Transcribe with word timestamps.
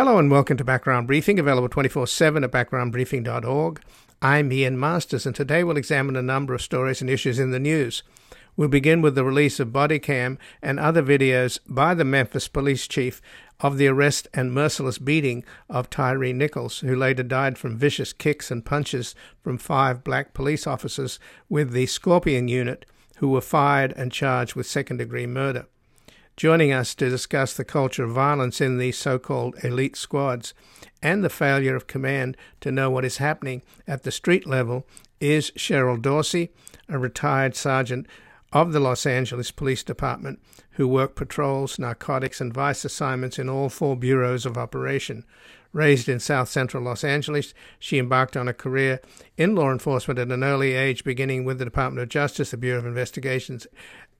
Hello 0.00 0.16
and 0.16 0.30
welcome 0.30 0.56
to 0.56 0.64
Background 0.64 1.06
Briefing, 1.06 1.38
available 1.38 1.68
24 1.68 2.06
7 2.06 2.42
at 2.42 2.50
backgroundbriefing.org. 2.50 3.82
I'm 4.22 4.50
Ian 4.50 4.80
Masters, 4.80 5.26
and 5.26 5.36
today 5.36 5.62
we'll 5.62 5.76
examine 5.76 6.16
a 6.16 6.22
number 6.22 6.54
of 6.54 6.62
stories 6.62 7.02
and 7.02 7.10
issues 7.10 7.38
in 7.38 7.50
the 7.50 7.58
news. 7.58 8.02
We'll 8.56 8.70
begin 8.70 9.02
with 9.02 9.14
the 9.14 9.24
release 9.24 9.60
of 9.60 9.74
body 9.74 9.98
cam 9.98 10.38
and 10.62 10.80
other 10.80 11.02
videos 11.02 11.58
by 11.68 11.92
the 11.92 12.06
Memphis 12.06 12.48
police 12.48 12.88
chief 12.88 13.20
of 13.60 13.76
the 13.76 13.88
arrest 13.88 14.26
and 14.32 14.54
merciless 14.54 14.96
beating 14.96 15.44
of 15.68 15.90
Tyre 15.90 16.32
Nichols, 16.32 16.78
who 16.78 16.96
later 16.96 17.22
died 17.22 17.58
from 17.58 17.76
vicious 17.76 18.14
kicks 18.14 18.50
and 18.50 18.64
punches 18.64 19.14
from 19.42 19.58
five 19.58 20.02
black 20.02 20.32
police 20.32 20.66
officers 20.66 21.18
with 21.50 21.72
the 21.72 21.84
Scorpion 21.84 22.48
unit 22.48 22.86
who 23.18 23.28
were 23.28 23.42
fired 23.42 23.92
and 23.98 24.10
charged 24.10 24.54
with 24.54 24.66
second 24.66 24.96
degree 24.96 25.26
murder. 25.26 25.66
Joining 26.40 26.72
us 26.72 26.94
to 26.94 27.10
discuss 27.10 27.52
the 27.52 27.66
culture 27.66 28.04
of 28.04 28.12
violence 28.12 28.62
in 28.62 28.78
these 28.78 28.96
so 28.96 29.18
called 29.18 29.62
elite 29.62 29.94
squads 29.94 30.54
and 31.02 31.22
the 31.22 31.28
failure 31.28 31.76
of 31.76 31.86
command 31.86 32.34
to 32.62 32.72
know 32.72 32.88
what 32.88 33.04
is 33.04 33.18
happening 33.18 33.60
at 33.86 34.04
the 34.04 34.10
street 34.10 34.46
level 34.46 34.86
is 35.20 35.50
Cheryl 35.50 36.00
Dorsey, 36.00 36.50
a 36.88 36.98
retired 36.98 37.56
sergeant 37.56 38.06
of 38.54 38.72
the 38.72 38.80
Los 38.80 39.04
Angeles 39.04 39.50
Police 39.50 39.82
Department 39.82 40.40
who 40.72 40.88
worked 40.88 41.14
patrols, 41.14 41.78
narcotics, 41.78 42.40
and 42.40 42.54
vice 42.54 42.86
assignments 42.86 43.38
in 43.38 43.50
all 43.50 43.68
four 43.68 43.94
bureaus 43.94 44.46
of 44.46 44.56
operation. 44.56 45.26
Raised 45.72 46.08
in 46.08 46.18
south 46.20 46.48
central 46.48 46.82
Los 46.82 47.04
Angeles, 47.04 47.52
she 47.78 47.98
embarked 47.98 48.34
on 48.34 48.48
a 48.48 48.54
career 48.54 49.00
in 49.36 49.54
law 49.54 49.70
enforcement 49.70 50.18
at 50.18 50.32
an 50.32 50.42
early 50.42 50.72
age, 50.72 51.04
beginning 51.04 51.44
with 51.44 51.58
the 51.58 51.66
Department 51.66 52.02
of 52.02 52.08
Justice, 52.08 52.50
the 52.50 52.56
Bureau 52.56 52.78
of 52.78 52.86
Investigations, 52.86 53.66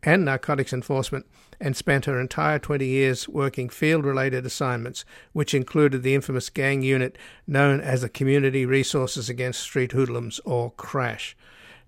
and 0.02 0.24
Narcotics 0.24 0.72
Enforcement, 0.72 1.26
and 1.60 1.76
spent 1.76 2.06
her 2.06 2.20
entire 2.20 2.58
20 2.58 2.86
years 2.86 3.28
working 3.28 3.68
field 3.68 4.04
related 4.04 4.46
assignments, 4.46 5.04
which 5.32 5.54
included 5.54 6.02
the 6.02 6.14
infamous 6.14 6.48
gang 6.48 6.82
unit 6.82 7.18
known 7.46 7.80
as 7.80 8.00
the 8.00 8.08
Community 8.08 8.64
Resources 8.64 9.28
Against 9.28 9.60
Street 9.60 9.92
Hoodlums, 9.92 10.40
or 10.44 10.72
CRASH. 10.72 11.36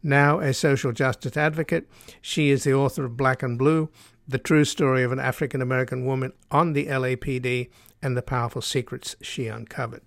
Now 0.03 0.41
a 0.41 0.53
social 0.53 0.93
justice 0.93 1.37
advocate, 1.37 1.89
she 2.21 2.51
is 2.51 2.65
the 2.65 2.75
author 2.75 3.05
of 3.05 3.17
Black 3.17 3.43
and 3.43 3.59
Blue, 3.59 3.89
the 4.27 4.39
true 4.39 4.65
story 4.65 5.03
of 5.03 5.13
an 5.13 5.21
African 5.21 5.63
American 5.63 6.05
woman 6.05 6.33
on 6.51 6.73
the 6.73 6.87
LAPD 6.87 7.71
and 8.03 8.17
the 8.17 8.23
powerful 8.23 8.63
secrets 8.63 9.17
she 9.21 9.47
uncovered. 9.47 10.03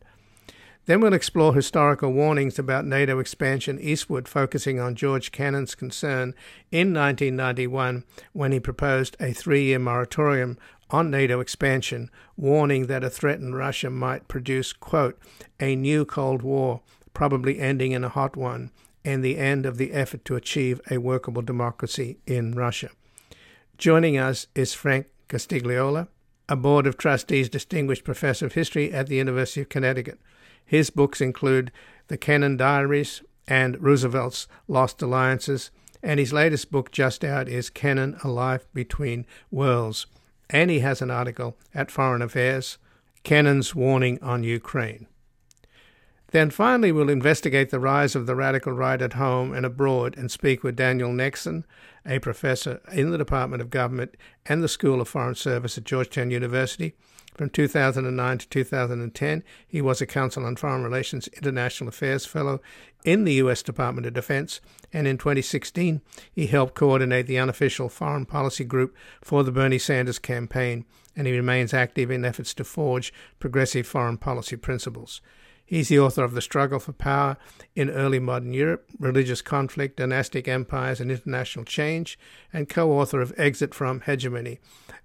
Then 0.86 1.02
we'll 1.02 1.14
explore 1.14 1.56
historical 1.56 2.14
warnings 2.14 2.60
about 2.60 2.86
NATO 2.86 3.18
expansion 3.20 3.80
eastward, 3.80 4.28
focusing 4.28 4.80
on 4.80 4.96
George 4.96 5.32
Kennan's 5.32 5.74
concern 5.74 6.36
in 6.72 6.94
1991 6.94 8.04
when 8.34 8.52
he 8.52 8.60
proposed 8.60 9.18
a 9.20 9.34
three 9.34 9.64
year 9.64 9.80
moratorium 9.80 10.58
on 10.92 11.10
NATO 11.10 11.40
expansion, 11.40 12.12
warning 12.38 12.86
that 12.86 13.04
a 13.04 13.10
threatened 13.10 13.56
Russia 13.56 13.90
might 13.90 14.28
produce, 14.28 14.74
quote, 14.74 15.20
a 15.60 15.76
new 15.76 16.06
Cold 16.06 16.44
War, 16.44 16.82
probably 17.14 17.60
ending 17.60 17.92
in 17.92 18.04
a 18.04 18.10
hot 18.10 18.38
one, 18.38 18.70
and 19.04 19.24
the 19.24 19.38
end 19.38 19.66
of 19.66 19.78
the 19.78 19.92
effort 19.92 20.24
to 20.26 20.36
achieve 20.36 20.80
a 20.92 21.00
workable 21.00 21.42
democracy 21.42 22.20
in 22.28 22.54
Russia. 22.54 22.90
Joining 23.80 24.18
us 24.18 24.48
is 24.54 24.76
Frank 24.76 25.08
Costigliola, 25.30 26.08
a 26.48 26.56
Board 26.56 26.86
of 26.86 26.98
Trustees 26.98 27.50
Distinguished 27.50 28.04
Professor 28.04 28.46
of 28.46 28.54
History 28.54 28.94
at 28.94 29.08
the 29.08 29.16
University 29.16 29.62
of 29.62 29.70
Connecticut. 29.70 30.20
His 30.66 30.90
books 30.90 31.22
include 31.22 31.72
The 32.08 32.18
Kennan 32.18 32.58
Diaries 32.58 33.22
and 33.48 33.82
Roosevelt's 33.82 34.48
Lost 34.68 35.02
Alliances, 35.02 35.70
and 36.02 36.20
his 36.20 36.34
latest 36.34 36.72
book 36.72 36.92
just 36.92 37.24
out 37.24 37.48
is 37.48 37.70
Kennan 37.70 38.18
A 38.24 38.28
Life 38.28 38.68
Between 38.74 39.26
Worlds. 39.52 40.08
And 40.50 40.70
he 40.70 40.80
has 40.80 41.02
an 41.02 41.12
article 41.12 41.58
at 41.74 41.92
Foreign 41.92 42.22
Affairs 42.22 42.78
Kennan's 43.24 43.74
Warning 43.74 44.22
on 44.22 44.44
Ukraine. 44.44 45.08
Then 46.32 46.50
finally, 46.50 46.92
we'll 46.92 47.10
investigate 47.10 47.70
the 47.70 47.80
rise 47.80 48.16
of 48.16 48.26
the 48.26 48.36
radical 48.36 48.74
right 48.74 49.02
at 49.02 49.14
home 49.14 49.54
and 49.54 49.66
abroad 49.66 50.18
and 50.18 50.30
speak 50.30 50.64
with 50.64 50.76
Daniel 50.76 51.12
Nexon, 51.12 51.64
a 52.06 52.20
professor 52.20 52.82
in 52.92 53.10
the 53.10 53.18
Department 53.18 53.62
of 53.62 53.70
Government 53.70 54.16
and 54.46 54.62
the 54.62 54.68
School 54.68 55.02
of 55.02 55.08
Foreign 55.08 55.36
Service 55.36 55.78
at 55.78 55.86
Georgetown 55.86 56.32
University 56.32 56.94
from 57.36 57.50
2009 57.50 58.38
to 58.38 58.48
2010, 58.48 59.44
he 59.68 59.82
was 59.82 60.02
a 60.02 60.06
Council 60.06 60.46
on 60.46 60.56
Foreign 60.56 60.84
Relations 60.84 61.28
International 61.28 61.90
Affairs 61.90 62.26
Fellow 62.26 62.62
in 63.04 63.26
the 63.26 63.34
U.S. 63.34 63.62
Department 63.62 64.08
of 64.08 64.14
Defense, 64.14 64.62
and 64.94 65.06
in 65.06 65.18
2016, 65.18 66.02
he 66.32 66.48
helped 66.48 66.74
coordinate 66.74 67.28
the 67.28 67.38
unofficial 67.38 67.90
foreign 67.90 68.26
policy 68.26 68.64
group 68.64 68.96
for 69.22 69.44
the 69.44 69.52
Bernie 69.52 69.78
Sanders 69.78 70.18
campaign, 70.18 70.86
and 71.16 71.28
he 71.28 71.36
remains 71.36 71.74
active 71.74 72.10
in 72.10 72.26
efforts 72.26 72.54
to 72.54 72.64
forge 72.64 73.14
progressive 73.38 73.86
foreign 73.86 74.18
policy 74.18 74.56
principles. 74.56 75.22
He's 75.66 75.90
the 75.90 76.00
author 76.00 76.24
of 76.24 76.34
The 76.34 76.42
Struggle 76.42 76.78
for 76.78 76.94
Power 76.94 77.38
in 77.76 77.90
Early 77.90 78.20
Modern 78.20 78.54
Europe, 78.54 78.88
Religious 79.00 79.42
Conflict, 79.42 79.98
Dynastic 79.98 80.48
Empires, 80.48 81.02
and 81.02 81.10
International 81.10 81.66
Change, 81.66 82.20
and 82.54 82.70
co 82.70 82.92
author 82.92 83.20
of 83.20 83.34
Exit 83.36 83.74
from 83.74 84.02
Hegemony 84.02 84.60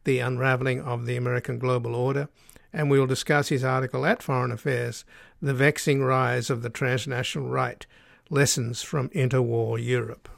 The 0.04 0.18
Unraveling 0.18 0.82
of 0.82 1.06
the 1.06 1.16
American 1.16 1.58
Global 1.58 1.94
Order. 1.94 2.28
And 2.74 2.90
we 2.90 3.00
will 3.00 3.06
discuss 3.06 3.48
his 3.48 3.64
article 3.64 4.04
at 4.04 4.22
Foreign 4.22 4.52
Affairs 4.52 5.04
The 5.40 5.54
Vexing 5.54 6.02
Rise 6.02 6.50
of 6.50 6.60
the 6.60 6.70
Transnational 6.70 7.48
Right 7.48 7.86
Lessons 8.28 8.82
from 8.82 9.08
Interwar 9.08 9.82
Europe. 9.82 10.28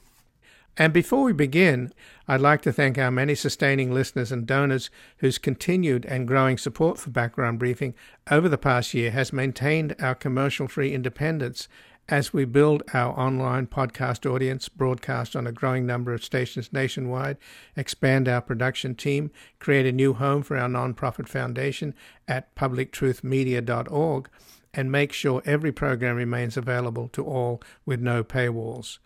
And 0.78 0.92
before 0.92 1.24
we 1.24 1.34
begin, 1.34 1.92
I'd 2.26 2.40
like 2.40 2.62
to 2.62 2.72
thank 2.72 2.96
our 2.96 3.10
many 3.10 3.34
sustaining 3.34 3.92
listeners 3.92 4.32
and 4.32 4.46
donors 4.46 4.88
whose 5.18 5.36
continued 5.36 6.06
and 6.06 6.26
growing 6.26 6.56
support 6.56 6.98
for 6.98 7.10
Background 7.10 7.58
Briefing 7.58 7.94
over 8.30 8.48
the 8.48 8.56
past 8.56 8.94
year 8.94 9.10
has 9.10 9.34
maintained 9.34 9.94
our 10.00 10.14
commercial 10.14 10.68
free 10.68 10.94
independence 10.94 11.68
as 12.08 12.32
we 12.32 12.44
build 12.44 12.82
our 12.94 13.18
online 13.18 13.66
podcast 13.66 14.28
audience, 14.28 14.68
broadcast 14.68 15.36
on 15.36 15.46
a 15.46 15.52
growing 15.52 15.86
number 15.86 16.12
of 16.12 16.24
stations 16.24 16.72
nationwide, 16.72 17.36
expand 17.76 18.28
our 18.28 18.40
production 18.40 18.94
team, 18.94 19.30
create 19.58 19.86
a 19.86 19.92
new 19.92 20.14
home 20.14 20.42
for 20.42 20.56
our 20.56 20.68
nonprofit 20.68 21.28
foundation 21.28 21.94
at 22.26 22.54
publictruthmedia.org, 22.56 24.28
and 24.74 24.90
make 24.90 25.12
sure 25.12 25.42
every 25.44 25.70
program 25.70 26.16
remains 26.16 26.56
available 26.56 27.08
to 27.08 27.24
all 27.24 27.62
with 27.84 28.00
no 28.00 28.24
paywalls. 28.24 28.98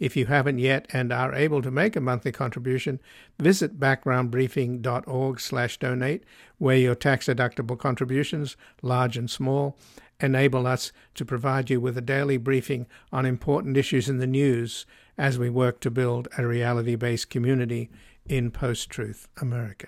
If 0.00 0.16
you 0.16 0.26
haven't 0.26 0.58
yet 0.58 0.88
and 0.92 1.12
are 1.12 1.32
able 1.34 1.62
to 1.62 1.70
make 1.70 1.94
a 1.94 2.00
monthly 2.00 2.32
contribution, 2.32 2.98
visit 3.38 3.78
backgroundbriefing.org/donate, 3.78 6.24
where 6.58 6.76
your 6.76 6.96
tax-deductible 6.96 7.78
contributions, 7.78 8.56
large 8.82 9.16
and 9.16 9.30
small, 9.30 9.78
enable 10.18 10.66
us 10.66 10.90
to 11.14 11.24
provide 11.24 11.70
you 11.70 11.80
with 11.80 11.96
a 11.96 12.02
daily 12.02 12.38
briefing 12.38 12.86
on 13.12 13.26
important 13.26 13.76
issues 13.76 14.08
in 14.08 14.18
the 14.18 14.26
news 14.26 14.86
as 15.16 15.38
we 15.38 15.50
work 15.50 15.78
to 15.80 15.90
build 15.90 16.26
a 16.36 16.44
reality-based 16.46 17.30
community 17.30 17.90
in 18.26 18.50
post-truth 18.50 19.28
America. 19.40 19.86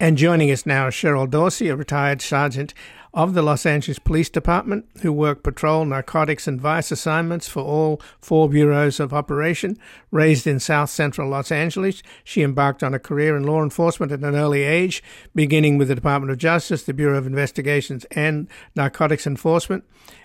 And 0.00 0.16
joining 0.16 0.52
us 0.52 0.64
now 0.64 0.86
is 0.86 0.94
Cheryl 0.94 1.28
Dorsey, 1.28 1.68
a 1.68 1.74
retired 1.74 2.22
sergeant 2.22 2.72
of 3.18 3.34
the 3.34 3.42
Los 3.42 3.66
Angeles 3.66 3.98
Police 3.98 4.30
Department 4.30 4.86
who 5.02 5.12
work 5.12 5.42
patrol, 5.42 5.84
narcotics, 5.84 6.46
and 6.46 6.60
vice 6.60 6.92
assignments 6.92 7.48
for 7.48 7.64
all 7.64 8.00
four 8.20 8.48
bureaus 8.48 9.00
of 9.00 9.12
operation. 9.12 9.76
Raised 10.12 10.46
in 10.46 10.60
south 10.60 10.88
central 10.88 11.28
Los 11.28 11.50
Angeles, 11.50 12.00
she 12.22 12.42
embarked 12.42 12.84
on 12.84 12.94
a 12.94 13.00
career 13.00 13.36
in 13.36 13.42
law 13.42 13.60
enforcement 13.60 14.12
at 14.12 14.20
an 14.20 14.36
early 14.36 14.62
age, 14.62 15.02
beginning 15.34 15.78
with 15.78 15.88
the 15.88 15.96
Department 15.96 16.30
of 16.30 16.38
Justice, 16.38 16.84
the 16.84 16.94
Bureau 16.94 17.18
of 17.18 17.26
Investigations, 17.26 18.04
and 18.12 18.46
Narcotics 18.76 19.26
Enforcement 19.26 19.82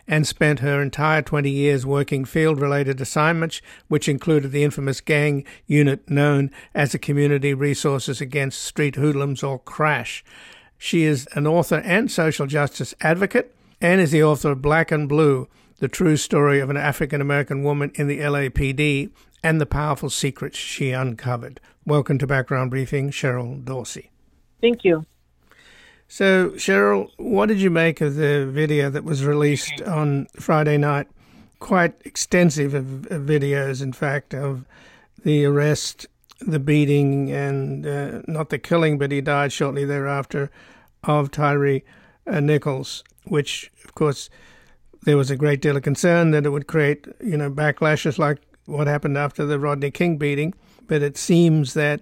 and 0.08 0.28
spent 0.28 0.60
her 0.60 0.80
entire 0.80 1.24
20 1.24 1.50
years 1.50 1.88
working 1.88 2.26
field 2.26 2.62
related 2.62 3.02
assignments, 3.02 3.60
which 3.88 4.08
included 4.08 4.52
the 4.52 4.64
infamous 4.64 5.02
gang 5.02 5.44
unit 5.66 6.08
known 6.12 6.52
as 6.76 6.92
the 6.92 7.00
Community 7.00 7.56
Resources 7.56 8.22
Against 8.22 8.62
Street 8.62 8.98
Hoodlums 8.98 9.42
or 9.42 9.58
CRASH. 9.58 10.24
She 10.86 11.04
is 11.04 11.30
an 11.32 11.48
author 11.48 11.78
and 11.78 12.12
social 12.12 12.46
justice 12.46 12.94
advocate 13.00 13.56
and 13.80 14.02
is 14.02 14.12
the 14.12 14.22
author 14.22 14.52
of 14.52 14.62
Black 14.62 14.92
and 14.92 15.08
Blue, 15.08 15.48
the 15.78 15.88
true 15.88 16.18
story 16.18 16.60
of 16.60 16.70
an 16.70 16.76
African 16.76 17.22
American 17.22 17.64
woman 17.64 17.94
in 17.96 18.08
the 18.08 18.20
LAPD 18.20 19.10
and 19.42 19.62
the 19.62 19.66
powerful 19.66 20.10
secrets 20.10 20.58
she 20.58 20.92
uncovered. 20.92 21.62
Welcome 21.86 22.18
to 22.18 22.28
Background 22.28 22.70
Briefing, 22.70 23.12
Cheryl 23.12 23.64
Dorsey. 23.64 24.12
Thank 24.60 24.84
you. 24.84 25.06
So, 26.10 26.50
Cheryl, 26.58 27.12
what 27.16 27.46
did 27.46 27.62
you 27.62 27.70
make 27.70 28.02
of 28.02 28.16
the 28.16 28.46
video 28.46 28.90
that 28.90 29.06
was 29.06 29.24
released 29.24 29.82
on 29.84 30.28
Friday 30.36 30.78
night? 30.78 31.08
Quite 31.60 31.94
extensive 32.04 32.74
of, 32.74 33.06
of 33.10 33.22
videos, 33.22 33.82
in 33.82 33.94
fact, 33.94 34.34
of 34.34 34.66
the 35.24 35.46
arrest, 35.46 36.08
the 36.42 36.60
beating, 36.60 37.32
and 37.32 37.88
uh, 37.88 38.22
not 38.28 38.50
the 38.50 38.60
killing, 38.60 38.98
but 38.98 39.14
he 39.14 39.22
died 39.22 39.54
shortly 39.54 39.86
thereafter 39.86 40.52
of 41.04 41.32
Tyre 41.32 41.82
uh, 42.28 42.40
Nichols, 42.40 43.04
which, 43.26 43.72
of 43.84 43.96
course, 43.96 44.30
there 45.04 45.18
was 45.18 45.30
a 45.30 45.36
great 45.36 45.62
deal 45.62 45.78
of 45.78 45.84
concern 45.84 46.32
that 46.32 46.46
it 46.46 46.50
would 46.50 46.68
create, 46.68 47.08
you 47.22 47.38
know, 47.38 47.50
backlashes 47.52 48.18
like 48.18 48.40
what 48.66 48.88
happened 48.88 49.18
after 49.18 49.46
the 49.46 49.60
Rodney 49.60 49.92
King 49.92 50.18
beating. 50.18 50.54
But 50.88 51.02
it 51.02 51.18
seems 51.18 51.74
that 51.74 52.02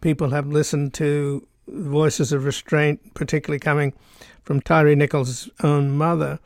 people 0.00 0.30
have 0.30 0.46
listened 0.46 0.94
to 0.94 1.46
voices 1.68 2.32
of 2.32 2.44
restraint, 2.44 3.14
particularly 3.14 3.58
coming 3.58 3.92
from 4.42 4.60
Tyre 4.60 4.94
Nichols' 4.94 5.48
own 5.62 5.90
mother. 5.90 6.38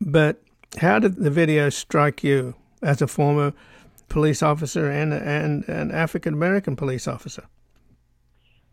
But 0.00 0.42
how 0.78 0.98
did 0.98 1.16
the 1.16 1.30
video 1.30 1.68
strike 1.70 2.24
you 2.24 2.54
as 2.82 3.00
a 3.00 3.06
former 3.06 3.52
police 4.08 4.42
officer 4.42 4.90
and 4.90 5.12
and 5.12 5.66
an 5.68 5.90
African 5.90 6.34
American 6.34 6.76
police 6.76 7.06
officer? 7.06 7.44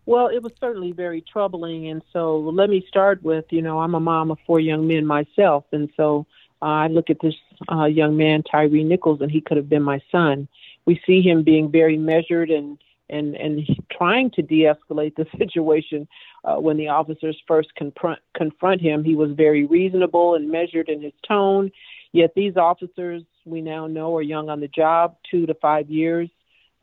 Well, 0.10 0.30
it 0.30 0.42
was 0.42 0.54
certainly 0.60 0.92
very 0.92 1.22
troubling, 1.22 1.88
and 1.88 2.02
so 2.12 2.40
let 2.40 2.68
me 2.68 2.84
start 2.88 3.22
with 3.22 3.46
you 3.52 3.62
know 3.62 3.78
I'm 3.78 3.94
a 3.94 4.00
mom 4.00 4.32
of 4.32 4.40
four 4.48 4.60
young 4.60 4.88
men 4.88 5.06
myself, 5.06 5.66
and 5.72 5.88
so 5.96 6.26
uh, 6.64 6.66
I 6.66 6.88
look 6.88 7.12
at 7.12 7.20
this 7.22 7.36
uh, 7.72 7.86
young 7.86 8.18
man 8.18 8.42
Tyre 8.42 8.70
Nichols, 8.70 9.22
and 9.22 9.30
he 9.30 9.40
could 9.40 9.58
have 9.58 9.70
been 9.70 9.84
my 9.84 10.02
son. 10.12 10.48
We 10.88 11.00
see 11.06 11.22
him 11.22 11.44
being 11.44 11.70
very 11.70 11.96
measured 11.96 12.50
and 12.50 12.80
and 13.12 13.36
and 13.36 13.68
trying 13.92 14.32
to 14.32 14.42
de-escalate 14.42 15.16
the 15.16 15.28
situation. 15.38 16.08
Uh, 16.44 16.56
when 16.56 16.78
the 16.78 16.88
officers 16.88 17.40
first 17.48 17.76
confront 17.76 18.18
confront 18.34 18.82
him, 18.82 19.04
he 19.04 19.14
was 19.14 19.34
very 19.34 19.68
reasonable 19.68 20.34
and 20.34 20.50
measured 20.50 20.90
in 20.90 21.04
his 21.04 21.14
tone. 21.28 21.72
Yet 22.14 22.34
these 22.34 22.58
officers, 22.58 23.22
we 23.46 23.62
now 23.62 23.86
know, 23.86 24.18
are 24.18 24.24
young 24.24 24.50
on 24.50 24.60
the 24.60 24.70
job, 24.70 25.18
two 25.30 25.46
to 25.46 25.54
five 25.54 25.88
years 25.92 26.32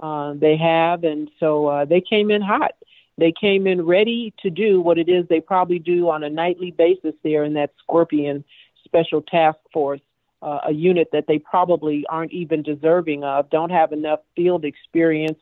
uh, 0.00 0.34
they 0.34 0.56
have, 0.56 1.04
and 1.04 1.30
so 1.40 1.66
uh, 1.66 1.84
they 1.84 2.00
came 2.00 2.30
in 2.30 2.42
hot. 2.42 2.72
They 3.18 3.32
came 3.32 3.66
in 3.66 3.84
ready 3.84 4.34
to 4.42 4.50
do 4.50 4.80
what 4.80 4.98
it 4.98 5.08
is 5.08 5.26
they 5.28 5.40
probably 5.40 5.78
do 5.78 6.10
on 6.10 6.22
a 6.22 6.30
nightly 6.30 6.70
basis 6.70 7.14
there 7.22 7.44
in 7.44 7.54
that 7.54 7.72
Scorpion 7.82 8.44
Special 8.84 9.22
Task 9.22 9.58
Force, 9.72 10.00
uh, 10.42 10.60
a 10.66 10.72
unit 10.72 11.08
that 11.12 11.26
they 11.26 11.38
probably 11.38 12.04
aren't 12.08 12.32
even 12.32 12.62
deserving 12.62 13.24
of, 13.24 13.48
don't 13.50 13.70
have 13.70 13.92
enough 13.92 14.20
field 14.34 14.64
experience 14.64 15.38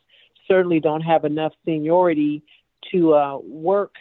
certainly 0.47 0.81
don't 0.81 1.01
have 1.03 1.25
enough 1.25 1.53
seniority 1.65 2.43
to 2.93 3.15
uh, 3.15 3.39
work. 3.39 3.95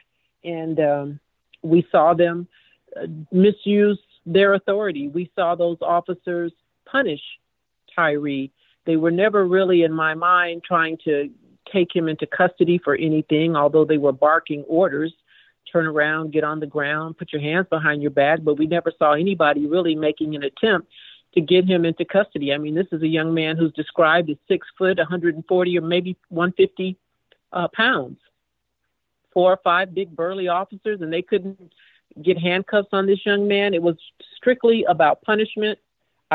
And 0.44 0.80
um, 0.80 1.20
we 1.62 1.88
saw 1.92 2.14
them 2.14 2.48
uh, 2.96 3.08
misuse 3.32 4.00
their 4.26 4.54
authority. 4.54 5.08
We 5.08 5.32
saw 5.36 5.56
those 5.56 5.78
officers 5.82 6.52
punish 6.86 7.22
Tyre. 7.96 8.48
They 8.86 8.98
were 8.98 9.12
never 9.12 9.46
really, 9.46 9.84
in 9.84 9.94
my 9.94 10.14
mind, 10.14 10.64
trying 10.64 10.98
to 11.06 11.30
take 11.72 11.96
him 11.96 12.08
into 12.08 12.26
custody 12.26 12.80
for 12.84 12.96
anything, 12.96 13.56
although 13.56 13.86
they 13.86 13.98
were 13.98 14.12
barking 14.12 14.64
orders 14.64 15.14
turn 15.74 15.88
around, 15.88 16.32
get 16.32 16.44
on 16.44 16.60
the 16.60 16.68
ground, 16.68 17.18
put 17.18 17.34
your 17.34 17.42
hands 17.42 17.68
behind 17.70 18.02
your 18.02 18.12
back. 18.12 18.40
But 18.44 18.58
we 18.58 18.68
never 18.68 18.92
saw 18.98 19.14
anybody 19.14 19.66
really 19.66 19.96
making 19.96 20.36
an 20.36 20.44
attempt 20.44 20.88
to 21.34 21.42
get 21.42 21.66
him 21.66 21.84
into 21.84 22.06
custody. 22.06 22.54
I 22.54 22.58
mean, 22.58 22.76
this 22.76 22.88
is 22.92 23.02
a 23.02 23.08
young 23.08 23.34
man 23.34 23.58
who's 23.58 23.74
described 23.74 24.30
as 24.30 24.38
six 24.48 24.68
foot, 24.78 24.98
140 24.98 25.78
or 25.78 25.82
maybe 25.82 26.16
150 26.30 26.96
uh, 27.52 27.68
pounds. 27.70 28.20
Four 29.34 29.54
or 29.54 29.60
five 29.64 29.96
big 29.96 30.16
burly 30.16 30.48
officers, 30.48 31.02
and 31.02 31.12
they 31.12 31.24
couldn't 31.24 31.74
get 32.22 32.38
handcuffs 32.38 32.90
on 32.92 33.08
this 33.08 33.26
young 33.26 33.48
man. 33.48 33.74
It 33.74 33.82
was 33.82 33.96
strictly 34.38 34.84
about 34.88 35.24
punishment. 35.24 35.80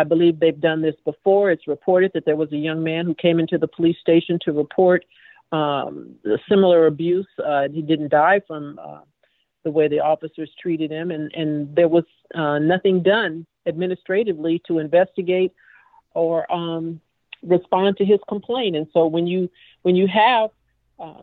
I 0.01 0.05
believe 0.05 0.39
they've 0.39 0.61
done 0.71 0.81
this 0.81 0.95
before. 1.05 1.51
It's 1.51 1.67
reported 1.67 2.13
that 2.15 2.25
there 2.25 2.37
was 2.37 2.53
a 2.53 2.57
young 2.57 2.85
man 2.85 3.05
who 3.07 3.15
came 3.15 3.41
into 3.41 3.59
the 3.59 3.67
police 3.67 3.99
station 3.99 4.39
to 4.45 4.53
report 4.53 5.05
um, 5.51 6.15
similar 6.49 6.87
abuse. 6.87 7.27
Uh, 7.45 7.69
he 7.69 7.83
didn't 7.83 8.11
die 8.11 8.41
from 8.47 8.79
uh, 8.81 9.01
the 9.65 9.73
way 9.73 9.89
the 9.89 9.99
officers 9.99 10.51
treated 10.63 10.91
him, 10.93 11.11
and, 11.11 11.33
and 11.35 11.75
there 11.75 11.89
was 11.89 12.05
uh, 12.35 12.61
nothing 12.61 13.03
done 13.03 13.45
administratively 13.67 14.63
to 14.69 14.79
investigate 14.79 15.53
or 16.15 16.51
um, 16.53 17.01
respond 17.43 17.97
to 17.97 18.05
his 18.05 18.21
complaint. 18.29 18.77
And 18.77 18.87
so 18.93 19.01
when 19.07 19.27
you 19.27 19.51
when 19.83 19.97
you 19.97 20.07
have 20.07 20.51
uh, 21.01 21.23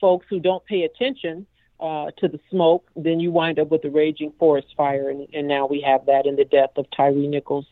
folks 0.00 0.26
who 0.30 0.38
don't 0.38 0.64
pay 0.64 0.82
attention 0.84 1.44
uh, 1.80 2.12
to 2.18 2.28
the 2.28 2.38
smoke, 2.50 2.88
then 2.94 3.18
you 3.18 3.32
wind 3.32 3.58
up 3.58 3.68
with 3.72 3.84
a 3.84 3.90
raging 3.90 4.32
forest 4.38 4.68
fire, 4.76 5.10
and, 5.10 5.26
and 5.34 5.48
now 5.48 5.66
we 5.66 5.80
have 5.80 6.06
that 6.06 6.24
in 6.24 6.36
the 6.36 6.44
death 6.44 6.70
of 6.76 6.86
Tyre 6.96 7.12
Nichols. 7.36 7.66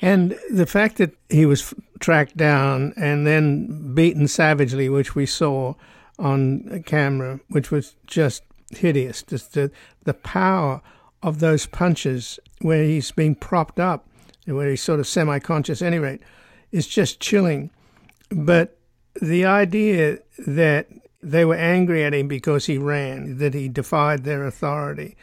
And 0.00 0.36
the 0.50 0.66
fact 0.66 0.98
that 0.98 1.12
he 1.28 1.46
was 1.46 1.74
tracked 2.00 2.36
down 2.36 2.92
and 2.96 3.26
then 3.26 3.94
beaten 3.94 4.26
savagely, 4.26 4.88
which 4.88 5.14
we 5.14 5.26
saw 5.26 5.74
on 6.18 6.82
camera, 6.86 7.40
which 7.48 7.70
was 7.70 7.96
just 8.06 8.42
hideous. 8.70 9.22
Just 9.22 9.54
the, 9.54 9.70
the 10.04 10.14
power 10.14 10.82
of 11.22 11.38
those 11.38 11.66
punches 11.66 12.38
where 12.60 12.84
he's 12.84 13.10
being 13.12 13.34
propped 13.34 13.78
up, 13.78 14.06
and 14.46 14.56
where 14.56 14.70
he's 14.70 14.82
sort 14.82 15.00
of 15.00 15.06
semi 15.06 15.38
conscious, 15.38 15.82
any 15.82 15.98
rate, 15.98 16.20
is 16.72 16.86
just 16.86 17.20
chilling. 17.20 17.70
But 18.30 18.78
the 19.20 19.44
idea 19.44 20.18
that 20.38 20.88
they 21.22 21.44
were 21.44 21.54
angry 21.54 22.02
at 22.04 22.14
him 22.14 22.26
because 22.26 22.66
he 22.66 22.78
ran, 22.78 23.38
that 23.38 23.54
he 23.54 23.68
defied 23.68 24.24
their 24.24 24.44
authority, 24.44 25.16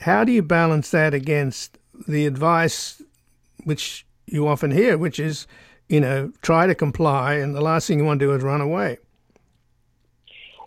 how 0.00 0.24
do 0.24 0.32
you 0.32 0.42
balance 0.42 0.90
that 0.90 1.14
against 1.14 1.78
the 2.06 2.26
advice 2.26 3.00
which 3.66 4.06
you 4.26 4.46
often 4.46 4.70
hear, 4.70 4.96
which 4.96 5.18
is, 5.18 5.46
you 5.88 6.00
know, 6.00 6.32
try 6.40 6.66
to 6.66 6.74
comply, 6.74 7.34
and 7.34 7.54
the 7.54 7.60
last 7.60 7.88
thing 7.88 7.98
you 7.98 8.04
want 8.04 8.20
to 8.20 8.26
do 8.26 8.32
is 8.32 8.42
run 8.42 8.60
away? 8.60 8.98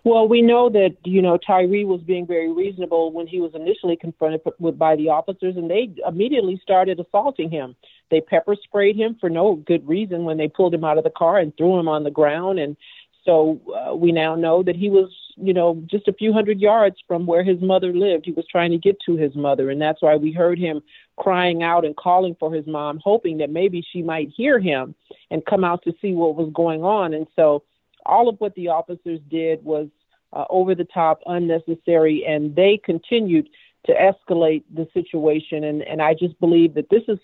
Well, 0.04 0.28
we 0.28 0.40
know 0.40 0.70
that 0.70 0.96
you 1.04 1.20
know 1.20 1.36
Tyre 1.36 1.86
was 1.86 2.00
being 2.02 2.26
very 2.26 2.50
reasonable 2.50 3.12
when 3.12 3.26
he 3.26 3.40
was 3.40 3.54
initially 3.54 3.96
confronted 3.96 4.40
with 4.58 4.78
by 4.78 4.96
the 4.96 5.08
officers, 5.08 5.56
and 5.56 5.70
they 5.70 5.90
immediately 6.06 6.58
started 6.62 7.00
assaulting 7.00 7.50
him. 7.50 7.74
They 8.10 8.20
pepper 8.20 8.56
sprayed 8.62 8.96
him 8.96 9.16
for 9.20 9.30
no 9.30 9.56
good 9.56 9.86
reason 9.86 10.24
when 10.24 10.36
they 10.36 10.48
pulled 10.48 10.74
him 10.74 10.84
out 10.84 10.98
of 10.98 11.04
the 11.04 11.10
car 11.10 11.38
and 11.38 11.56
threw 11.56 11.78
him 11.78 11.88
on 11.88 12.04
the 12.04 12.10
ground. 12.10 12.58
And 12.58 12.76
so 13.24 13.60
uh, 13.74 13.94
we 13.94 14.10
now 14.10 14.34
know 14.34 14.62
that 14.62 14.74
he 14.74 14.88
was, 14.88 15.10
you 15.36 15.52
know, 15.52 15.82
just 15.86 16.08
a 16.08 16.12
few 16.12 16.32
hundred 16.32 16.60
yards 16.60 16.96
from 17.06 17.26
where 17.26 17.44
his 17.44 17.60
mother 17.60 17.92
lived. 17.92 18.24
He 18.24 18.32
was 18.32 18.46
trying 18.50 18.70
to 18.70 18.78
get 18.78 18.96
to 19.06 19.16
his 19.16 19.36
mother, 19.36 19.70
and 19.70 19.80
that's 19.80 20.02
why 20.02 20.16
we 20.16 20.32
heard 20.32 20.58
him 20.58 20.80
crying 21.20 21.62
out 21.62 21.84
and 21.84 21.94
calling 21.96 22.34
for 22.40 22.52
his 22.52 22.66
mom, 22.66 22.98
hoping 23.04 23.36
that 23.38 23.50
maybe 23.50 23.84
she 23.92 24.00
might 24.00 24.30
hear 24.34 24.58
him 24.58 24.94
and 25.30 25.44
come 25.44 25.64
out 25.64 25.82
to 25.84 25.92
see 26.00 26.12
what 26.14 26.34
was 26.34 26.50
going 26.54 26.82
on. 26.82 27.12
And 27.12 27.26
so 27.36 27.62
all 28.06 28.30
of 28.30 28.40
what 28.40 28.54
the 28.54 28.68
officers 28.68 29.20
did 29.28 29.62
was 29.62 29.88
uh, 30.32 30.46
over 30.48 30.74
the 30.74 30.86
top, 30.86 31.20
unnecessary, 31.26 32.24
and 32.26 32.56
they 32.56 32.80
continued 32.82 33.50
to 33.84 33.92
escalate 33.92 34.64
the 34.74 34.88
situation. 34.94 35.64
And, 35.64 35.82
and 35.82 36.00
I 36.00 36.14
just 36.14 36.40
believe 36.40 36.72
that 36.74 36.88
this 36.88 37.02
is 37.06 37.18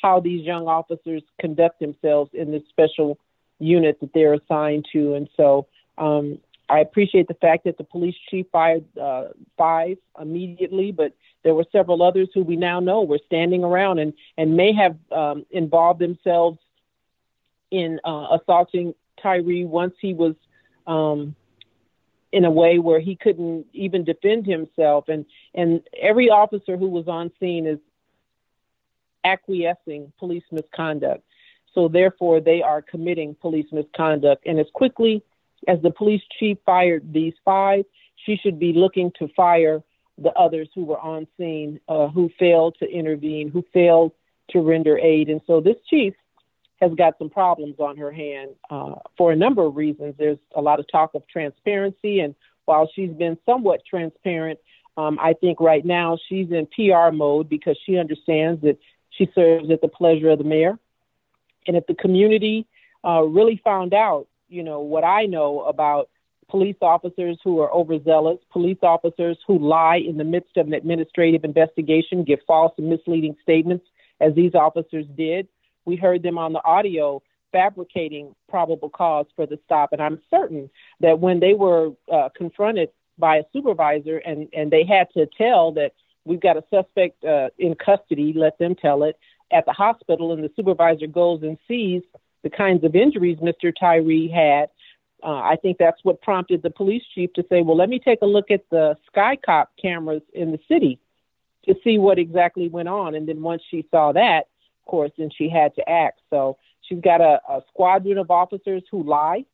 how 0.00 0.18
these 0.18 0.46
young 0.46 0.66
officers 0.66 1.22
conduct 1.38 1.78
themselves 1.78 2.30
in 2.32 2.50
this 2.52 2.62
special 2.70 3.18
unit 3.58 4.00
that 4.00 4.14
they're 4.14 4.34
assigned 4.34 4.86
to. 4.94 5.14
And 5.14 5.28
so 5.36 5.66
um, 5.98 6.38
I 6.72 6.78
appreciate 6.80 7.28
the 7.28 7.34
fact 7.34 7.64
that 7.64 7.76
the 7.76 7.84
police 7.84 8.14
chief 8.30 8.46
fired 8.50 8.86
uh, 8.98 9.24
five 9.58 9.98
immediately, 10.18 10.90
but 10.90 11.12
there 11.44 11.54
were 11.54 11.66
several 11.70 12.02
others 12.02 12.30
who 12.32 12.42
we 12.42 12.56
now 12.56 12.80
know 12.80 13.02
were 13.02 13.20
standing 13.26 13.62
around 13.62 13.98
and, 13.98 14.14
and 14.38 14.56
may 14.56 14.72
have 14.72 14.96
um, 15.12 15.44
involved 15.50 16.00
themselves 16.00 16.58
in 17.70 18.00
uh, 18.04 18.38
assaulting 18.40 18.94
Tyre 19.22 19.66
once 19.66 19.92
he 20.00 20.14
was 20.14 20.34
um, 20.86 21.36
in 22.32 22.46
a 22.46 22.50
way 22.50 22.78
where 22.78 23.00
he 23.00 23.16
couldn't 23.16 23.66
even 23.74 24.02
defend 24.02 24.46
himself. 24.46 25.08
And 25.08 25.26
and 25.54 25.82
every 26.00 26.30
officer 26.30 26.78
who 26.78 26.88
was 26.88 27.06
on 27.06 27.30
scene 27.38 27.66
is 27.66 27.80
acquiescing 29.24 30.10
police 30.18 30.44
misconduct. 30.50 31.22
So 31.74 31.88
therefore, 31.88 32.40
they 32.40 32.62
are 32.62 32.80
committing 32.80 33.34
police 33.34 33.66
misconduct. 33.72 34.46
And 34.46 34.58
as 34.58 34.66
quickly 34.72 35.22
as 35.68 35.80
the 35.82 35.90
police 35.90 36.22
chief 36.38 36.58
fired 36.64 37.12
these 37.12 37.34
five, 37.44 37.84
she 38.24 38.36
should 38.36 38.58
be 38.58 38.72
looking 38.72 39.12
to 39.18 39.28
fire 39.28 39.82
the 40.18 40.32
others 40.32 40.68
who 40.74 40.84
were 40.84 40.98
on 40.98 41.26
scene, 41.36 41.80
uh, 41.88 42.08
who 42.08 42.30
failed 42.38 42.76
to 42.80 42.88
intervene, 42.88 43.50
who 43.50 43.64
failed 43.72 44.12
to 44.50 44.60
render 44.60 44.98
aid. 44.98 45.28
And 45.28 45.40
so 45.46 45.60
this 45.60 45.76
chief 45.88 46.14
has 46.80 46.92
got 46.94 47.16
some 47.18 47.30
problems 47.30 47.76
on 47.78 47.96
her 47.96 48.12
hand 48.12 48.50
uh, 48.70 48.94
for 49.16 49.32
a 49.32 49.36
number 49.36 49.64
of 49.64 49.76
reasons. 49.76 50.14
There's 50.18 50.38
a 50.54 50.60
lot 50.60 50.80
of 50.80 50.86
talk 50.90 51.14
of 51.14 51.26
transparency, 51.28 52.20
and 52.20 52.34
while 52.64 52.88
she's 52.94 53.12
been 53.12 53.38
somewhat 53.46 53.80
transparent, 53.88 54.58
um, 54.96 55.18
I 55.20 55.32
think 55.32 55.60
right 55.60 55.84
now 55.84 56.18
she's 56.28 56.48
in 56.50 56.66
PR 56.66 57.14
mode 57.14 57.48
because 57.48 57.78
she 57.86 57.98
understands 57.98 58.60
that 58.62 58.78
she 59.10 59.28
serves 59.34 59.70
at 59.70 59.80
the 59.80 59.88
pleasure 59.88 60.30
of 60.30 60.38
the 60.38 60.44
mayor. 60.44 60.78
And 61.66 61.76
if 61.76 61.86
the 61.86 61.94
community 61.94 62.66
uh, 63.04 63.22
really 63.22 63.60
found 63.64 63.94
out, 63.94 64.26
you 64.52 64.62
know, 64.62 64.80
what 64.80 65.02
I 65.02 65.24
know 65.24 65.62
about 65.62 66.10
police 66.50 66.76
officers 66.82 67.38
who 67.42 67.60
are 67.60 67.72
overzealous, 67.72 68.38
police 68.52 68.78
officers 68.82 69.38
who 69.46 69.58
lie 69.58 69.96
in 69.96 70.18
the 70.18 70.24
midst 70.24 70.58
of 70.58 70.66
an 70.66 70.74
administrative 70.74 71.44
investigation, 71.44 72.22
give 72.22 72.40
false 72.46 72.72
and 72.76 72.90
misleading 72.90 73.34
statements, 73.42 73.86
as 74.20 74.34
these 74.34 74.54
officers 74.54 75.06
did, 75.16 75.48
we 75.86 75.96
heard 75.96 76.22
them 76.22 76.36
on 76.36 76.52
the 76.52 76.62
audio 76.64 77.22
fabricating 77.50 78.34
probable 78.48 78.90
cause 78.90 79.26
for 79.34 79.46
the 79.46 79.58
stop. 79.64 79.92
And 79.92 80.02
I'm 80.02 80.20
certain 80.30 80.70
that 81.00 81.18
when 81.18 81.40
they 81.40 81.54
were 81.54 81.92
uh, 82.12 82.28
confronted 82.36 82.90
by 83.18 83.36
a 83.36 83.44
supervisor 83.52 84.18
and, 84.18 84.48
and 84.52 84.70
they 84.70 84.84
had 84.84 85.08
to 85.14 85.26
tell 85.38 85.72
that 85.72 85.92
we've 86.24 86.40
got 86.40 86.56
a 86.56 86.64
suspect 86.70 87.24
uh, 87.24 87.48
in 87.58 87.74
custody, 87.74 88.32
let 88.36 88.58
them 88.58 88.74
tell 88.74 89.02
it, 89.02 89.18
at 89.50 89.66
the 89.66 89.72
hospital, 89.72 90.32
and 90.32 90.44
the 90.44 90.50
supervisor 90.56 91.06
goes 91.06 91.42
and 91.42 91.58
sees 91.66 92.02
the 92.42 92.50
kinds 92.50 92.84
of 92.84 92.94
injuries 92.94 93.38
Mr. 93.38 93.72
Tyre 93.78 94.28
had, 94.32 94.68
uh, 95.22 95.40
I 95.40 95.56
think 95.60 95.78
that's 95.78 96.00
what 96.02 96.20
prompted 96.20 96.62
the 96.62 96.70
police 96.70 97.04
chief 97.14 97.32
to 97.34 97.44
say, 97.48 97.62
well, 97.62 97.76
let 97.76 97.88
me 97.88 97.98
take 97.98 98.22
a 98.22 98.26
look 98.26 98.50
at 98.50 98.68
the 98.70 98.96
Skycop 99.14 99.66
cameras 99.80 100.22
in 100.32 100.50
the 100.50 100.58
city 100.68 100.98
to 101.66 101.74
see 101.84 101.98
what 101.98 102.18
exactly 102.18 102.68
went 102.68 102.88
on. 102.88 103.14
And 103.14 103.28
then 103.28 103.40
once 103.40 103.62
she 103.70 103.86
saw 103.90 104.12
that, 104.12 104.48
of 104.84 104.90
course, 104.90 105.12
then 105.16 105.30
she 105.36 105.48
had 105.48 105.74
to 105.76 105.88
act. 105.88 106.20
So 106.30 106.58
she's 106.82 107.00
got 107.00 107.20
a, 107.20 107.40
a 107.48 107.62
squadron 107.68 108.18
of 108.18 108.30
officers 108.30 108.82
who 108.90 109.04
lie, 109.04 109.44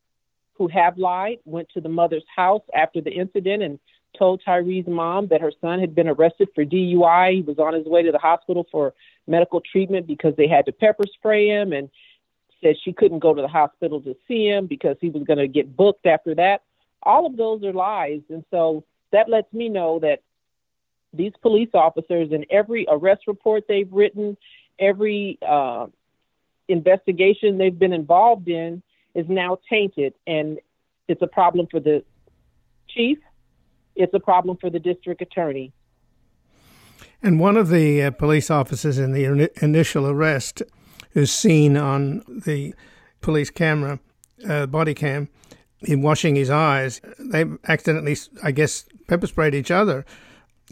who 0.55 0.69
have 0.69 0.97
lied, 0.97 1.39
went 1.45 1.69
to 1.75 1.83
the 1.83 1.91
mother's 1.91 2.25
house 2.35 2.63
after 2.75 3.03
the 3.03 3.11
incident 3.11 3.63
and 3.63 3.79
told 4.19 4.41
Tyre's 4.43 4.87
mom 4.87 5.29
that 5.29 5.43
her 5.43 5.53
son 5.61 5.81
had 5.81 5.95
been 5.95 6.09
arrested 6.09 6.49
for 6.55 6.65
DUI. 6.65 7.35
He 7.35 7.43
was 7.43 7.59
on 7.59 7.75
his 7.75 7.87
way 7.87 8.03
to 8.03 8.11
the 8.11 8.19
hospital 8.19 8.67
for 8.73 8.95
medical 9.27 9.61
treatment 9.61 10.07
because 10.07 10.35
they 10.37 10.49
had 10.49 10.65
to 10.67 10.73
pepper 10.73 11.05
spray 11.13 11.49
him 11.49 11.73
and 11.73 11.91
said 12.63 12.77
she 12.83 12.93
couldn't 12.93 13.21
go 13.21 13.35
to 13.35 13.43
the 13.43 13.49
hospital 13.49 14.01
to 14.03 14.17
see 14.27 14.47
him 14.47 14.67
because 14.67 14.97
he 15.01 15.11
was 15.11 15.23
going 15.25 15.39
to 15.39 15.49
get 15.49 15.77
booked 15.77 16.07
after 16.07 16.35
that. 16.35 16.63
All 17.03 17.27
of 17.27 17.37
those 17.37 17.63
are 17.65 17.73
lies. 17.73 18.21
And 18.29 18.45
so 18.51 18.85
that 19.13 19.29
lets 19.29 19.53
me 19.53 19.69
know 19.69 19.99
that 20.01 20.23
these 21.13 21.33
police 21.41 21.71
officers 21.75 22.33
in 22.33 22.45
every 22.51 22.87
arrest 22.89 23.23
report 23.27 23.65
they've 23.69 23.91
written, 23.93 24.37
every 24.79 25.39
uh, 25.47 25.87
investigation 26.69 27.59
they've 27.59 27.79
been 27.79 27.93
involved 27.93 28.49
in 28.49 28.83
is 29.15 29.27
now 29.29 29.59
tainted. 29.69 30.15
And 30.27 30.59
it's 31.07 31.23
a 31.23 31.27
problem 31.27 31.67
for 31.71 31.81
the 31.81 32.05
chief, 32.89 33.19
it's 33.97 34.15
a 34.15 34.21
problem 34.21 34.57
for 34.61 34.71
the 34.71 34.79
district 34.79 35.23
attorney. 35.23 35.73
And 37.23 37.41
one 37.41 37.57
of 37.57 37.69
the 37.69 38.03
uh, 38.03 38.11
police 38.13 38.51
officers 38.51 38.99
in 38.99 39.13
the 39.13 39.25
in- 39.25 39.49
initial 39.61 40.07
arrest 40.07 40.63
who's 41.11 41.31
seen 41.31 41.77
on 41.77 42.23
the 42.29 42.75
police 43.21 43.51
camera, 43.51 43.99
uh, 44.49 44.67
body 44.67 44.95
cam, 44.95 45.29
him 45.81 46.03
washing 46.03 46.35
his 46.37 46.51
eyes. 46.51 47.01
They 47.19 47.45
accidentally, 47.67 48.17
I 48.43 48.51
guess, 48.51 48.85
pepper 49.07 49.27
sprayed 49.27 49.55
each 49.55 49.71
other. 49.71 50.05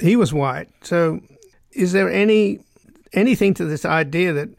He 0.00 0.16
was 0.16 0.32
white. 0.32 0.68
So, 0.82 1.20
is 1.72 1.92
there 1.92 2.10
any 2.10 2.60
anything 3.12 3.54
to 3.54 3.64
this 3.64 3.84
idea 3.84 4.32
that 4.32 4.50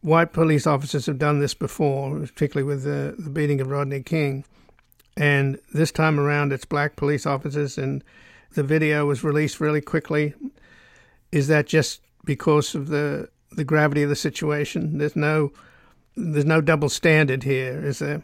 white 0.00 0.32
police 0.32 0.66
officers 0.66 1.06
have 1.06 1.18
done 1.18 1.40
this 1.40 1.54
before, 1.54 2.20
particularly 2.20 2.66
with 2.66 2.84
the, 2.84 3.14
the 3.18 3.30
beating 3.30 3.60
of 3.60 3.68
Rodney 3.68 4.02
King, 4.02 4.44
and 5.16 5.58
this 5.74 5.90
time 5.90 6.20
around 6.20 6.52
it's 6.52 6.64
black 6.64 6.96
police 6.96 7.26
officers, 7.26 7.78
and 7.78 8.04
the 8.54 8.62
video 8.62 9.06
was 9.06 9.24
released 9.24 9.60
really 9.60 9.80
quickly? 9.80 10.34
Is 11.32 11.48
that 11.48 11.66
just 11.66 12.00
because 12.24 12.74
of 12.74 12.88
the 12.88 13.28
the 13.60 13.64
gravity 13.64 14.02
of 14.02 14.08
the 14.08 14.16
situation? 14.16 14.96
There's 14.96 15.14
no 15.14 15.52
there's 16.16 16.46
no 16.46 16.60
double 16.60 16.88
standard 16.88 17.42
here, 17.42 17.84
is 17.84 17.98
there? 17.98 18.22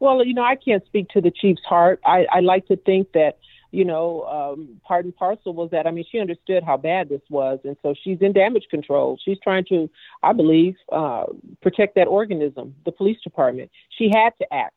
Well, 0.00 0.24
you 0.24 0.34
know, 0.34 0.42
I 0.44 0.56
can't 0.56 0.84
speak 0.86 1.08
to 1.10 1.20
the 1.20 1.30
chief's 1.30 1.64
heart. 1.64 2.00
I, 2.04 2.26
I 2.30 2.40
like 2.40 2.66
to 2.68 2.76
think 2.76 3.12
that, 3.12 3.38
you 3.70 3.84
know, 3.84 4.24
um, 4.24 4.80
part 4.84 5.04
and 5.04 5.16
parcel 5.16 5.54
was 5.54 5.70
that, 5.70 5.86
I 5.86 5.90
mean, 5.90 6.04
she 6.10 6.20
understood 6.20 6.62
how 6.62 6.76
bad 6.76 7.08
this 7.08 7.22
was. 7.30 7.58
And 7.64 7.76
so 7.82 7.94
she's 8.04 8.18
in 8.20 8.32
damage 8.32 8.66
control. 8.70 9.18
She's 9.24 9.38
trying 9.42 9.64
to, 9.70 9.90
I 10.22 10.32
believe, 10.32 10.76
uh, 10.92 11.24
protect 11.62 11.94
that 11.96 12.06
organism, 12.06 12.74
the 12.84 12.92
police 12.92 13.20
department. 13.22 13.70
She 13.96 14.10
had 14.12 14.30
to 14.40 14.52
act. 14.52 14.74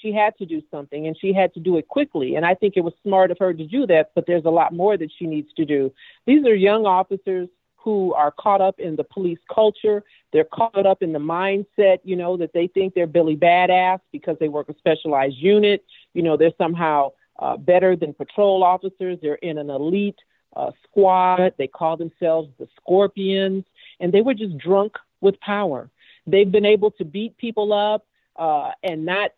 She 0.00 0.12
had 0.12 0.36
to 0.38 0.46
do 0.46 0.62
something 0.70 1.06
and 1.06 1.16
she 1.18 1.32
had 1.32 1.54
to 1.54 1.60
do 1.60 1.76
it 1.78 1.88
quickly. 1.88 2.34
And 2.34 2.44
I 2.44 2.54
think 2.54 2.74
it 2.76 2.84
was 2.84 2.94
smart 3.02 3.30
of 3.30 3.38
her 3.38 3.54
to 3.54 3.66
do 3.66 3.86
that, 3.86 4.10
but 4.14 4.26
there's 4.26 4.44
a 4.44 4.50
lot 4.50 4.72
more 4.72 4.96
that 4.96 5.10
she 5.18 5.26
needs 5.26 5.52
to 5.56 5.64
do. 5.64 5.92
These 6.26 6.44
are 6.46 6.54
young 6.54 6.84
officers 6.84 7.48
who 7.84 8.14
are 8.14 8.32
caught 8.32 8.62
up 8.62 8.80
in 8.80 8.96
the 8.96 9.04
police 9.04 9.38
culture. 9.54 10.02
They're 10.32 10.44
caught 10.44 10.86
up 10.86 11.02
in 11.02 11.12
the 11.12 11.18
mindset, 11.18 11.98
you 12.02 12.16
know, 12.16 12.38
that 12.38 12.54
they 12.54 12.66
think 12.66 12.94
they're 12.94 13.06
Billy 13.06 13.36
Badass 13.36 14.00
because 14.10 14.38
they 14.40 14.48
work 14.48 14.70
a 14.70 14.74
specialized 14.78 15.36
unit. 15.36 15.84
You 16.14 16.22
know, 16.22 16.38
they're 16.38 16.54
somehow 16.56 17.12
uh, 17.38 17.58
better 17.58 17.94
than 17.94 18.14
patrol 18.14 18.64
officers. 18.64 19.18
They're 19.20 19.34
in 19.34 19.58
an 19.58 19.68
elite 19.68 20.18
uh, 20.56 20.70
squad. 20.84 21.52
They 21.58 21.66
call 21.66 21.98
themselves 21.98 22.48
the 22.58 22.66
Scorpions, 22.76 23.64
and 24.00 24.12
they 24.12 24.22
were 24.22 24.34
just 24.34 24.56
drunk 24.56 24.96
with 25.20 25.38
power. 25.40 25.90
They've 26.26 26.50
been 26.50 26.64
able 26.64 26.90
to 26.92 27.04
beat 27.04 27.36
people 27.36 27.74
up 27.74 28.06
uh, 28.36 28.70
and 28.82 29.04
not 29.04 29.32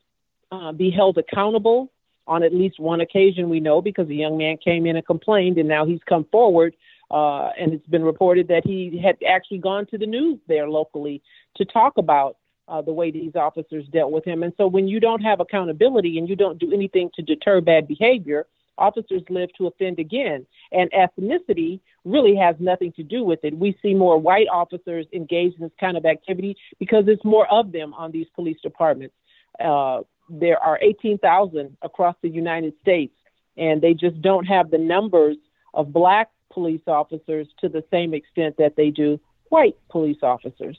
uh, 0.53 0.71
be 0.71 0.91
held 0.91 1.19
accountable 1.19 1.91
on 2.29 2.45
at 2.45 2.55
least 2.55 2.79
one 2.79 3.01
occasion, 3.01 3.49
we 3.49 3.61
know, 3.61 3.81
because 3.81 4.09
a 4.09 4.15
young 4.15 4.37
man 4.37 4.57
came 4.57 4.87
in 4.87 4.97
and 4.97 5.07
complained, 5.07 5.59
and 5.59 5.69
now 5.69 5.85
he's 5.85 6.01
come 6.09 6.25
forward 6.31 6.75
uh, 7.11 7.51
and 7.59 7.73
it's 7.73 7.87
been 7.87 8.05
reported 8.05 8.49
that 8.49 8.65
he 8.65 9.01
had 9.03 9.17
actually 9.29 9.59
gone 9.59 9.87
to 9.87 9.99
the 9.99 10.07
news 10.07 10.39
there 10.49 10.69
locally 10.69 11.23
to 11.57 11.65
talk 11.65 11.99
about 11.99 12.37
uh, 12.69 12.83
the 12.83 12.93
way 12.93 13.11
these 13.11 13.37
officers 13.37 13.87
dealt 13.93 14.11
with 14.11 14.25
him. 14.25 14.43
And 14.43 14.53
so 14.57 14.67
when 14.67 14.89
you 14.89 14.99
don't 14.99 15.23
have 15.23 15.41
accountability 15.41 16.19
and 16.19 16.29
you 16.29 16.37
don't 16.37 16.59
do 16.59 16.73
anything 16.73 17.11
to 17.15 17.23
deter 17.23 17.61
bad 17.61 17.87
behavior, 17.87 18.47
officers 18.79 19.23
live 19.31 19.51
to 19.57 19.67
offend 19.67 19.99
again. 19.99 20.47
And 20.73 20.91
ethnicity 20.91 21.81
really 22.05 22.37
has 22.37 22.57
nothing 22.59 22.93
to 22.93 23.03
do 23.03 23.25
with 23.25 23.41
it. 23.45 23.57
We 23.57 23.79
see 23.83 23.95
more 23.95 24.19
white 24.19 24.49
officers 24.49 25.07
engaged 25.13 25.57
in 25.57 25.63
this 25.63 25.73
kind 25.79 25.97
of 25.97 26.05
activity 26.05 26.57
because 26.79 27.07
there's 27.07 27.25
more 27.25 27.47
of 27.51 27.73
them 27.73 27.95
on 27.95 28.11
these 28.11 28.27
police 28.35 28.59
departments. 28.63 29.15
Uh, 29.61 30.01
there 30.29 30.59
are 30.59 30.79
18,000 30.83 31.77
across 31.83 32.17
the 32.21 32.29
United 32.29 32.75
States, 32.81 33.15
and 33.57 33.81
they 33.81 33.95
just 33.95 34.21
don't 34.21 34.45
have 34.45 34.71
the 34.71 34.79
numbers 34.79 35.37
of 35.73 35.93
black 35.93 36.31
police 36.57 36.81
officers 36.87 37.47
to 37.61 37.69
the 37.69 37.85
same 37.91 38.15
extent 38.15 38.57
that 38.57 38.77
they 38.77 38.89
do 38.89 39.21
white 39.51 39.77
police 39.91 40.17
officers. 40.23 40.79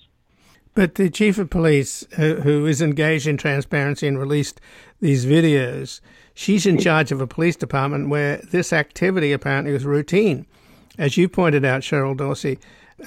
But 0.73 0.95
the 0.95 1.11
chief 1.11 1.37
of 1.37 1.51
police, 1.51 2.03
uh, 2.17 2.41
who 2.41 2.65
is 2.65 2.81
engaged 2.81 3.27
in 3.27 3.37
transparency 3.37 4.07
and 4.07 4.17
released 4.17 4.59
these 5.01 5.27
videos, 5.27 6.01
she's 6.33 6.65
in 6.65 6.79
charge 6.79 7.11
of 7.11 7.21
a 7.21 7.27
police 7.27 7.55
department 7.55 8.09
where 8.09 8.37
this 8.37 8.73
activity 8.73 9.31
apparently 9.31 9.71
was 9.71 9.85
routine. 9.85 10.47
As 10.97 11.15
you 11.15 11.29
pointed 11.29 11.63
out, 11.63 11.83
Cheryl 11.83 12.17
Dorsey, 12.17 12.57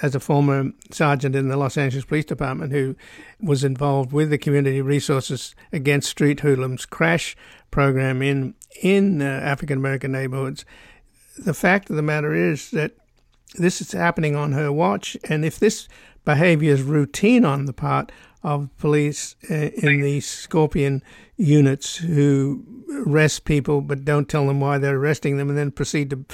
as 0.00 0.15
a 0.15 0.21
former 0.21 0.71
sergeant 0.93 1.35
in 1.35 1.49
the 1.49 1.57
Los 1.57 1.77
Angeles 1.77 2.05
Police 2.05 2.25
Department 2.25 2.71
who 2.73 2.95
was 3.41 3.65
involved 3.65 4.12
with 4.12 4.31
the 4.31 4.39
Community 4.39 4.81
Resources 4.81 5.57
Against 5.73 6.09
Street 6.09 6.41
Hoodlums 6.41 6.87
crash 6.87 7.37
program 7.73 8.23
in 8.23 8.55
in 8.83 9.21
uh, 9.21 9.25
African 9.25 9.79
American 9.79 10.12
neighborhoods, 10.12 10.65
the 11.39 11.55
fact 11.55 11.91
of 11.91 11.97
the 11.97 12.03
matter 12.03 12.35
is 12.35 12.71
that 12.71 12.93
this 13.55 13.81
is 13.81 13.93
happening 13.93 14.37
on 14.37 14.53
her 14.53 14.71
watch, 14.73 15.17
and 15.25 15.45
if 15.45 15.59
this 15.59 15.89
behavior 16.25 16.73
is 16.73 16.83
routine 16.83 17.45
on 17.45 17.65
the 17.65 17.73
part 17.73 18.13
of 18.43 18.71
police 18.79 19.37
uh, 19.51 19.55
in 19.55 20.01
the 20.01 20.21
Scorpion 20.21 21.03
units 21.37 21.97
who 21.97 22.65
arrest 23.07 23.45
people 23.45 23.81
but 23.81 24.05
don't 24.05 24.29
tell 24.29 24.47
them 24.47 24.61
why 24.61 24.79
they're 24.79 24.97
arresting 24.97 25.37
them 25.37 25.49
and 25.49 25.59
then 25.59 25.71
proceed 25.71 26.11
to 26.11 26.25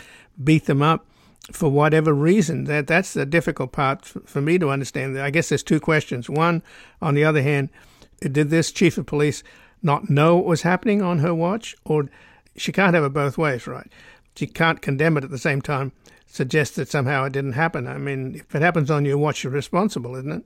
beat 0.43 0.67
them 0.67 0.83
up 0.83 1.07
for 1.53 1.69
whatever 1.69 2.13
reason. 2.13 2.65
That 2.65 2.87
that's 2.87 3.13
the 3.13 3.27
difficult 3.27 3.73
part 3.73 4.05
for 4.05 4.41
me 4.41 4.59
to 4.59 4.71
understand. 4.71 5.19
I 5.19 5.31
guess 5.31 5.49
there's 5.49 5.63
two 5.63 5.81
questions. 5.81 6.29
One, 6.29 6.63
on 7.01 7.15
the 7.15 7.25
other 7.25 7.43
hand, 7.43 7.71
did 8.21 8.51
this 8.51 8.73
chief 8.73 8.99
of 8.99 9.07
police 9.07 9.43
not 9.83 10.11
know 10.11 10.37
what 10.37 10.47
was 10.47 10.63
happening 10.63 11.03
on 11.03 11.19
her 11.19 11.35
watch, 11.35 11.77
or 11.85 12.09
she 12.57 12.73
can't 12.73 12.95
have 12.95 13.05
it 13.05 13.13
both 13.13 13.37
ways, 13.37 13.67
right? 13.67 13.91
She 14.37 14.47
can't 14.47 14.83
condemn 14.83 15.17
it 15.17 15.25
at 15.25 15.31
the 15.31 15.39
same 15.39 15.63
time, 15.63 15.93
suggest 16.27 16.77
that 16.77 16.89
somehow 16.89 17.25
it 17.25 17.33
didn't 17.33 17.53
happen. 17.53 17.87
I 17.87 17.99
mean, 17.99 18.37
if 18.37 18.55
it 18.55 18.63
happens 18.63 18.91
on 18.91 19.05
your 19.05 19.19
watch, 19.19 19.43
you're 19.43 19.53
responsible, 19.53 20.15
isn't 20.17 20.33
it? 20.33 20.45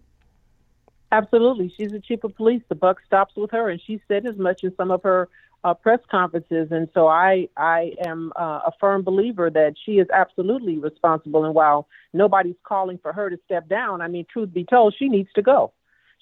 Absolutely. 1.13 1.73
She's 1.77 1.91
the 1.91 2.01
chief 2.01 2.23
of 2.23 2.37
police. 2.37 2.63
The 2.69 2.77
buck 2.77 2.99
stops 3.05 3.35
with 3.37 3.51
her, 3.51 3.69
and 3.69 3.81
she 3.85 4.01
said 4.07 4.27
as 4.27 4.37
much 4.37 4.63
in 4.63 4.75
some 4.77 4.91
of 4.91 5.03
her 5.03 5.29
uh, 5.65 5.75
press 5.75 5.99
conferences. 6.09 6.69
And 6.71 6.89
so 6.95 7.09
I, 7.09 7.49
I 7.57 7.93
am 8.07 8.33
uh, 8.37 8.61
a 8.67 8.73
firm 8.79 9.03
believer 9.03 9.51
that 9.51 9.75
she 9.85 9.93
is 9.93 10.07
absolutely 10.15 10.79
responsible. 10.79 11.45
And 11.45 11.55
while 11.55 11.89
nobody's 12.13 12.55
calling 12.63 12.99
for 12.99 13.13
her 13.13 13.29
to 13.29 13.39
step 13.45 13.69
down, 13.69 14.01
I 14.01 14.09
mean, 14.09 14.25
truth 14.33 14.55
be 14.55 14.65
told, 14.65 14.95
she 14.97 15.09
needs 15.09 15.29
to 15.35 15.43
go 15.43 15.73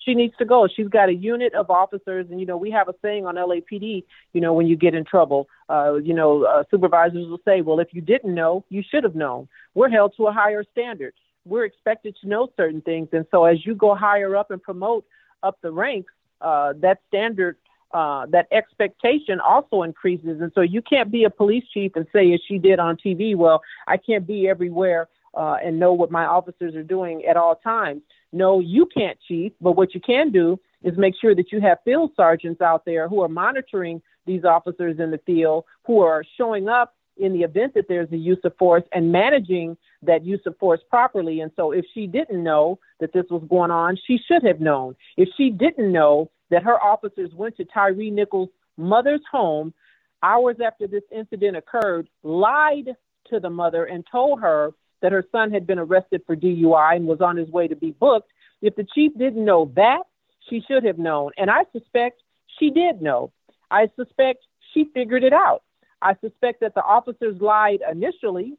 she 0.04 0.14
needs 0.14 0.34
to 0.38 0.44
go. 0.44 0.68
She's 0.68 0.88
got 0.88 1.08
a 1.08 1.14
unit 1.14 1.54
of 1.54 1.70
officers, 1.70 2.26
and 2.30 2.40
you 2.40 2.46
know 2.46 2.56
we 2.56 2.70
have 2.70 2.88
a 2.88 2.94
saying 3.02 3.26
on 3.26 3.34
LAPD. 3.34 4.04
You 4.32 4.40
know 4.40 4.52
when 4.52 4.66
you 4.66 4.76
get 4.76 4.94
in 4.94 5.04
trouble, 5.04 5.48
uh, 5.68 5.94
you 5.94 6.14
know 6.14 6.44
uh, 6.44 6.64
supervisors 6.70 7.28
will 7.28 7.40
say, 7.44 7.60
"Well, 7.60 7.80
if 7.80 7.88
you 7.92 8.00
didn't 8.00 8.34
know, 8.34 8.64
you 8.68 8.82
should 8.88 9.04
have 9.04 9.14
known." 9.14 9.48
We're 9.74 9.88
held 9.88 10.14
to 10.16 10.26
a 10.26 10.32
higher 10.32 10.64
standard. 10.72 11.14
We're 11.44 11.64
expected 11.64 12.16
to 12.20 12.28
know 12.28 12.48
certain 12.56 12.80
things, 12.80 13.08
and 13.12 13.26
so 13.30 13.44
as 13.44 13.64
you 13.66 13.74
go 13.74 13.94
higher 13.94 14.36
up 14.36 14.50
and 14.50 14.62
promote 14.62 15.04
up 15.42 15.58
the 15.62 15.72
ranks, 15.72 16.12
uh, 16.40 16.74
that 16.78 17.00
standard, 17.08 17.56
uh, 17.92 18.26
that 18.26 18.46
expectation 18.52 19.40
also 19.40 19.82
increases. 19.82 20.40
And 20.40 20.52
so 20.54 20.60
you 20.60 20.82
can't 20.82 21.10
be 21.10 21.24
a 21.24 21.30
police 21.30 21.64
chief 21.72 21.92
and 21.96 22.06
say, 22.12 22.32
as 22.32 22.40
she 22.46 22.58
did 22.58 22.78
on 22.78 22.96
TV, 22.96 23.34
"Well, 23.34 23.62
I 23.86 23.96
can't 23.96 24.26
be 24.26 24.48
everywhere." 24.48 25.08
Uh, 25.34 25.58
and 25.62 25.78
know 25.78 25.92
what 25.92 26.10
my 26.10 26.24
officers 26.24 26.74
are 26.74 26.82
doing 26.82 27.24
at 27.26 27.36
all 27.36 27.54
times 27.54 28.00
no, 28.32 28.60
you 28.60 28.86
can't 28.86 29.18
chief, 29.26 29.52
but 29.60 29.72
what 29.72 29.94
you 29.94 30.00
can 30.00 30.30
do 30.30 30.58
is 30.82 30.96
make 30.96 31.14
sure 31.20 31.34
that 31.34 31.50
you 31.50 31.60
have 31.60 31.78
field 31.84 32.12
sergeants 32.16 32.60
out 32.60 32.84
there 32.84 33.08
who 33.08 33.22
are 33.22 33.28
monitoring 33.28 34.00
these 34.26 34.44
officers 34.44 34.98
in 34.98 35.10
the 35.10 35.18
field, 35.26 35.64
who 35.86 36.00
are 36.00 36.22
showing 36.36 36.68
up 36.68 36.94
in 37.16 37.32
the 37.32 37.42
event 37.42 37.74
that 37.74 37.86
there's 37.88 38.10
a 38.12 38.16
use 38.16 38.38
of 38.44 38.56
force 38.56 38.84
and 38.92 39.10
managing 39.10 39.76
that 40.02 40.24
use 40.24 40.40
of 40.46 40.56
force 40.58 40.80
properly. 40.88 41.40
And 41.40 41.50
so 41.56 41.72
if 41.72 41.84
she 41.94 42.06
didn't 42.06 42.42
know 42.42 42.78
that 43.00 43.12
this 43.12 43.24
was 43.30 43.42
going 43.48 43.70
on, 43.70 43.98
she 44.06 44.18
should 44.28 44.44
have 44.44 44.60
known. 44.60 44.94
If 45.16 45.28
she 45.36 45.50
didn't 45.50 45.90
know 45.90 46.30
that 46.50 46.62
her 46.62 46.80
officers 46.80 47.30
went 47.34 47.56
to 47.56 47.64
Tyre 47.64 47.94
Nichols' 47.94 48.50
mother's 48.76 49.22
home 49.30 49.74
hours 50.22 50.56
after 50.64 50.86
this 50.86 51.02
incident 51.10 51.56
occurred, 51.56 52.08
lied 52.22 52.90
to 53.30 53.40
the 53.40 53.50
mother 53.50 53.84
and 53.84 54.04
told 54.10 54.40
her 54.40 54.72
that 55.02 55.12
her 55.12 55.24
son 55.30 55.52
had 55.52 55.66
been 55.66 55.78
arrested 55.78 56.22
for 56.26 56.36
DUI 56.36 56.96
and 56.96 57.06
was 57.06 57.20
on 57.20 57.36
his 57.36 57.48
way 57.48 57.68
to 57.68 57.76
be 57.76 57.90
booked. 57.90 58.30
If 58.60 58.76
the 58.76 58.86
chief 58.94 59.12
didn't 59.16 59.44
know 59.44 59.70
that, 59.76 60.02
she 60.48 60.62
should 60.66 60.84
have 60.84 60.98
known. 60.98 61.32
And 61.36 61.50
I 61.50 61.64
suspect 61.72 62.20
she 62.58 62.70
did 62.70 63.00
know. 63.00 63.32
I 63.70 63.90
suspect 63.96 64.44
she 64.74 64.86
figured 64.94 65.24
it 65.24 65.32
out. 65.32 65.62
I 66.00 66.14
suspect 66.20 66.60
that 66.60 66.74
the 66.74 66.82
officers 66.82 67.40
lied 67.40 67.80
initially, 67.90 68.56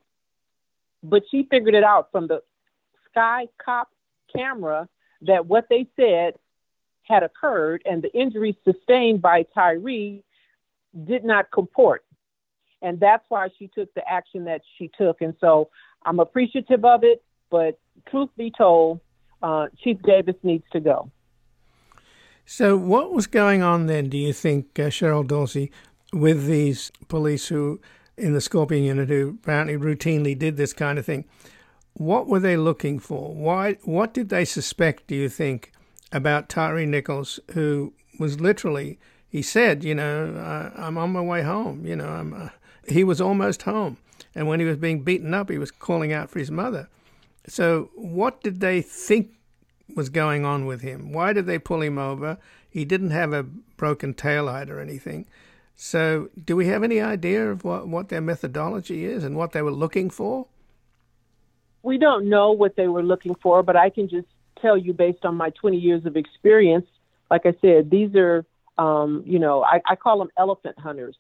but 1.04 1.24
she 1.32 1.48
figured 1.50 1.76
it 1.76 1.84
out 1.84 2.12
from 2.12 2.28
the 2.28 2.42
Sky 3.10 3.48
Cop 3.64 3.90
camera 4.34 4.88
that 5.22 5.46
what 5.46 5.68
they 5.70 5.88
said 5.96 6.36
had 7.04 7.24
occurred 7.24 7.82
and 7.86 8.02
the 8.02 8.14
injuries 8.14 8.56
sustained 8.64 9.22
by 9.22 9.44
Tyre 9.54 9.80
did 11.06 11.24
not 11.24 11.52
comport. 11.52 12.04
And 12.82 13.00
that's 13.00 13.26
why 13.30 13.50
she 13.58 13.68
took 13.68 13.94
the 13.94 14.08
action 14.08 14.46
that 14.46 14.62
she 14.78 14.90
took. 14.98 15.22
And 15.22 15.34
so 15.42 15.70
I'm 16.04 16.20
appreciative 16.20 16.84
of 16.86 17.04
it, 17.04 17.24
but 17.50 17.80
truth 18.10 18.30
be 18.38 18.52
told, 18.56 19.02
uh, 19.42 19.68
Chief 19.84 20.02
Davis 20.02 20.36
needs 20.44 20.64
to 20.72 20.80
go. 20.80 21.12
So, 22.46 22.76
what 22.76 23.14
was 23.14 23.28
going 23.28 23.62
on 23.62 23.86
then, 23.86 24.10
do 24.10 24.18
you 24.18 24.34
think, 24.34 24.80
uh, 24.80 24.84
Cheryl 24.84 25.26
Dorsey, 25.26 25.72
with 26.12 26.48
these 26.48 26.92
police 27.08 27.48
who 27.48 27.80
in 28.18 28.34
the 28.34 28.42
Scorpion 28.42 28.84
unit 28.84 29.08
who 29.08 29.38
apparently 29.42 29.78
routinely 29.78 30.38
did 30.38 30.58
this 30.58 30.74
kind 30.74 30.98
of 30.98 31.06
thing? 31.06 31.26
What 31.94 32.28
were 32.28 32.40
they 32.40 32.58
looking 32.58 33.00
for? 33.00 33.34
Why? 33.34 33.74
What 33.84 34.14
did 34.14 34.30
they 34.30 34.46
suspect? 34.46 35.08
Do 35.08 35.16
you 35.16 35.30
think 35.30 35.72
about 36.12 36.50
Tyre 36.50 36.86
Nichols, 36.86 37.40
who 37.52 37.94
was 38.18 38.42
literally 38.42 38.98
he 39.30 39.44
said, 39.44 39.84
you 39.84 39.94
know, 39.94 40.34
uh, 40.36 40.72
I'm 40.76 40.98
on 40.98 41.12
my 41.12 41.22
way 41.22 41.44
home. 41.44 41.86
You 41.86 41.96
know, 41.96 42.10
I'm. 42.10 42.34
Uh, 42.34 42.50
he 42.88 43.04
was 43.04 43.22
almost 43.22 43.62
home, 43.62 43.98
and 44.36 44.48
when 44.48 44.60
he 44.60 44.66
was 44.66 44.78
being 44.78 45.04
beaten 45.04 45.34
up, 45.34 45.50
he 45.50 45.58
was 45.58 45.72
calling 45.72 46.14
out 46.14 46.30
for 46.30 46.40
his 46.40 46.52
mother. 46.52 46.88
So, 47.48 47.90
what 47.96 48.42
did 48.42 48.60
they 48.60 48.82
think 48.82 49.32
was 49.96 50.10
going 50.10 50.46
on 50.46 50.66
with 50.66 50.82
him? 50.82 51.12
Why 51.12 51.34
did 51.34 51.46
they 51.46 51.58
pull 51.58 51.82
him 51.82 51.98
over? 51.98 52.38
He 52.70 52.86
didn't 52.86 53.10
have 53.12 53.34
a 53.34 53.44
broken 53.44 54.14
taillight 54.14 54.70
or 54.70 54.80
anything. 54.80 55.26
So, 55.76 56.30
do 56.44 56.56
we 56.56 56.68
have 56.68 56.84
any 56.84 57.02
idea 57.02 57.50
of 57.50 57.64
what, 57.64 57.88
what 57.88 58.10
their 58.10 58.22
methodology 58.22 59.06
is 59.06 59.24
and 59.24 59.36
what 59.36 59.54
they 59.54 59.62
were 59.62 59.72
looking 59.72 60.10
for? 60.10 60.48
We 61.82 61.98
don't 61.98 62.30
know 62.30 62.52
what 62.52 62.76
they 62.76 62.88
were 62.88 63.04
looking 63.04 63.36
for, 63.42 63.64
but 63.64 63.76
I 63.76 63.90
can 63.90 64.10
just 64.10 64.28
tell 64.62 64.78
you 64.78 64.94
based 64.94 65.24
on 65.24 65.36
my 65.36 65.50
20 65.52 65.78
years 65.78 66.06
of 66.06 66.18
experience. 66.18 66.86
Like 67.32 67.46
I 67.46 67.56
said, 67.62 67.90
these 67.90 68.14
are 68.16 68.46
um, 68.80 69.24
you 69.26 69.40
know, 69.40 69.62
I, 69.62 69.82
I 69.86 69.96
call 69.96 70.18
them 70.20 70.30
elephant 70.38 70.80
hunters, 70.80 71.18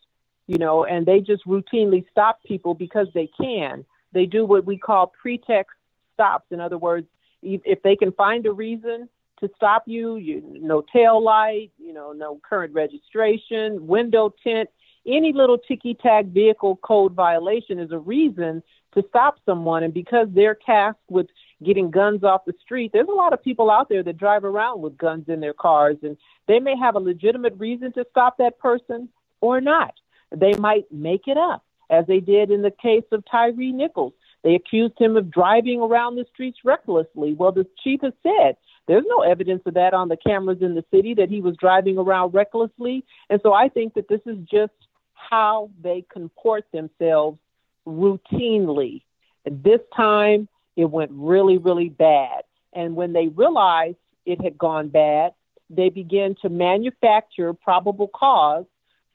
you 0.50 0.58
know, 0.58 0.84
and 0.84 1.06
they 1.06 1.20
just 1.20 1.46
routinely 1.46 2.04
stop 2.10 2.40
people 2.44 2.74
because 2.74 3.06
they 3.14 3.30
can. 3.40 3.86
They 4.14 4.26
do 4.26 4.46
what 4.46 4.66
we 4.66 4.80
call 4.80 5.14
pretext 5.22 5.76
stops. 6.16 6.48
In 6.50 6.60
other 6.60 6.80
words, 6.80 7.06
if 7.44 7.84
they 7.84 7.96
can 7.96 8.12
find 8.14 8.48
a 8.48 8.52
reason 8.52 9.08
to 9.42 9.50
stop 9.56 9.84
you, 9.86 10.16
you 10.16 10.42
no 10.44 10.84
tail 10.92 11.24
light, 11.24 11.70
you 11.78 11.94
know, 11.94 12.14
no 12.14 12.42
current 12.50 12.74
registration, 12.74 13.86
window 13.86 14.34
tint, 14.44 14.68
any 15.06 15.34
little 15.34 15.60
ticky 15.60 15.94
tack 15.94 16.26
vehicle 16.26 16.78
code 16.78 17.14
violation 17.14 17.78
is 17.78 17.92
a 17.92 18.00
reason 18.00 18.64
to 18.96 19.04
stop 19.08 19.38
someone. 19.46 19.84
And 19.84 19.94
because 19.94 20.30
they're 20.32 20.58
tasked 20.66 21.00
with 21.12 21.28
getting 21.64 21.92
guns 21.92 22.24
off 22.24 22.46
the 22.46 22.54
street. 22.60 22.92
There's 22.92 23.08
a 23.08 23.16
lot 23.16 23.34
of 23.34 23.44
people 23.44 23.70
out 23.70 23.90
there 23.90 24.02
that 24.02 24.18
drive 24.18 24.46
around 24.46 24.82
with 24.82 24.98
guns 24.98 25.26
in 25.28 25.42
their 25.42 25.54
cars, 25.54 25.98
and 26.04 26.18
they 26.48 26.60
may 26.60 26.76
have 26.78 26.96
a 26.96 27.00
legitimate 27.00 27.54
reason 27.58 27.92
to 27.94 28.06
stop 28.10 28.38
that 28.38 28.58
person 28.60 29.10
or 29.42 29.60
not. 29.60 29.94
They 30.36 30.54
might 30.54 30.92
make 30.92 31.28
it 31.28 31.38
up, 31.38 31.64
as 31.90 32.06
they 32.08 32.20
did 32.20 32.52
in 32.52 32.62
the 32.62 32.72
case 32.72 33.06
of 33.12 33.24
Tyre 33.30 33.54
Nichols. 33.54 34.14
They 34.44 34.56
accused 34.56 34.98
him 34.98 35.18
of 35.18 35.30
driving 35.30 35.82
around 35.82 36.16
the 36.16 36.26
streets 36.34 36.60
recklessly. 36.64 37.34
Well, 37.34 37.52
the 37.52 37.68
chief 37.84 38.02
has 38.02 38.14
said 38.24 38.56
there's 38.88 39.06
no 39.08 39.22
evidence 39.22 39.62
of 39.66 39.74
that 39.74 39.94
on 39.94 40.08
the 40.08 40.18
cameras 40.18 40.60
in 40.62 40.76
the 40.76 40.86
city 40.92 41.14
that 41.16 41.30
he 41.30 41.42
was 41.42 41.58
driving 41.58 41.98
around 41.98 42.34
recklessly. 42.34 43.04
And 43.30 43.40
so 43.44 43.54
I 43.54 43.70
think 43.70 43.94
that 43.96 44.08
this 44.08 44.22
is 44.26 44.38
just 44.50 44.74
how 45.14 45.70
they 45.82 46.06
comport 46.12 46.66
themselves 46.72 47.38
routinely. 47.86 49.02
At 49.46 49.64
this 49.64 49.82
time, 49.96 50.48
it 50.76 50.86
went 50.86 51.12
really, 51.14 51.58
really 51.58 51.90
bad. 51.90 52.44
And 52.74 52.96
when 52.96 53.14
they 53.14 53.28
realized 53.28 53.98
it 54.26 54.42
had 54.42 54.58
gone 54.58 54.88
bad, 54.88 55.34
they 55.70 55.90
began 55.90 56.36
to 56.42 56.50
manufacture 56.50 57.54
probable 57.54 58.08
cause 58.08 58.66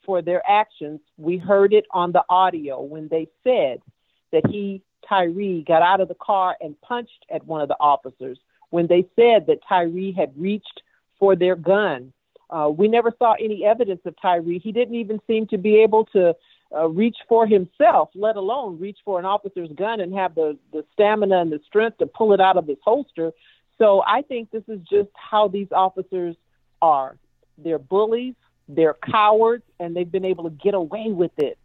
for 0.05 0.21
their 0.21 0.41
actions. 0.49 0.99
We 1.17 1.37
heard 1.37 1.73
it 1.73 1.85
on 1.91 2.11
the 2.11 2.23
audio 2.29 2.81
when 2.81 3.07
they 3.07 3.27
said 3.43 3.81
that 4.31 4.47
he, 4.47 4.81
Tyre, 5.07 5.61
got 5.65 5.81
out 5.81 6.01
of 6.01 6.07
the 6.07 6.15
car 6.15 6.55
and 6.61 6.79
punched 6.81 7.25
at 7.31 7.45
one 7.45 7.61
of 7.61 7.67
the 7.67 7.77
officers. 7.79 8.37
When 8.69 8.87
they 8.87 9.07
said 9.15 9.47
that 9.47 9.59
Tyre 9.67 10.11
had 10.15 10.33
reached 10.37 10.81
for 11.19 11.35
their 11.35 11.55
gun. 11.55 12.11
Uh, 12.49 12.69
we 12.69 12.87
never 12.87 13.11
saw 13.17 13.33
any 13.33 13.65
evidence 13.65 14.01
of 14.05 14.15
Tyre. 14.21 14.41
He 14.41 14.71
didn't 14.71 14.95
even 14.95 15.19
seem 15.27 15.47
to 15.47 15.57
be 15.57 15.77
able 15.77 16.05
to 16.07 16.35
uh, 16.75 16.87
reach 16.89 17.17
for 17.27 17.47
himself, 17.47 18.09
let 18.15 18.35
alone 18.35 18.79
reach 18.79 18.97
for 19.05 19.19
an 19.19 19.25
officer's 19.25 19.69
gun 19.75 19.99
and 19.99 20.13
have 20.13 20.35
the, 20.35 20.57
the 20.73 20.83
stamina 20.93 21.41
and 21.41 21.51
the 21.51 21.59
strength 21.65 21.97
to 21.99 22.05
pull 22.05 22.33
it 22.33 22.41
out 22.41 22.57
of 22.57 22.67
his 22.67 22.77
holster. 22.83 23.31
So 23.77 24.03
I 24.05 24.21
think 24.21 24.51
this 24.51 24.63
is 24.67 24.79
just 24.89 25.09
how 25.15 25.47
these 25.47 25.67
officers 25.71 26.35
are. 26.81 27.17
They're 27.57 27.79
bullies, 27.79 28.35
they're 28.67 28.95
cowards, 28.95 29.63
and 29.79 29.95
they've 29.95 30.11
been 30.11 30.25
able 30.25 30.43
to 30.45 30.49
get 30.49 30.73
away 30.73 31.07
with 31.09 31.37
it. 31.37 31.57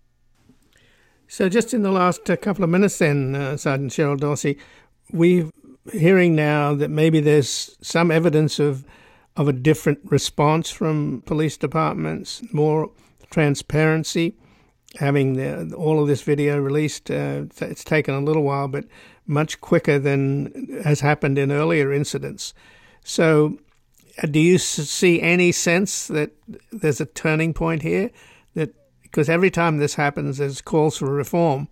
So, 1.28 1.48
just 1.48 1.72
in 1.72 1.82
the 1.82 1.92
last 1.92 2.28
uh, 2.28 2.36
couple 2.36 2.64
of 2.64 2.70
minutes, 2.70 2.98
then, 2.98 3.34
uh, 3.34 3.56
Sergeant 3.56 3.92
Cheryl 3.92 4.18
Dorsey, 4.18 4.58
we're 5.12 5.50
hearing 5.92 6.34
now 6.34 6.74
that 6.74 6.90
maybe 6.90 7.20
there's 7.20 7.76
some 7.80 8.10
evidence 8.10 8.58
of 8.58 8.84
of 9.36 9.46
a 9.48 9.52
different 9.52 10.00
response 10.04 10.70
from 10.70 11.22
police 11.24 11.56
departments, 11.56 12.42
more 12.52 12.90
transparency 13.30 14.34
having 14.96 15.34
the, 15.34 15.74
all 15.74 16.00
of 16.00 16.08
this 16.08 16.22
video 16.22 16.58
released. 16.58 17.10
Uh, 17.10 17.44
it's 17.60 17.84
taken 17.84 18.14
a 18.14 18.20
little 18.20 18.42
while, 18.42 18.68
but 18.68 18.84
much 19.26 19.60
quicker 19.60 19.98
than 19.98 20.80
has 20.84 21.00
happened 21.00 21.38
in 21.38 21.52
earlier 21.52 21.92
incidents. 21.92 22.52
So, 23.04 23.58
do 24.28 24.40
you 24.40 24.59
see 24.59 25.20
any 25.20 25.52
sense 25.52 26.09
that 26.09 26.30
there's 26.72 27.00
a 27.00 27.06
turning 27.06 27.54
point 27.54 27.83
here? 27.83 28.11
That 28.54 28.74
because 29.02 29.28
every 29.28 29.50
time 29.50 29.78
this 29.78 29.94
happens, 29.94 30.38
there's 30.38 30.61
calls 30.61 30.98
for 30.98 31.06
reform, 31.06 31.68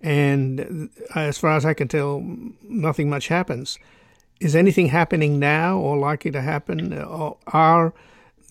and 0.00 0.90
uh, 1.14 1.20
as 1.20 1.38
far 1.38 1.56
as 1.56 1.64
I 1.64 1.74
can 1.74 1.88
tell, 1.88 2.20
nothing 2.62 3.10
much 3.10 3.28
happens. 3.28 3.78
Is 4.40 4.54
anything 4.54 4.88
happening 4.88 5.38
now 5.38 5.78
or 5.78 5.96
likely 5.98 6.30
to 6.30 6.40
happen? 6.40 6.92
Or 6.92 7.38
are 7.48 7.92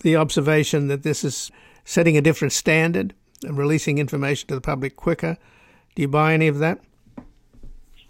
the 0.02 0.17
observation 0.17 0.88
that 0.89 1.04
this 1.04 1.23
is 1.23 1.50
setting 1.86 2.17
a 2.17 2.21
different 2.21 2.52
standard? 2.52 3.13
And 3.43 3.58
releasing 3.58 4.00
information 4.00 4.47
to 4.47 4.56
the 4.56 4.62
public 4.62 4.95
quicker. 4.95 5.38
Do 5.95 6.02
you 6.02 6.08
buy 6.08 6.34
any 6.34 6.47
of 6.47 6.58
that? 6.58 6.80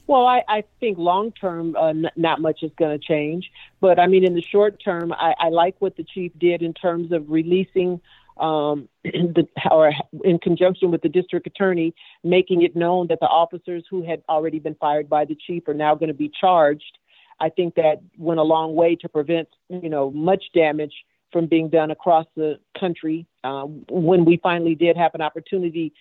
Well, 0.08 0.26
I, 0.26 0.44
I 0.48 0.64
think 0.80 0.98
long 0.98 1.34
term, 1.34 1.76
uh, 1.76 1.90
n- 1.90 2.10
not 2.16 2.40
much 2.40 2.64
is 2.64 2.72
going 2.78 2.98
to 2.98 3.06
change. 3.06 3.52
But 3.82 4.00
I 4.00 4.08
mean, 4.08 4.24
in 4.24 4.34
the 4.34 4.42
short 4.42 4.82
term, 4.84 5.12
I, 5.12 5.36
I 5.38 5.50
like 5.50 5.76
what 5.80 5.98
the 5.98 6.04
chief 6.04 6.32
did 6.40 6.62
in 6.62 6.74
terms 6.74 7.12
of 7.12 7.30
releasing, 7.30 8.00
um, 8.38 8.88
the, 9.04 9.46
or 9.70 9.92
in 10.24 10.40
conjunction 10.40 10.92
with 10.92 11.02
the 11.02 11.10
district 11.10 11.46
attorney, 11.46 11.94
making 12.24 12.62
it 12.62 12.76
known 12.76 13.08
that 13.08 13.20
the 13.20 13.28
officers 13.28 13.84
who 13.90 14.02
had 14.02 14.24
already 14.30 14.60
been 14.60 14.76
fired 14.76 15.10
by 15.10 15.26
the 15.26 15.36
chief 15.36 15.68
are 15.68 15.74
now 15.74 15.94
going 15.94 16.08
to 16.08 16.14
be 16.14 16.32
charged. 16.40 16.98
I 17.40 17.50
think 17.50 17.76
that 17.76 18.02
went 18.18 18.40
a 18.40 18.44
long 18.44 18.76
way 18.76 18.96
to 18.96 19.10
prevent, 19.10 19.50
you 19.70 19.90
know, 19.90 20.10
much 20.10 20.46
damage 20.56 20.94
from 21.34 21.48
being 21.48 21.70
done 21.70 21.92
across 21.92 22.26
the 22.36 22.60
country 22.80 23.28
uh, 23.44 23.64
when 23.90 24.24
we 24.24 24.38
finally 24.38 24.74
did 24.74 24.96
have 24.96 25.14
an 25.14 25.22
opportunity 25.22 25.94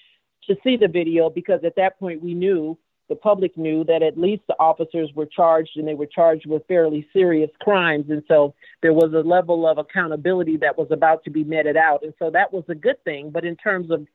to 0.45 0.57
see 0.63 0.77
the 0.77 0.87
video 0.87 1.29
because 1.29 1.65
at 1.65 1.75
that 1.75 1.99
point 1.99 2.23
we 2.23 2.33
knew 2.33 2.79
the 3.09 3.17
public 3.17 3.57
knew 3.57 3.85
that 3.85 4.03
at 4.03 4.19
least 4.19 4.43
the 4.49 4.57
officers 4.59 5.11
were 5.15 5.27
charged 5.27 5.77
and 5.77 5.87
they 5.87 5.95
were 5.95 6.07
charged 6.07 6.47
with 6.47 6.67
fairly 6.67 7.09
serious 7.13 7.51
crimes 7.61 8.07
and 8.09 8.23
so 8.29 8.55
there 8.83 8.93
was 8.93 9.13
a 9.13 9.29
level 9.29 9.67
of 9.67 9.79
accountability 9.79 10.57
that 10.57 10.77
was 10.77 10.89
about 10.91 11.23
to 11.25 11.31
be 11.31 11.45
meted 11.45 11.77
out 11.77 12.03
and 12.03 12.15
so 12.19 12.31
that 12.31 12.53
was 12.53 12.65
a 12.69 12.75
good 12.75 13.03
thing 13.05 13.31
but 13.31 13.45
in 13.45 13.57
terms 13.57 13.91
of 13.91 14.07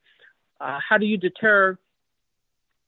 uh, 0.59 0.79
how 0.87 0.97
do 0.97 1.05
you 1.05 1.17
deter 1.17 1.77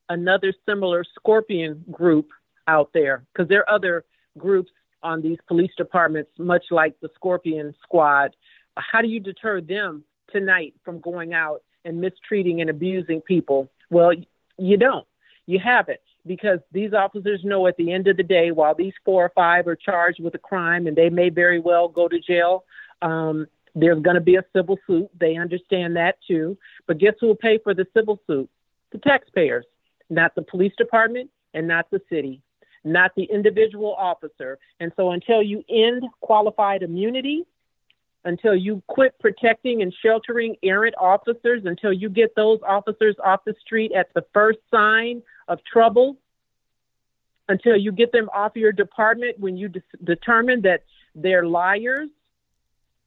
another 0.10 0.54
similar 0.66 1.04
scorpion 1.16 1.84
group 1.92 2.30
out 2.68 2.92
there 2.94 3.24
because 3.34 3.48
there 3.50 3.62
are 3.62 3.70
other 3.70 4.06
groups 4.38 4.72
on 5.04 5.22
these 5.22 5.38
police 5.48 5.72
departments, 5.78 6.32
much 6.38 6.66
like 6.72 7.00
the 7.02 7.10
Scorpion 7.16 7.76
Squad. 7.84 8.36
How 8.78 9.02
do 9.02 9.08
you 9.08 9.20
deter 9.20 9.62
them 9.62 10.04
tonight 10.32 10.74
from 10.84 11.00
going 11.00 11.34
out 11.34 11.62
and 11.86 12.00
mistreating 12.00 12.62
and 12.62 12.70
abusing 12.70 13.22
people? 13.22 13.70
Well, 13.90 14.14
you 14.58 14.78
don't. 14.78 15.06
You 15.46 15.60
haven't 15.60 16.00
because 16.26 16.60
these 16.72 16.94
officers 16.94 17.42
know 17.44 17.68
at 17.68 17.76
the 17.78 17.92
end 17.92 18.08
of 18.08 18.18
the 18.18 18.24
day, 18.24 18.52
while 18.52 18.76
these 18.76 18.94
four 19.04 19.26
or 19.26 19.32
five 19.36 19.68
are 19.68 19.76
charged 19.76 20.22
with 20.24 20.36
a 20.36 20.40
crime 20.40 20.88
and 20.88 20.96
they 20.96 21.10
may 21.10 21.30
very 21.30 21.60
well 21.60 21.88
go 21.88 22.08
to 22.08 22.20
jail, 22.20 22.64
um, 23.02 23.48
There's 23.76 24.02
going 24.02 24.16
to 24.16 24.22
be 24.22 24.36
a 24.36 24.46
civil 24.56 24.78
suit. 24.88 25.10
They 25.20 25.36
understand 25.36 25.96
that 25.98 26.18
too. 26.28 26.58
But 26.88 27.00
guess 27.00 27.16
who 27.20 27.28
will 27.28 27.36
pay 27.36 27.58
for 27.58 27.74
the 27.74 27.88
civil 27.94 28.20
suit? 28.28 28.50
The 28.92 29.00
taxpayers, 29.00 29.66
not 30.10 30.36
the 30.36 30.44
police 30.44 30.74
department 30.78 31.30
and 31.54 31.68
not 31.68 31.90
the 31.90 32.02
city, 32.10 32.42
not 32.84 33.12
the 33.16 33.24
individual 33.24 33.94
officer. 33.96 34.60
And 34.80 34.92
so 34.96 35.12
until 35.12 35.42
you 35.42 35.64
end 35.70 36.04
qualified 36.22 36.84
immunity, 36.84 37.46
until 38.26 38.56
you 38.56 38.82
quit 38.88 39.18
protecting 39.20 39.82
and 39.82 39.94
sheltering 40.02 40.56
errant 40.64 40.96
officers, 40.98 41.64
until 41.66 41.92
you 41.92 42.10
get 42.10 42.36
those 42.36 42.60
officers 42.66 43.16
off 43.24 43.44
the 43.46 43.56
street 43.60 43.92
at 43.92 44.14
the 44.14 44.24
first 44.34 44.60
sign 44.72 45.22
of 45.48 45.60
trouble, 45.72 46.18
until 47.50 47.76
you 47.76 47.92
get 47.92 48.12
them 48.12 48.30
off 48.34 48.54
your 48.56 48.72
department 48.72 49.40
when 49.40 49.58
you 49.58 49.68
de- 49.68 49.84
determine 50.04 50.62
that 50.62 50.84
they're 51.14 51.46
liars 51.46 52.10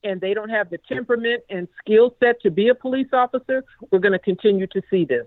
and 0.04 0.20
they 0.20 0.34
don't 0.34 0.50
have 0.50 0.70
the 0.70 0.78
temperament 0.88 1.42
and 1.48 1.66
skill 1.78 2.14
set 2.20 2.40
to 2.42 2.50
be 2.50 2.68
a 2.68 2.74
police 2.74 3.08
officer, 3.12 3.64
we're 3.90 3.98
going 3.98 4.12
to 4.12 4.18
continue 4.18 4.66
to 4.68 4.82
see 4.90 5.04
this. 5.04 5.26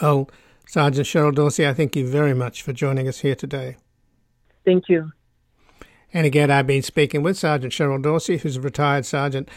Well, 0.00 0.30
Sergeant 0.66 1.06
Cheryl 1.06 1.34
Dorsey, 1.34 1.66
I 1.66 1.74
thank 1.74 1.94
you 1.94 2.06
very 2.06 2.34
much 2.34 2.62
for 2.62 2.72
joining 2.72 3.06
us 3.08 3.20
here 3.20 3.34
today. 3.34 3.76
Thank 4.64 4.88
you. 4.88 5.12
And 6.14 6.26
again, 6.26 6.50
I've 6.50 6.66
been 6.66 6.82
speaking 6.82 7.22
with 7.22 7.38
Sergeant 7.38 7.72
Cheryl 7.72 8.02
Dorsey, 8.02 8.38
who's 8.38 8.56
a 8.56 8.60
retired 8.60 9.06
sergeant 9.06 9.48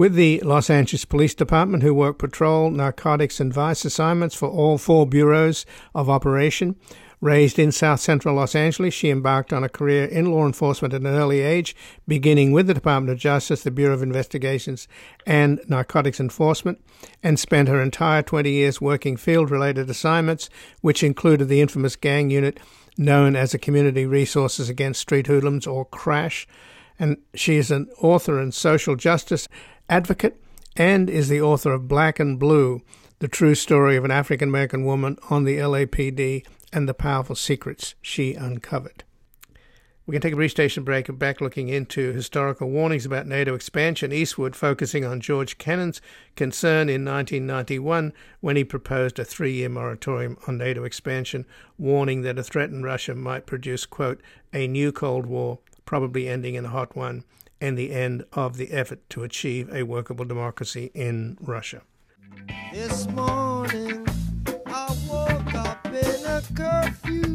with 0.00 0.14
the 0.14 0.40
Los 0.40 0.70
Angeles 0.70 1.04
Police 1.04 1.34
Department, 1.34 1.82
who 1.82 1.92
worked 1.92 2.20
patrol, 2.20 2.70
narcotics, 2.70 3.38
and 3.38 3.52
vice 3.52 3.84
assignments 3.84 4.34
for 4.34 4.48
all 4.48 4.78
four 4.78 5.06
bureaus 5.06 5.66
of 5.94 6.08
operation. 6.08 6.74
Raised 7.20 7.58
in 7.58 7.70
South 7.70 8.00
Central 8.00 8.36
Los 8.36 8.54
Angeles, 8.54 8.94
she 8.94 9.10
embarked 9.10 9.52
on 9.52 9.62
a 9.62 9.68
career 9.68 10.06
in 10.06 10.32
law 10.32 10.46
enforcement 10.46 10.94
at 10.94 11.02
an 11.02 11.06
early 11.06 11.40
age, 11.40 11.76
beginning 12.08 12.50
with 12.50 12.66
the 12.66 12.72
Department 12.72 13.12
of 13.12 13.18
Justice, 13.18 13.62
the 13.62 13.70
Bureau 13.70 13.92
of 13.92 14.02
Investigations, 14.02 14.88
and 15.26 15.60
Narcotics 15.68 16.18
Enforcement, 16.18 16.82
and 17.22 17.38
spent 17.38 17.68
her 17.68 17.82
entire 17.82 18.22
20 18.22 18.50
years 18.50 18.80
working 18.80 19.18
field 19.18 19.50
related 19.50 19.90
assignments, 19.90 20.48
which 20.80 21.02
included 21.02 21.48
the 21.48 21.60
infamous 21.60 21.94
gang 21.94 22.30
unit 22.30 22.58
known 22.96 23.36
as 23.36 23.52
the 23.52 23.58
Community 23.58 24.06
Resources 24.06 24.70
Against 24.70 25.02
Street 25.02 25.26
Hoodlums, 25.26 25.66
or 25.66 25.84
CRASH. 25.84 26.46
And 27.00 27.16
she 27.34 27.56
is 27.56 27.70
an 27.70 27.88
author 27.98 28.38
and 28.38 28.52
social 28.52 28.94
justice 28.94 29.48
advocate 29.88 30.40
and 30.76 31.08
is 31.08 31.30
the 31.30 31.40
author 31.40 31.72
of 31.72 31.88
Black 31.88 32.20
and 32.20 32.38
Blue, 32.38 32.82
the 33.20 33.26
true 33.26 33.54
story 33.54 33.96
of 33.96 34.04
an 34.04 34.10
African 34.10 34.50
American 34.50 34.84
woman 34.84 35.16
on 35.30 35.44
the 35.44 35.56
LAPD 35.56 36.46
and 36.74 36.86
the 36.86 36.94
powerful 36.94 37.34
secrets 37.34 37.94
she 38.02 38.34
uncovered. 38.34 39.02
We 40.06 40.12
can 40.12 40.20
take 40.20 40.32
a 40.32 40.36
brief 40.36 40.50
station 40.50 40.82
break 40.82 41.08
and 41.08 41.18
back 41.18 41.40
looking 41.40 41.68
into 41.68 42.12
historical 42.12 42.68
warnings 42.68 43.06
about 43.06 43.26
NATO 43.26 43.54
expansion 43.54 44.12
eastward, 44.12 44.56
focusing 44.56 45.04
on 45.04 45.20
George 45.20 45.56
Kennan's 45.56 46.02
concern 46.36 46.88
in 46.88 47.04
1991 47.04 48.12
when 48.40 48.56
he 48.56 48.64
proposed 48.64 49.18
a 49.18 49.24
three 49.24 49.52
year 49.52 49.68
moratorium 49.68 50.36
on 50.46 50.58
NATO 50.58 50.84
expansion, 50.84 51.46
warning 51.78 52.22
that 52.22 52.38
a 52.38 52.42
threatened 52.42 52.84
Russia 52.84 53.14
might 53.14 53.46
produce, 53.46 53.86
quote, 53.86 54.20
a 54.52 54.66
new 54.66 54.90
Cold 54.90 55.26
War, 55.26 55.60
probably 55.90 56.28
ending 56.28 56.54
in 56.54 56.64
a 56.64 56.68
hot 56.68 56.94
one, 56.94 57.24
and 57.60 57.76
the 57.76 57.90
end 57.90 58.24
of 58.32 58.56
the 58.56 58.70
effort 58.70 59.00
to 59.10 59.24
achieve 59.24 59.68
a 59.74 59.82
workable 59.82 60.24
democracy 60.24 60.88
in 60.94 61.36
Russia. 61.40 61.82
This 62.72 63.08
morning, 63.08 64.06
I 64.66 64.96
woke 65.08 65.52
up 65.52 65.84
in 65.86 66.24
a 66.26 66.42
curfew. 66.54 67.29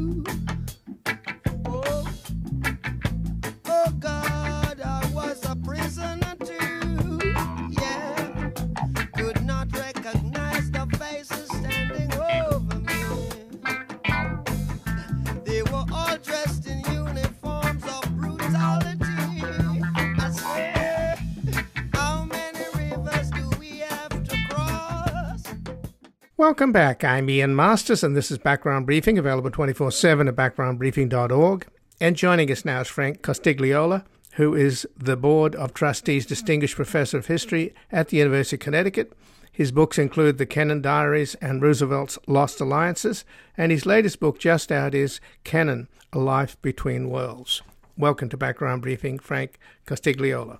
Welcome 26.37 26.73
back. 26.73 27.01
I'm 27.05 27.29
Ian 27.29 27.55
Masters, 27.55 28.03
and 28.03 28.13
this 28.13 28.29
is 28.29 28.37
Background 28.37 28.85
Briefing, 28.85 29.17
available 29.17 29.49
24 29.49 29.89
7 29.89 30.27
at 30.27 30.35
backgroundbriefing.org. 30.35 31.65
And 32.01 32.17
joining 32.17 32.51
us 32.51 32.65
now 32.65 32.81
is 32.81 32.89
Frank 32.89 33.21
Costigliola, 33.21 34.03
who 34.33 34.53
is 34.53 34.85
the 34.97 35.15
Board 35.15 35.55
of 35.55 35.73
Trustees 35.73 36.25
Distinguished 36.25 36.75
Professor 36.75 37.17
of 37.19 37.27
History 37.27 37.73
at 37.89 38.09
the 38.09 38.17
University 38.17 38.57
of 38.57 38.59
Connecticut. 38.59 39.13
His 39.49 39.71
books 39.71 39.97
include 39.97 40.37
The 40.37 40.45
Kennan 40.45 40.81
Diaries 40.81 41.35
and 41.35 41.61
Roosevelt's 41.61 42.19
Lost 42.27 42.59
Alliances, 42.59 43.23
and 43.55 43.71
his 43.71 43.85
latest 43.85 44.19
book 44.19 44.37
just 44.37 44.73
out 44.73 44.93
is 44.93 45.21
Kennan, 45.45 45.87
A 46.11 46.19
Life 46.19 46.61
Between 46.61 47.09
Worlds. 47.09 47.61
Welcome 47.97 48.27
to 48.27 48.35
Background 48.35 48.81
Briefing, 48.81 49.19
Frank 49.19 49.57
Costigliola. 49.87 50.57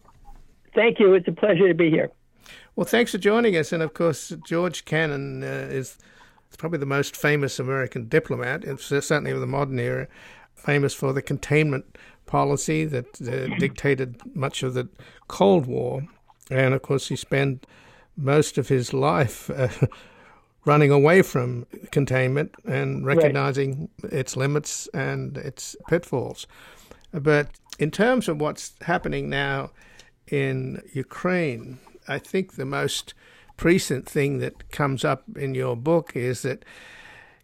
Thank 0.74 1.02
you. 1.02 1.16
It's 1.16 1.28
a 1.28 1.34
pleasure 1.34 1.68
to 1.68 1.74
be 1.74 1.90
here. 1.90 2.12
Well, 2.76 2.86
thanks 2.86 3.12
for 3.12 3.18
joining 3.18 3.56
us. 3.56 3.72
And 3.72 3.82
of 3.82 3.94
course, 3.94 4.34
George 4.46 4.84
Kennan 4.84 5.44
uh, 5.44 5.68
is 5.72 5.98
probably 6.58 6.80
the 6.80 6.86
most 6.86 7.16
famous 7.16 7.58
American 7.58 8.10
diplomat, 8.10 8.66
certainly 8.80 9.32
of 9.32 9.40
the 9.40 9.48
modern 9.48 9.80
era, 9.80 10.08
famous 10.56 10.94
for 10.94 11.14
the 11.14 11.22
containment 11.22 11.98
policy 12.26 12.84
that 12.86 13.22
uh, 13.22 13.56
dictated 13.60 14.20
much 14.36 14.62
of 14.62 14.74
the 14.74 14.90
Cold 15.30 15.68
War. 15.68 16.06
And 16.52 16.74
of 16.74 16.82
course, 16.82 17.08
he 17.08 17.16
spent 17.16 17.66
most 18.18 18.58
of 18.58 18.68
his 18.68 18.94
life 18.94 19.50
uh, 19.50 19.70
running 20.66 20.92
away 20.92 21.22
from 21.22 21.68
containment 21.92 22.56
and 22.66 23.06
recognizing 23.06 23.88
right. 24.04 24.14
its 24.14 24.36
limits 24.36 24.88
and 24.94 25.38
its 25.38 25.78
pitfalls. 25.88 26.46
But 27.14 27.48
in 27.80 27.92
terms 27.92 28.28
of 28.28 28.42
what's 28.42 28.74
happening 28.82 29.30
now 29.30 29.72
in 30.28 30.82
Ukraine, 30.94 31.80
I 32.08 32.20
think 32.20 32.54
the 32.54 32.66
most 32.66 33.14
recent 33.62 34.08
thing 34.08 34.40
that 34.40 34.72
comes 34.72 35.06
up 35.06 35.24
in 35.38 35.56
your 35.56 35.76
book 35.76 36.16
is 36.16 36.42
that 36.42 36.64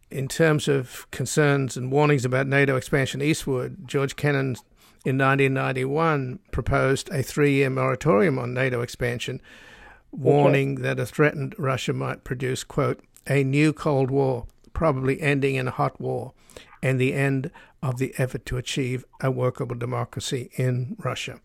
in 0.09 0.27
terms 0.27 0.67
of 0.67 1.09
concerns 1.11 1.77
and 1.77 1.91
warnings 1.91 2.25
about 2.25 2.47
NATO 2.47 2.75
expansion 2.75 3.21
eastward, 3.21 3.87
George 3.87 4.15
Kennan 4.15 4.57
in 5.03 5.17
1991 5.17 6.39
proposed 6.51 7.09
a 7.09 7.23
three 7.23 7.53
year 7.53 7.69
moratorium 7.69 8.37
on 8.37 8.53
NATO 8.53 8.81
expansion, 8.81 9.41
warning 10.11 10.73
okay. 10.73 10.83
that 10.83 10.99
a 10.99 11.05
threatened 11.05 11.55
Russia 11.57 11.93
might 11.93 12.23
produce, 12.23 12.63
quote, 12.63 13.01
a 13.27 13.43
new 13.43 13.71
Cold 13.71 14.11
War, 14.11 14.45
probably 14.73 15.21
ending 15.21 15.55
in 15.55 15.67
a 15.67 15.71
hot 15.71 15.99
war, 15.99 16.33
and 16.83 16.99
the 16.99 17.13
end 17.13 17.49
of 17.81 17.97
the 17.97 18.13
effort 18.17 18.45
to 18.47 18.57
achieve 18.57 19.05
a 19.21 19.31
workable 19.31 19.75
democracy 19.75 20.51
in 20.55 20.95
Russia. 20.99 21.39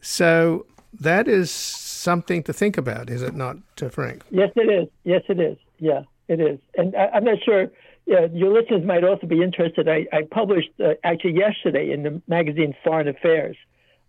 So 0.00 0.66
that 1.00 1.28
is 1.28 1.50
something 1.50 2.42
to 2.44 2.52
think 2.52 2.76
about, 2.76 3.10
is 3.10 3.22
it 3.22 3.34
not, 3.34 3.56
Frank? 3.90 4.22
Yes, 4.30 4.50
it 4.56 4.70
is. 4.70 4.88
Yes, 5.04 5.22
it 5.28 5.40
is. 5.40 5.56
Yeah, 5.78 6.02
it 6.28 6.40
is. 6.40 6.58
And 6.76 6.94
I, 6.94 7.16
am 7.16 7.24
not 7.24 7.38
sure. 7.44 7.68
Yeah, 8.06 8.26
your 8.32 8.52
listeners 8.52 8.84
might 8.84 9.04
also 9.04 9.26
be 9.26 9.42
interested. 9.42 9.88
I, 9.88 10.06
I 10.12 10.22
published 10.30 10.70
uh, 10.78 10.94
actually 11.02 11.36
yesterday 11.36 11.90
in 11.90 12.02
the 12.02 12.22
magazine 12.28 12.74
Foreign 12.84 13.08
Affairs 13.08 13.56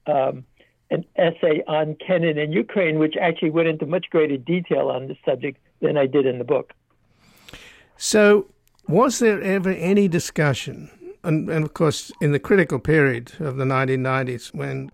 um, 0.07 0.45
an 0.91 1.05
essay 1.15 1.63
on 1.67 1.95
Kennan 1.95 2.37
and 2.37 2.53
Ukraine, 2.53 2.99
which 2.99 3.15
actually 3.19 3.49
went 3.49 3.67
into 3.67 3.85
much 3.85 4.09
greater 4.09 4.37
detail 4.37 4.89
on 4.89 5.07
this 5.07 5.17
subject 5.25 5.57
than 5.81 5.97
I 5.97 6.05
did 6.05 6.25
in 6.25 6.37
the 6.37 6.43
book. 6.43 6.73
So, 7.97 8.47
was 8.87 9.19
there 9.19 9.41
ever 9.41 9.71
any 9.71 10.07
discussion, 10.07 10.91
and, 11.23 11.49
and 11.49 11.65
of 11.65 11.73
course, 11.73 12.11
in 12.21 12.33
the 12.33 12.39
critical 12.39 12.77
period 12.77 13.31
of 13.39 13.57
the 13.57 13.65
1990s 13.65 14.53
when 14.53 14.91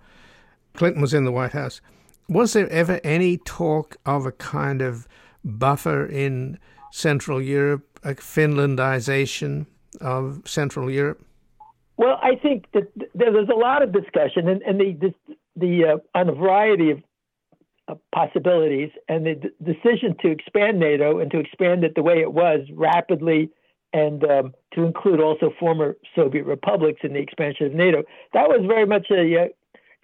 Clinton 0.74 1.02
was 1.02 1.14
in 1.14 1.26
the 1.26 1.32
White 1.32 1.54
House, 1.54 1.82
was 2.30 2.54
there 2.54 2.70
ever 2.70 3.00
any 3.04 3.38
talk 3.38 3.98
of 4.06 4.26
a 4.26 4.32
kind 4.32 4.82
of 4.82 5.08
buffer 5.44 6.06
in 6.06 6.58
Central 6.92 7.42
Europe, 7.42 8.00
a 8.04 8.16
Finlandization 8.16 9.66
of 10.00 10.42
Central 10.46 10.90
Europe? 10.90 11.26
Well, 11.98 12.20
I 12.22 12.36
think 12.36 12.66
that 12.74 12.92
there's 13.14 13.50
a 13.50 13.56
lot 13.56 13.84
of 13.84 13.92
discussion, 13.92 14.48
and, 14.48 14.62
and 14.64 14.80
the 14.80 15.14
the 15.56 15.86
uh, 15.86 16.18
on 16.18 16.30
a 16.30 16.34
variety 16.34 16.92
of 16.92 17.04
uh, 17.88 17.96
possibilities, 18.14 18.90
and 19.08 19.26
the 19.26 19.36
d- 19.36 19.50
decision 19.64 20.16
to 20.22 20.32
expand 20.32 20.80
NATO 20.80 21.20
and 21.20 21.30
to 21.32 21.40
expand 21.40 21.84
it 21.84 21.96
the 21.96 22.02
way 22.02 22.22
it 22.22 22.32
was 22.32 22.62
rapidly, 22.74 23.50
and 23.94 24.24
um, 24.24 24.54
to 24.74 24.84
include 24.84 25.20
also 25.20 25.52
former 25.60 25.96
Soviet 26.16 26.46
republics 26.46 27.02
in 27.04 27.14
the 27.14 27.20
expansion 27.20 27.68
of 27.68 27.74
NATO. 27.74 28.04
That 28.34 28.48
was 28.48 28.66
very 28.68 28.86
much 28.86 29.08
a, 29.12 29.36
a 29.36 29.44
uh, 29.44 29.48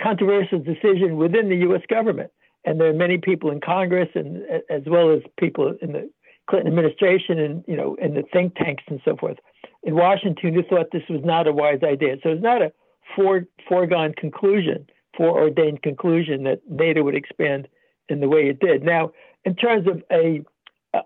controversial 0.02 0.60
decision 0.60 1.18
within 1.18 1.50
the 1.50 1.58
U.S. 1.58 1.82
government, 1.90 2.32
and 2.66 2.80
there 2.80 2.90
are 2.90 2.94
many 2.94 3.18
people 3.18 3.52
in 3.52 3.60
Congress 3.62 4.10
and 4.16 4.44
as 4.70 4.84
well 4.86 5.12
as 5.12 5.22
people 5.40 5.76
in 5.82 5.94
the 5.94 6.10
Clinton 6.50 6.72
administration 6.72 7.40
and 7.40 7.64
you 7.68 7.76
know 7.76 7.96
in 8.02 8.14
the 8.14 8.24
think 8.34 8.56
tanks 8.56 8.84
and 8.88 9.02
so 9.04 9.16
forth 9.16 9.38
in 9.84 9.96
Washington 9.96 10.54
who 10.54 10.64
thought 10.64 10.88
this 10.92 11.04
was 11.10 11.22
not 11.24 11.48
a 11.48 11.52
wise 11.52 11.80
idea. 11.84 12.16
So 12.24 12.30
it's 12.30 12.44
not 12.44 12.62
a 12.62 12.72
fore, 13.16 13.46
foregone 13.68 14.14
conclusion 14.18 14.88
foreordained 15.18 15.82
conclusion 15.82 16.44
that 16.44 16.62
NATO 16.70 17.04
would 17.04 17.16
expand 17.16 17.68
in 18.08 18.20
the 18.20 18.30
way 18.30 18.48
it 18.48 18.60
did. 18.60 18.84
Now, 18.84 19.12
in 19.44 19.56
terms 19.56 19.88
of 19.88 20.04
a, 20.12 20.44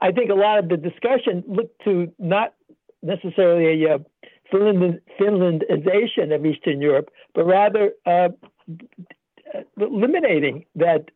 I 0.01 0.11
think 0.11 0.29
a 0.29 0.35
lot 0.35 0.59
of 0.59 0.69
the 0.69 0.77
discussion 0.77 1.43
looked 1.47 1.81
to 1.85 2.11
not 2.19 2.53
necessarily 3.01 3.85
a 3.85 3.95
uh, 3.95 3.97
Finland, 4.51 4.99
Finlandization 5.19 6.35
of 6.35 6.45
Eastern 6.45 6.81
Europe, 6.81 7.09
but 7.33 7.45
rather 7.45 7.93
uh, 8.05 8.29
eliminating 9.79 10.65
that 10.75 11.09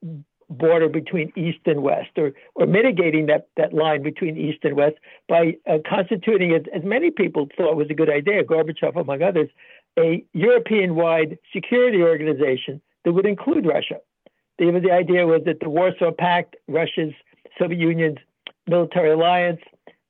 border 0.49 0.87
between 0.87 1.31
East 1.35 1.59
and 1.65 1.81
West, 1.81 2.11
or, 2.17 2.33
or 2.53 2.67
mitigating 2.67 3.25
that, 3.25 3.47
that 3.57 3.73
line 3.73 4.03
between 4.03 4.37
East 4.37 4.59
and 4.63 4.75
West 4.75 4.95
by 5.27 5.55
uh, 5.67 5.79
constituting, 5.87 6.53
as, 6.53 6.61
as 6.73 6.83
many 6.83 7.09
people 7.09 7.47
thought 7.57 7.75
was 7.75 7.87
a 7.89 7.93
good 7.93 8.09
idea, 8.09 8.43
Gorbachev 8.43 8.95
among 8.95 9.21
others, 9.23 9.49
a 9.97 10.23
European 10.33 10.95
wide 10.95 11.37
security 11.51 12.01
organization 12.01 12.81
that 13.03 13.13
would 13.13 13.25
include 13.25 13.65
Russia. 13.65 13.99
The, 14.59 14.79
the 14.83 14.91
idea 14.91 15.25
was 15.25 15.41
that 15.45 15.59
the 15.61 15.69
Warsaw 15.69 16.11
Pact, 16.11 16.55
Russia's 16.67 17.13
Soviet 17.57 17.79
Union's 17.79 18.17
military 18.67 19.11
alliance, 19.11 19.61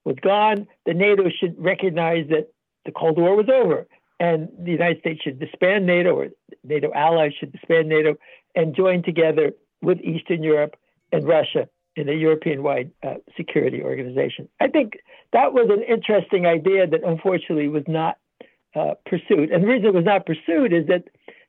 was 0.04 0.18
gone. 0.22 0.68
The 0.86 0.94
NATO 0.94 1.30
should 1.30 1.56
recognize 1.58 2.28
that 2.30 2.52
the 2.86 2.92
Cold 2.92 3.18
War 3.18 3.36
was 3.36 3.50
over, 3.50 3.88
and 4.20 4.50
the 4.58 4.72
United 4.72 5.00
States 5.00 5.22
should 5.24 5.40
disband 5.40 5.86
NATO, 5.86 6.16
or 6.16 6.28
NATO 6.64 6.92
allies 6.94 7.34
should 7.40 7.52
disband 7.52 7.90
NATO, 7.90 8.16
and 8.56 8.76
join 8.76 9.04
together 9.04 9.54
with 9.82 10.00
Eastern 10.02 10.44
Europe 10.44 10.76
and 11.12 11.28
Russia 11.28 11.68
in 11.96 12.10
a 12.10 12.14
European 12.14 12.64
wide 12.64 12.92
uh, 13.04 13.16
security 13.38 13.82
organization. 13.82 14.50
I 14.60 14.68
think 14.68 14.98
that 15.34 15.54
was 15.54 15.70
an 15.70 15.84
interesting 15.84 16.46
idea 16.46 16.88
that 16.88 17.04
unfortunately 17.04 17.68
was 17.68 17.84
not 17.88 18.18
uh, 18.76 18.96
pursued. 19.06 19.52
And 19.52 19.64
the 19.64 19.68
reason 19.68 19.88
it 19.88 19.94
was 19.94 20.06
not 20.06 20.26
pursued 20.26 20.74
is 20.74 20.88
that 20.88 21.06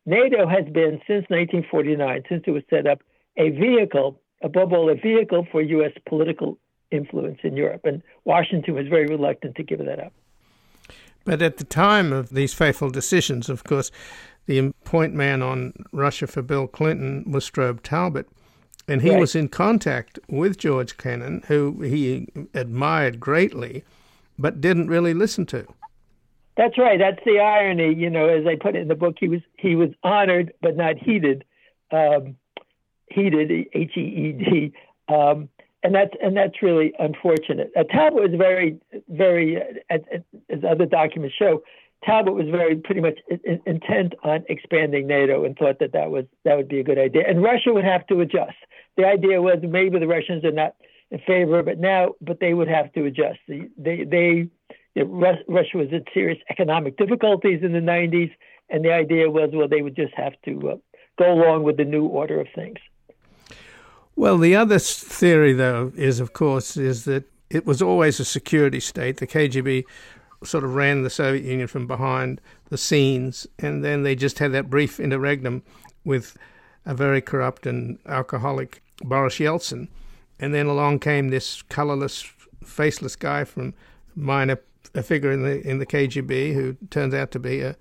NATO 0.06 0.46
has 0.46 0.64
been, 0.66 1.00
since 1.06 1.26
1949, 1.28 2.22
since 2.28 2.44
it 2.46 2.50
was 2.52 2.62
set 2.70 2.86
up, 2.86 3.00
a 3.36 3.50
vehicle, 3.50 4.20
above 4.42 4.72
all, 4.72 4.88
a 4.88 4.94
vehicle 4.94 5.46
for 5.50 5.60
U.S. 5.60 5.92
political 6.08 6.58
influence 6.92 7.38
in 7.42 7.56
Europe. 7.56 7.84
And 7.84 8.02
Washington 8.24 8.74
was 8.74 8.86
very 8.86 9.06
reluctant 9.06 9.56
to 9.56 9.64
give 9.64 9.80
that 9.80 9.98
up. 9.98 10.12
But 11.26 11.42
at 11.42 11.58
the 11.58 11.64
time 11.64 12.12
of 12.12 12.30
these 12.30 12.54
fateful 12.54 12.88
decisions, 12.88 13.50
of 13.50 13.64
course, 13.64 13.90
the 14.46 14.72
point 14.84 15.12
man 15.12 15.42
on 15.42 15.74
Russia 15.92 16.26
for 16.26 16.40
Bill 16.40 16.68
Clinton 16.68 17.24
was 17.30 17.44
Strobe 17.44 17.82
Talbott. 17.82 18.28
And 18.88 19.02
he 19.02 19.10
right. 19.10 19.18
was 19.18 19.34
in 19.34 19.48
contact 19.48 20.20
with 20.28 20.56
George 20.56 20.96
Kennan, 20.96 21.42
who 21.48 21.82
he 21.82 22.28
admired 22.54 23.18
greatly, 23.18 23.84
but 24.38 24.60
didn't 24.60 24.86
really 24.86 25.12
listen 25.12 25.44
to. 25.46 25.66
That's 26.56 26.78
right. 26.78 26.98
That's 26.98 27.22
the 27.26 27.40
irony. 27.40 27.92
You 27.92 28.08
know, 28.08 28.28
as 28.28 28.46
I 28.46 28.54
put 28.54 28.76
it 28.76 28.82
in 28.82 28.88
the 28.88 28.94
book, 28.94 29.16
he 29.18 29.28
was 29.28 29.40
he 29.58 29.74
was 29.74 29.90
honored 30.04 30.54
but 30.62 30.76
not 30.76 30.96
heeded. 30.96 31.44
Um, 31.90 32.36
heeded, 33.10 33.50
H 33.72 33.96
E 33.96 34.00
E 34.00 34.32
D. 34.32 34.72
Um, 35.12 35.48
and 35.86 35.94
that's 35.94 36.14
and 36.20 36.36
that's 36.36 36.62
really 36.62 36.92
unfortunate. 36.98 37.70
Uh, 37.78 37.84
Talbott 37.84 38.30
was 38.30 38.34
very, 38.36 38.76
very, 39.08 39.62
uh, 39.88 39.98
as 40.50 40.64
other 40.68 40.84
documents 40.84 41.36
show, 41.38 41.62
Talbott 42.04 42.34
was 42.34 42.48
very 42.50 42.74
pretty 42.74 43.00
much 43.00 43.20
intent 43.66 44.14
on 44.24 44.44
expanding 44.48 45.06
NATO 45.06 45.44
and 45.44 45.56
thought 45.56 45.78
that 45.78 45.92
that 45.92 46.10
was 46.10 46.24
that 46.44 46.56
would 46.56 46.66
be 46.66 46.80
a 46.80 46.82
good 46.82 46.98
idea. 46.98 47.22
And 47.28 47.40
Russia 47.40 47.72
would 47.72 47.84
have 47.84 48.04
to 48.08 48.20
adjust. 48.20 48.56
The 48.96 49.06
idea 49.06 49.40
was 49.40 49.58
maybe 49.62 50.00
the 50.00 50.08
Russians 50.08 50.44
are 50.44 50.50
not 50.50 50.74
in 51.12 51.20
favor, 51.20 51.62
but 51.62 51.78
now 51.78 52.14
but 52.20 52.40
they 52.40 52.52
would 52.52 52.68
have 52.68 52.92
to 52.94 53.04
adjust. 53.04 53.38
They 53.46 54.02
they, 54.02 54.48
Russia 55.04 55.76
was 55.76 55.88
in 55.92 56.04
serious 56.12 56.38
economic 56.50 56.96
difficulties 56.96 57.60
in 57.62 57.72
the 57.72 57.78
90s, 57.78 58.32
and 58.70 58.84
the 58.84 58.92
idea 58.92 59.30
was 59.30 59.50
well 59.52 59.68
they 59.68 59.82
would 59.82 59.94
just 59.94 60.14
have 60.14 60.32
to 60.46 60.70
uh, 60.70 60.76
go 61.16 61.32
along 61.32 61.62
with 61.62 61.76
the 61.76 61.84
new 61.84 62.06
order 62.06 62.40
of 62.40 62.48
things. 62.56 62.78
Well, 64.16 64.38
the 64.38 64.56
other 64.56 64.78
theory, 64.78 65.52
though, 65.52 65.92
is 65.94 66.20
of 66.20 66.32
course 66.32 66.76
is 66.76 67.04
that 67.04 67.24
it 67.50 67.66
was 67.66 67.82
always 67.82 68.18
a 68.18 68.24
security 68.24 68.80
state. 68.80 69.18
The 69.18 69.26
KGB 69.26 69.84
sort 70.42 70.64
of 70.64 70.74
ran 70.74 71.02
the 71.02 71.10
Soviet 71.10 71.44
Union 71.44 71.68
from 71.68 71.86
behind 71.86 72.40
the 72.70 72.78
scenes, 72.78 73.46
and 73.58 73.84
then 73.84 74.02
they 74.02 74.14
just 74.14 74.38
had 74.38 74.52
that 74.52 74.70
brief 74.70 74.98
interregnum 74.98 75.62
with 76.04 76.36
a 76.84 76.94
very 76.94 77.20
corrupt 77.20 77.66
and 77.66 77.98
alcoholic 78.06 78.82
Boris 79.02 79.38
Yeltsin, 79.38 79.88
and 80.40 80.54
then 80.54 80.66
along 80.66 81.00
came 81.00 81.28
this 81.28 81.62
colorless, 81.62 82.22
faceless 82.64 83.16
guy 83.16 83.44
from 83.44 83.74
minor 84.14 84.58
a 84.94 85.02
figure 85.02 85.30
in 85.30 85.42
the 85.42 85.60
in 85.68 85.78
the 85.78 85.86
KGB 85.86 86.54
who 86.54 86.76
turns 86.88 87.12
out 87.12 87.30
to 87.32 87.38
be 87.38 87.60
a 87.60 87.76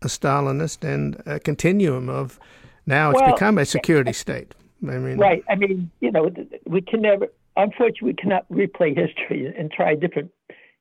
a 0.00 0.06
Stalinist 0.06 0.82
and 0.82 1.22
a 1.26 1.38
continuum 1.38 2.08
of 2.08 2.40
now 2.86 3.10
it's 3.10 3.20
well, 3.20 3.32
become 3.32 3.58
a 3.58 3.66
security 3.66 4.12
state. 4.12 4.54
I 4.82 4.98
mean, 4.98 5.18
right? 5.18 5.44
I 5.48 5.54
mean, 5.54 5.90
you 6.00 6.10
know, 6.10 6.30
we 6.66 6.80
can 6.80 7.02
never. 7.02 7.28
Unfortunately, 7.56 8.08
we 8.08 8.14
cannot 8.14 8.48
replay 8.50 8.96
history 8.96 9.52
and 9.56 9.70
try 9.70 9.94
different 9.94 10.30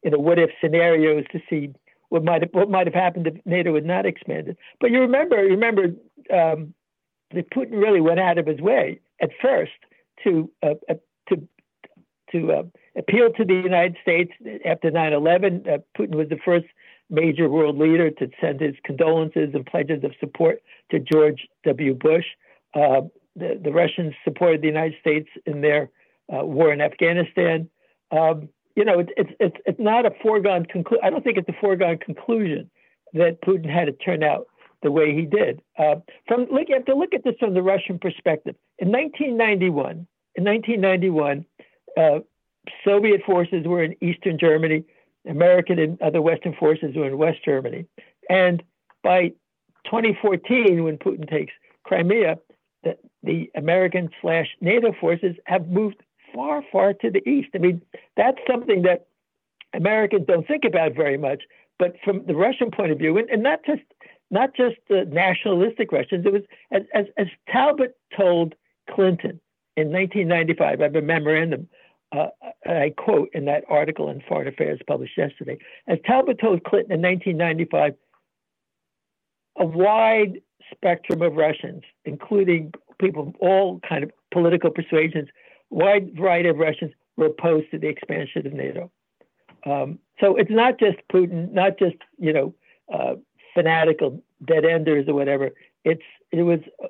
you 0.03 0.11
know, 0.11 0.17
what 0.17 0.39
if 0.39 0.49
scenarios 0.61 1.25
to 1.31 1.39
see 1.49 1.73
what 2.09 2.23
might 2.23 2.41
have, 2.41 2.51
what 2.53 2.69
might 2.69 2.87
have 2.87 2.93
happened 2.93 3.27
if 3.27 3.35
NATO 3.45 3.73
had 3.75 3.85
not 3.85 4.05
expanded. 4.05 4.57
But 4.79 4.91
you 4.91 4.99
remember, 4.99 5.43
you 5.43 5.51
remember, 5.51 5.83
um, 6.33 6.73
that 7.33 7.49
Putin 7.51 7.81
really 7.81 8.01
went 8.01 8.19
out 8.19 8.37
of 8.37 8.45
his 8.45 8.59
way 8.59 8.99
at 9.21 9.29
first 9.41 9.71
to 10.23 10.51
uh, 10.63 10.73
uh, 10.89 10.95
to 11.29 11.47
to 12.33 12.51
uh, 12.51 12.63
appeal 12.97 13.31
to 13.31 13.45
the 13.45 13.53
United 13.53 13.95
States 14.01 14.31
after 14.65 14.91
9/11. 14.91 15.67
Uh, 15.67 15.77
Putin 15.97 16.15
was 16.15 16.27
the 16.29 16.39
first 16.43 16.65
major 17.09 17.49
world 17.49 17.77
leader 17.77 18.09
to 18.09 18.29
send 18.41 18.59
his 18.59 18.75
condolences 18.83 19.51
and 19.53 19.65
pledges 19.65 20.03
of 20.03 20.11
support 20.19 20.61
to 20.89 20.99
George 20.99 21.47
W. 21.65 21.93
Bush. 21.93 22.25
Uh, 22.73 23.01
the, 23.35 23.59
the 23.61 23.71
Russians 23.71 24.13
supported 24.23 24.61
the 24.61 24.67
United 24.67 24.95
States 24.99 25.29
in 25.45 25.61
their 25.61 25.89
uh, 26.33 26.45
war 26.45 26.71
in 26.71 26.81
Afghanistan. 26.81 27.69
Um, 28.11 28.49
you 28.75 28.85
know, 28.85 28.99
it's 28.99 29.31
it's 29.39 29.57
it's 29.65 29.79
not 29.79 30.05
a 30.05 30.11
foregone 30.21 30.65
conclusion. 30.65 31.03
I 31.03 31.09
don't 31.09 31.23
think 31.23 31.37
it's 31.37 31.49
a 31.49 31.59
foregone 31.59 31.97
conclusion 31.97 32.69
that 33.13 33.41
Putin 33.41 33.69
had 33.69 33.85
to 33.85 33.91
turn 33.91 34.23
out 34.23 34.47
the 34.81 34.91
way 34.91 35.13
he 35.13 35.25
did. 35.25 35.61
Uh, 35.77 35.95
from 36.27 36.47
look, 36.51 36.69
you 36.69 36.75
have 36.75 36.85
to 36.85 36.95
look 36.95 37.13
at 37.13 37.23
this 37.23 37.35
from 37.39 37.53
the 37.53 37.61
Russian 37.61 37.99
perspective. 37.99 38.55
In 38.79 38.89
1991, 38.89 40.07
in 40.35 40.43
1991, 40.43 41.45
uh, 41.97 42.19
Soviet 42.85 43.21
forces 43.25 43.65
were 43.65 43.83
in 43.83 43.95
Eastern 44.03 44.37
Germany. 44.39 44.83
American 45.29 45.77
and 45.77 46.01
other 46.01 46.21
Western 46.21 46.55
forces 46.55 46.95
were 46.95 47.07
in 47.07 47.17
West 47.17 47.43
Germany. 47.45 47.85
And 48.29 48.63
by 49.03 49.29
2014, 49.85 50.83
when 50.83 50.97
Putin 50.97 51.29
takes 51.29 51.53
Crimea, 51.83 52.37
the, 52.83 52.97
the 53.23 53.51
American 53.55 54.09
slash 54.21 54.47
NATO 54.61 54.93
forces 54.99 55.35
have 55.45 55.67
moved 55.67 56.01
far, 56.33 56.63
far 56.71 56.93
to 56.93 57.11
the 57.11 57.27
east. 57.27 57.49
I 57.53 57.59
mean, 57.59 57.81
that's 58.17 58.37
something 58.49 58.83
that 58.83 59.07
Americans 59.73 60.25
don't 60.27 60.47
think 60.47 60.63
about 60.65 60.95
very 60.95 61.17
much. 61.17 61.43
But 61.79 61.95
from 62.03 62.25
the 62.25 62.35
Russian 62.35 62.69
point 62.71 62.91
of 62.91 62.99
view, 62.99 63.17
and, 63.17 63.29
and 63.29 63.41
not 63.41 63.59
just 63.65 63.81
not 64.29 64.55
just 64.55 64.77
the 64.87 65.05
nationalistic 65.05 65.91
Russians, 65.91 66.25
it 66.25 66.31
was 66.31 66.43
as, 66.71 66.83
as, 66.93 67.05
as 67.17 67.27
Talbott 67.51 67.97
told 68.15 68.55
Clinton 68.89 69.41
in 69.75 69.91
1995. 69.91 70.79
I 70.79 70.83
have 70.83 70.95
a 70.95 71.01
memorandum. 71.01 71.67
Uh, 72.13 72.27
I 72.65 72.93
quote 72.97 73.29
in 73.33 73.45
that 73.45 73.63
article 73.69 74.09
in 74.09 74.21
Foreign 74.27 74.47
Affairs 74.47 74.79
published 74.87 75.17
yesterday. 75.17 75.57
As 75.87 75.97
Talbott 76.05 76.39
told 76.39 76.63
Clinton 76.63 76.93
in 76.93 77.01
1995, 77.01 77.93
a 79.57 79.65
wide 79.65 80.41
spectrum 80.71 81.21
of 81.21 81.35
Russians, 81.35 81.83
including 82.05 82.73
people 82.99 83.29
of 83.29 83.35
all 83.39 83.79
kind 83.87 84.03
of 84.03 84.11
political 84.31 84.69
persuasions, 84.69 85.29
wide 85.69 86.15
variety 86.15 86.49
of 86.49 86.57
Russians 86.57 86.91
were 87.17 87.27
opposed 87.27 87.71
to 87.71 87.79
the 87.79 87.87
expansion 87.87 88.45
of 88.47 88.53
NATO. 88.53 88.91
Um, 89.65 89.99
so 90.19 90.35
it's 90.35 90.51
not 90.51 90.79
just 90.79 90.97
Putin, 91.11 91.51
not 91.51 91.77
just 91.77 91.95
you 92.17 92.33
know 92.33 92.53
uh, 92.93 93.15
fanatical 93.53 94.23
dead 94.45 94.65
enders 94.65 95.07
or 95.07 95.13
whatever. 95.13 95.51
It's 95.83 96.01
it 96.31 96.43
was. 96.43 96.59
Uh, 96.81 96.87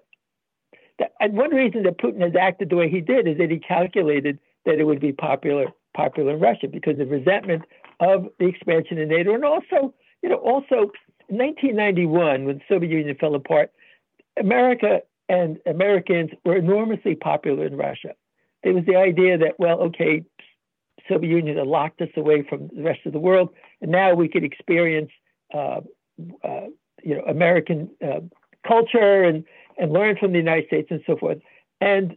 and 1.19 1.35
one 1.35 1.53
reason 1.53 1.83
that 1.83 1.97
Putin 1.97 2.21
has 2.21 2.35
acted 2.39 2.69
the 2.69 2.75
way 2.75 2.87
he 2.89 3.01
did 3.01 3.27
is 3.27 3.37
that 3.39 3.49
he 3.49 3.57
calculated 3.57 4.37
that 4.65 4.79
it 4.79 4.83
would 4.83 4.99
be 4.99 5.11
popular 5.11 5.67
popular 5.95 6.33
in 6.33 6.39
Russia 6.39 6.67
because 6.67 6.99
of 6.99 7.09
resentment 7.09 7.63
of 7.99 8.27
the 8.39 8.45
expansion 8.45 8.99
of 9.01 9.09
NATO, 9.09 9.33
and 9.33 9.43
also 9.43 9.93
you 10.21 10.29
know 10.29 10.37
also 10.37 10.91
in 11.31 11.37
1991 11.37 12.45
when 12.45 12.57
the 12.57 12.63
Soviet 12.69 12.91
Union 12.91 13.17
fell 13.19 13.35
apart, 13.35 13.71
America 14.37 15.01
and 15.29 15.57
Americans 15.65 16.31
were 16.45 16.57
enormously 16.57 17.15
popular 17.15 17.65
in 17.65 17.75
Russia 17.75 18.13
there 18.63 18.73
was 18.73 18.85
the 18.85 18.95
idea 18.95 19.37
that, 19.37 19.59
well, 19.59 19.79
okay, 19.81 20.23
Soviet 21.09 21.29
Union 21.29 21.57
had 21.57 21.67
locked 21.67 22.01
us 22.01 22.09
away 22.15 22.43
from 22.47 22.69
the 22.75 22.83
rest 22.83 22.99
of 23.05 23.13
the 23.13 23.19
world, 23.19 23.49
and 23.81 23.91
now 23.91 24.13
we 24.13 24.27
could 24.27 24.43
experience, 24.43 25.09
uh, 25.53 25.81
uh, 26.43 26.67
you 27.03 27.15
know, 27.15 27.23
American 27.27 27.89
uh, 28.03 28.19
culture 28.67 29.23
and 29.23 29.43
and 29.77 29.93
learn 29.93 30.15
from 30.17 30.31
the 30.31 30.37
United 30.37 30.67
States 30.67 30.89
and 30.91 31.01
so 31.07 31.15
forth. 31.15 31.39
And 31.79 32.15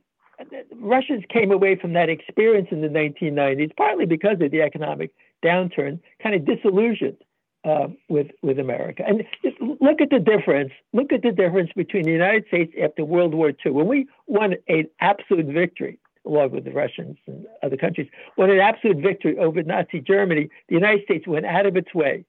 Russians 0.75 1.25
came 1.31 1.51
away 1.51 1.77
from 1.77 1.95
that 1.95 2.11
experience 2.11 2.69
in 2.71 2.83
the 2.83 2.89
1990s, 2.89 3.75
partly 3.77 4.05
because 4.05 4.37
of 4.41 4.51
the 4.51 4.61
economic 4.61 5.13
downturn, 5.43 6.01
kind 6.23 6.35
of 6.35 6.45
disillusioned 6.45 7.17
uh, 7.65 7.89
with 8.09 8.29
with 8.43 8.59
America. 8.59 9.03
And 9.07 9.25
look 9.81 10.01
at 10.01 10.11
the 10.11 10.19
difference. 10.19 10.73
Look 10.93 11.13
at 11.13 11.23
the 11.23 11.33
difference 11.33 11.71
between 11.75 12.05
the 12.05 12.13
United 12.13 12.47
States 12.49 12.73
after 12.83 13.05
World 13.05 13.35
War 13.35 13.53
II, 13.65 13.73
when 13.73 13.87
we 13.87 14.07
won 14.27 14.55
an 14.69 14.89
absolute 15.01 15.47
victory, 15.47 15.99
along 16.27 16.51
with 16.51 16.65
the 16.65 16.73
Russians 16.73 17.17
and 17.27 17.47
other 17.63 17.77
countries, 17.77 18.09
won 18.37 18.51
an 18.51 18.61
absolute 18.61 18.99
victory 18.99 19.39
over 19.39 19.63
Nazi 19.63 20.01
Germany. 20.01 20.49
The 20.69 20.75
United 20.75 21.05
States 21.05 21.27
went 21.27 21.47
out 21.47 21.67
of 21.67 21.77
its 21.77 21.95
way, 21.95 22.25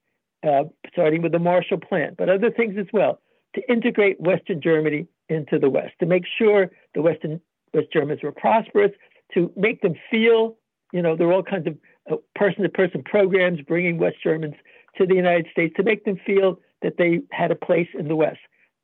uh, 0.48 0.64
starting 0.92 1.22
with 1.22 1.34
the 1.34 1.40
Marshall 1.40 1.80
Plan, 1.80 2.16
but 2.18 2.30
other 2.30 2.52
things 2.52 2.76
as 2.80 2.88
well, 2.94 3.20
to 3.56 3.62
integrate 3.72 4.20
Western 4.20 4.62
Germany 4.62 5.08
into 5.28 5.60
the 5.60 5.70
West, 5.70 5.94
to 6.00 6.06
make 6.06 6.24
sure 6.38 6.72
the 6.94 7.02
Western 7.02 7.42
West 7.74 7.88
Germans 7.92 8.22
were 8.24 8.32
prosperous, 8.32 8.92
to 9.34 9.52
make 9.58 9.82
them 9.82 9.96
feel, 10.10 10.56
you 10.94 11.02
know, 11.02 11.16
there 11.16 11.28
were 11.28 11.34
all 11.34 11.44
kinds 11.44 11.68
of 11.68 11.78
person 12.36 12.64
to 12.64 12.70
person 12.70 13.04
programs 13.04 13.60
bringing 13.62 13.98
West 13.98 14.18
Germans 14.24 14.56
to 14.98 15.06
the 15.06 15.16
United 15.16 15.48
States 15.52 15.74
to 15.78 15.84
make 15.84 16.06
them 16.06 16.20
feel 16.26 16.60
that 16.82 16.98
they 16.98 17.22
had 17.32 17.52
a 17.52 17.56
place 17.56 17.88
in 17.98 18.08
the 18.08 18.16
West. 18.16 18.40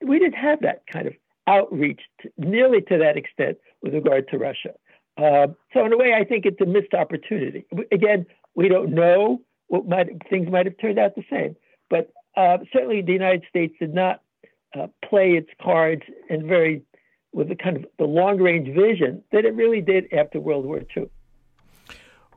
We 0.06 0.19
didn't 0.19 0.36
have 0.36 0.62
that 0.62 0.84
kind 0.91 1.08
of 1.08 1.13
outreach 1.47 2.02
to, 2.21 2.30
nearly 2.38 2.82
to 2.82 2.97
that 2.97 3.17
extent 3.17 3.58
with 3.82 3.93
regard 3.93 4.28
to 4.30 4.38
Russia. 4.38 4.74
Uh, 5.17 5.47
so 5.74 5.86
in 5.86 5.93
a 5.93 5.97
way, 5.97 6.13
I 6.13 6.24
think 6.24 6.45
it's 6.45 6.62
a 6.62 6.65
missed 6.65 6.93
opportunity. 6.93 7.65
Again, 7.91 8.26
we 8.56 8.69
don't 8.69 8.91
know 8.91 9.41
what 9.67 9.88
might 9.88 10.08
things 10.30 10.50
might 10.50 10.65
have 10.65 10.78
turned 10.80 11.00
out 11.00 11.15
the 11.15 11.24
same, 11.30 11.56
but 11.89 12.12
uh, 12.36 12.58
certainly 12.74 13.02
the 13.02 13.13
United 13.13 13.43
States 13.50 13.76
did 13.80 13.93
not 13.93 14.21
uh, 14.78 14.88
play 15.08 15.32
its 15.32 15.50
cards 15.62 16.04
in 16.30 16.47
very 16.47 16.84
with 17.34 17.50
the 17.50 17.56
kind 17.56 17.78
of 17.78 17.86
the 17.97 18.06
long 18.06 18.38
range 18.38 18.67
vision 18.76 19.24
that 19.32 19.45
it 19.45 19.56
really 19.56 19.82
did 19.82 20.12
after 20.13 20.39
World 20.39 20.65
War 20.65 20.82
II. 20.95 21.10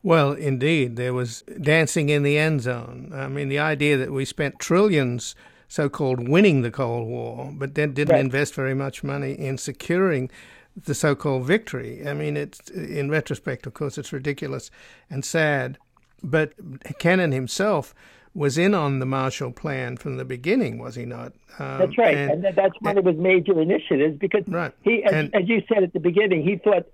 Well, 0.04 0.32
indeed, 0.32 0.96
there 0.96 1.14
was 1.14 1.42
dancing 1.62 2.10
in 2.10 2.24
the 2.24 2.36
end 2.36 2.60
zone. 2.60 3.10
I 3.14 3.26
mean, 3.26 3.48
the 3.48 3.58
idea 3.58 3.96
that 3.96 4.12
we 4.12 4.26
spent 4.26 4.58
trillions 4.58 5.34
so 5.66 5.88
called 5.88 6.28
winning 6.28 6.60
the 6.60 6.70
Cold 6.70 7.08
War, 7.08 7.50
but 7.54 7.74
then 7.74 7.94
didn't 7.94 8.12
right. 8.12 8.20
invest 8.20 8.54
very 8.54 8.74
much 8.74 9.02
money 9.02 9.32
in 9.32 9.56
securing 9.56 10.30
the 10.76 10.94
so 10.94 11.14
called 11.14 11.46
victory. 11.46 12.06
I 12.06 12.12
mean, 12.12 12.36
it's 12.36 12.68
in 12.68 13.10
retrospect, 13.10 13.66
of 13.66 13.72
course, 13.72 13.96
it's 13.96 14.12
ridiculous 14.12 14.70
and 15.08 15.24
sad. 15.24 15.78
But 16.22 16.52
Kennan 16.98 17.32
himself 17.32 17.94
was 18.34 18.58
in 18.58 18.74
on 18.74 18.98
the 18.98 19.06
Marshall 19.06 19.52
Plan 19.52 19.96
from 19.96 20.18
the 20.18 20.24
beginning, 20.26 20.76
was 20.78 20.96
he 20.96 21.06
not? 21.06 21.32
Um, 21.58 21.78
that's 21.78 21.96
right, 21.96 22.14
and, 22.14 22.44
and, 22.44 22.54
that's 22.54 22.74
one 22.80 22.98
of 22.98 23.06
his 23.06 23.16
major 23.16 23.58
initiatives 23.58 24.18
because 24.18 24.46
right. 24.48 24.72
he, 24.82 25.02
as, 25.02 25.12
and, 25.14 25.34
as 25.34 25.48
you 25.48 25.62
said 25.72 25.82
at 25.82 25.94
the 25.94 26.00
beginning, 26.00 26.42
he 26.42 26.56
thought 26.56 26.86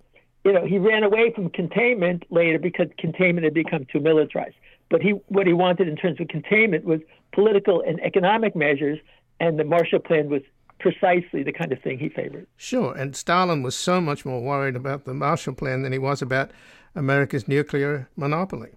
you 0.44 0.52
know, 0.52 0.64
he 0.64 0.78
ran 0.78 1.02
away 1.02 1.32
from 1.34 1.50
containment 1.50 2.24
later 2.30 2.58
because 2.58 2.88
containment 2.98 3.44
had 3.44 3.54
become 3.54 3.86
too 3.92 4.00
militarized. 4.00 4.56
But 4.88 5.02
he, 5.02 5.10
what 5.28 5.46
he 5.46 5.52
wanted 5.52 5.88
in 5.88 5.96
terms 5.96 6.20
of 6.20 6.28
containment 6.28 6.84
was 6.84 7.00
political 7.32 7.82
and 7.86 8.00
economic 8.00 8.56
measures, 8.56 8.98
and 9.38 9.58
the 9.58 9.64
Marshall 9.64 10.00
Plan 10.00 10.28
was 10.28 10.42
precisely 10.80 11.42
the 11.42 11.52
kind 11.52 11.72
of 11.72 11.80
thing 11.82 11.98
he 11.98 12.08
favored. 12.08 12.46
Sure, 12.56 12.94
and 12.94 13.14
Stalin 13.14 13.62
was 13.62 13.76
so 13.76 14.00
much 14.00 14.24
more 14.24 14.40
worried 14.40 14.76
about 14.76 15.04
the 15.04 15.14
Marshall 15.14 15.54
Plan 15.54 15.82
than 15.82 15.92
he 15.92 15.98
was 15.98 16.22
about 16.22 16.50
America's 16.94 17.46
nuclear 17.46 18.08
monopoly. 18.16 18.70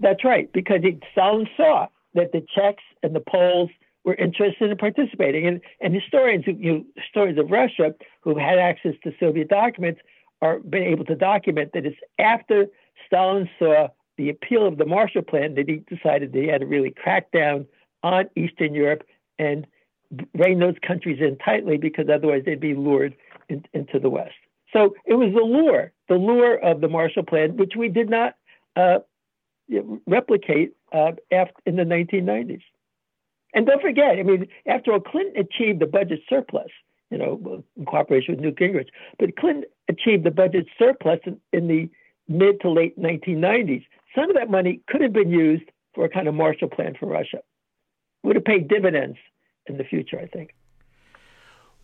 That's 0.00 0.24
right, 0.24 0.50
because 0.52 0.80
he, 0.82 0.98
Stalin 1.12 1.46
saw 1.56 1.86
that 2.14 2.32
the 2.32 2.44
Czechs 2.54 2.82
and 3.02 3.14
the 3.14 3.20
Poles 3.20 3.70
were 4.04 4.14
interested 4.14 4.70
in 4.70 4.76
participating, 4.76 5.46
and, 5.46 5.60
and 5.80 5.94
historians, 5.94 6.44
who, 6.44 6.52
you 6.52 6.72
know, 6.72 6.84
historians 6.96 7.38
of 7.38 7.50
Russia 7.50 7.94
who 8.22 8.36
had 8.38 8.58
access 8.58 8.94
to 9.04 9.12
Soviet 9.20 9.48
documents 9.48 10.00
are 10.44 10.58
been 10.58 10.82
able 10.82 11.06
to 11.06 11.14
document 11.14 11.70
that 11.72 11.86
it's 11.86 11.96
after 12.18 12.66
Stalin 13.06 13.48
saw 13.58 13.88
the 14.18 14.28
appeal 14.28 14.66
of 14.66 14.76
the 14.76 14.84
Marshall 14.84 15.22
Plan 15.22 15.54
that 15.54 15.68
he 15.68 15.82
decided 15.94 16.32
that 16.32 16.38
he 16.38 16.46
had 16.48 16.60
to 16.60 16.66
really 16.66 16.90
crack 16.90 17.32
down 17.32 17.66
on 18.02 18.26
Eastern 18.36 18.74
Europe 18.74 19.04
and 19.38 19.66
rein 20.34 20.58
those 20.58 20.74
countries 20.86 21.18
in 21.20 21.38
tightly 21.38 21.78
because 21.78 22.06
otherwise 22.12 22.42
they'd 22.44 22.60
be 22.60 22.74
lured 22.74 23.16
in, 23.48 23.64
into 23.72 23.98
the 23.98 24.10
West. 24.10 24.34
So 24.72 24.94
it 25.06 25.14
was 25.14 25.32
the 25.32 25.40
lure, 25.40 25.92
the 26.08 26.16
lure 26.16 26.56
of 26.58 26.82
the 26.82 26.88
Marshall 26.88 27.24
Plan, 27.24 27.56
which 27.56 27.72
we 27.76 27.88
did 27.88 28.10
not 28.10 28.34
uh, 28.76 28.98
replicate 30.06 30.74
uh, 30.92 31.12
after, 31.32 31.54
in 31.64 31.76
the 31.76 31.84
1990s. 31.84 32.62
And 33.54 33.66
don't 33.66 33.80
forget, 33.80 34.18
I 34.18 34.22
mean, 34.24 34.48
after 34.66 34.92
all, 34.92 35.00
Clinton 35.00 35.46
achieved 35.46 35.80
the 35.80 35.86
budget 35.86 36.20
surplus 36.28 36.70
you 37.14 37.18
know, 37.18 37.62
in 37.76 37.84
cooperation 37.84 38.34
with 38.34 38.42
Newt 38.42 38.56
Gingrich. 38.56 38.88
But 39.18 39.36
Clinton 39.36 39.64
achieved 39.88 40.24
the 40.24 40.30
budget 40.30 40.66
surplus 40.78 41.20
in, 41.24 41.40
in 41.52 41.68
the 41.68 41.90
mid 42.28 42.60
to 42.60 42.70
late 42.70 42.98
1990s. 42.98 43.84
Some 44.14 44.30
of 44.30 44.36
that 44.36 44.50
money 44.50 44.80
could 44.88 45.00
have 45.00 45.12
been 45.12 45.30
used 45.30 45.64
for 45.94 46.04
a 46.04 46.08
kind 46.08 46.28
of 46.28 46.34
Marshall 46.34 46.68
Plan 46.68 46.94
for 46.98 47.06
Russia. 47.06 47.38
It 47.38 48.26
Would 48.26 48.36
have 48.36 48.44
paid 48.44 48.68
dividends 48.68 49.18
in 49.66 49.76
the 49.76 49.84
future, 49.84 50.18
I 50.18 50.26
think. 50.26 50.54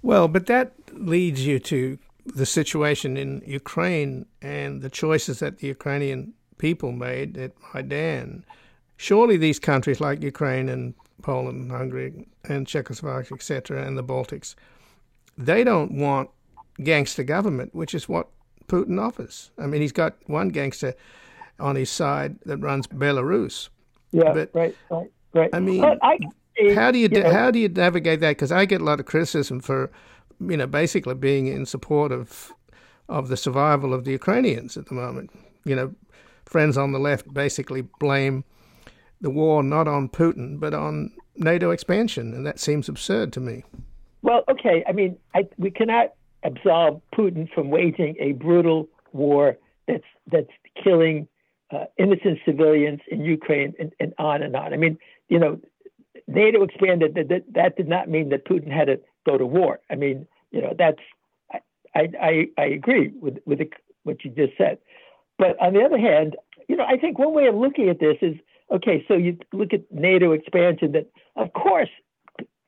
Well, 0.03 0.29
but 0.29 0.47
that 0.47 0.73
leads 0.93 1.47
you 1.47 1.59
to 1.61 1.99
the 2.25 2.47
situation 2.47 3.17
in 3.17 3.43
Ukraine 3.47 4.27
and 4.41 4.83
the 4.83 4.91
choices 4.91 5.41
that 5.41 5.59
the 5.59 5.67
Ukrainian 5.67 6.35
people 6.59 6.93
made 6.93 7.37
at 7.37 7.53
Maidan. 7.75 8.45
Surely 8.97 9.37
these 9.37 9.59
countries 9.59 10.01
like 10.01 10.23
Ukraine 10.23 10.69
and 10.69 10.95
Poland, 11.23 11.71
Hungary, 11.71 12.27
and 12.45 12.67
Czechoslovakia, 12.67 13.35
etc., 13.35 13.85
and 13.87 13.97
the 13.97 14.05
Baltics 14.05 14.55
they 15.41 15.65
don't 15.65 15.93
want 15.93 16.31
gangster 16.83 17.23
government, 17.23 17.75
which 17.75 17.95
is 17.95 18.09
what 18.09 18.29
Putin 18.67 19.01
offers. 19.01 19.51
I 19.59 19.67
mean, 19.67 19.81
he's 19.81 19.93
got 19.93 20.17
one 20.27 20.49
gangster 20.49 20.95
on 21.59 21.77
his 21.77 21.91
side 21.91 22.39
that 22.47 22.59
runs 22.59 22.87
Belarus. 22.87 23.69
Yeah, 24.13 24.33
but, 24.33 24.51
right, 24.55 24.77
right, 24.91 25.11
right. 25.35 25.51
I 25.53 25.61
mean, 25.61 25.85
I, 25.85 26.19
how 26.75 26.91
do 26.91 26.99
you, 26.99 27.09
you 27.11 27.23
know, 27.23 27.33
how 27.33 27.51
do 27.51 27.59
you 27.59 27.69
navigate 27.69 28.21
that? 28.21 28.31
Because 28.31 28.53
I 28.53 28.65
get 28.65 28.81
a 28.81 28.85
lot 28.85 29.01
of 29.01 29.07
criticism 29.07 29.61
for, 29.61 29.91
you 30.41 30.57
know, 30.57 30.67
basically 30.67 31.15
being 31.15 31.47
in 31.47 31.67
support 31.67 32.13
of 32.13 32.53
of 33.09 33.29
the 33.29 33.37
survival 33.37 33.93
of 33.93 34.05
the 34.05 34.13
Ukrainians 34.13 34.77
at 34.77 34.87
the 34.87 34.95
moment. 34.95 35.31
You 35.65 35.75
know, 35.77 35.95
friends 36.47 36.79
on 36.79 36.93
the 36.93 36.99
left 36.99 37.33
basically 37.33 37.83
blame 37.99 38.45
the 39.21 39.31
war 39.31 39.63
not 39.63 39.87
on 39.87 40.09
Putin 40.09 40.59
but 40.59 40.73
on 40.75 41.13
NATO 41.37 41.71
expansion, 41.71 42.35
and 42.35 42.47
that 42.47 42.59
seems 42.61 42.89
absurd 42.89 43.33
to 43.35 43.41
me. 43.41 43.65
Well, 44.23 44.45
okay. 44.49 44.85
I 44.87 44.93
mean, 44.93 45.19
I, 45.35 45.49
we 45.57 45.71
cannot 45.71 46.13
absolve 46.43 47.01
Putin 47.15 47.49
from 47.53 47.71
waging 47.71 48.17
a 48.19 48.33
brutal 48.33 48.89
war 49.13 49.57
that's 49.87 50.05
that's 50.31 50.51
killing 50.83 51.29
uh, 51.71 51.85
innocent 51.99 52.39
civilians 52.45 53.01
in 53.09 53.25
Ukraine 53.25 53.75
and, 53.79 53.93
and, 54.01 54.13
on 54.19 54.43
and 54.43 54.57
on. 54.57 54.73
I 54.73 54.77
mean, 54.77 54.99
you 55.29 55.39
know, 55.39 55.61
NATO 56.27 56.63
expanded. 56.63 57.15
That, 57.15 57.29
that 57.29 57.45
that 57.55 57.77
did 57.77 57.89
not 57.89 58.09
mean 58.09 58.31
that 58.31 58.47
Putin 58.47 58.71
had 58.71 58.87
to 58.87 59.01
go 59.27 59.39
to 59.39 59.47
war. 59.47 59.81
I 59.91 59.95
mean, 59.97 60.27
you 60.51 60.61
know, 60.63 60.75
that's 60.77 61.01
I 61.95 62.09
I, 62.21 62.47
I 62.59 62.65
agree 62.65 63.13
with 63.21 63.39
with 63.47 63.59
the, 63.59 63.71
what 64.05 64.25
you 64.25 64.31
just 64.31 64.57
said. 64.57 64.79
But 65.39 65.61
on 65.61 65.73
the 65.73 65.83
other 65.83 65.99
hand, 65.99 66.37
you 66.69 66.77
know, 66.77 66.85
I 66.85 66.97
think 66.97 67.19
one 67.19 67.33
way 67.33 67.47
of 67.47 67.55
looking 67.55 67.89
at 67.89 68.01
this 68.01 68.17
is 68.21 68.35
okay. 68.71 69.05
So 69.09 69.15
you 69.15 69.39
look 69.53 69.73
at 69.73 69.91
NATO 69.91 70.33
expansion. 70.33 70.93
That 70.93 71.07
of 71.37 71.53
course 71.53 71.91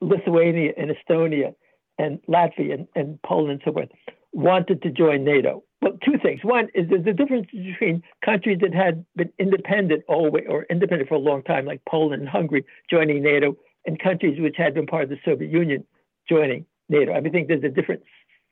Lithuania 0.01 0.73
and 0.77 0.91
Estonia 0.91 1.55
and 1.97 2.19
Latvia 2.27 2.73
and, 2.73 2.87
and 2.95 3.21
Poland 3.21 3.51
and 3.51 3.61
so 3.65 3.73
forth 3.73 3.89
wanted 4.31 4.81
to 4.81 4.89
join 4.89 5.23
NATO. 5.23 5.63
Well, 5.81 5.97
two 6.03 6.17
things. 6.21 6.41
One 6.43 6.69
is 6.73 6.89
there's 6.89 7.05
a 7.05 7.13
difference 7.13 7.47
between 7.51 8.03
countries 8.23 8.59
that 8.61 8.73
had 8.73 9.05
been 9.15 9.31
independent 9.37 10.03
always 10.07 10.45
or 10.49 10.65
independent 10.69 11.09
for 11.09 11.15
a 11.15 11.19
long 11.19 11.43
time, 11.43 11.65
like 11.65 11.81
Poland 11.87 12.21
and 12.21 12.29
Hungary, 12.29 12.65
joining 12.89 13.21
NATO, 13.21 13.57
and 13.85 13.99
countries 13.99 14.39
which 14.39 14.55
had 14.57 14.73
been 14.73 14.87
part 14.87 15.03
of 15.03 15.09
the 15.09 15.19
Soviet 15.25 15.51
Union 15.51 15.83
joining 16.27 16.65
NATO. 16.89 17.11
I, 17.11 17.19
mean, 17.19 17.27
I 17.27 17.31
think 17.31 17.47
there's 17.47 17.63
a 17.63 17.69
different 17.69 18.01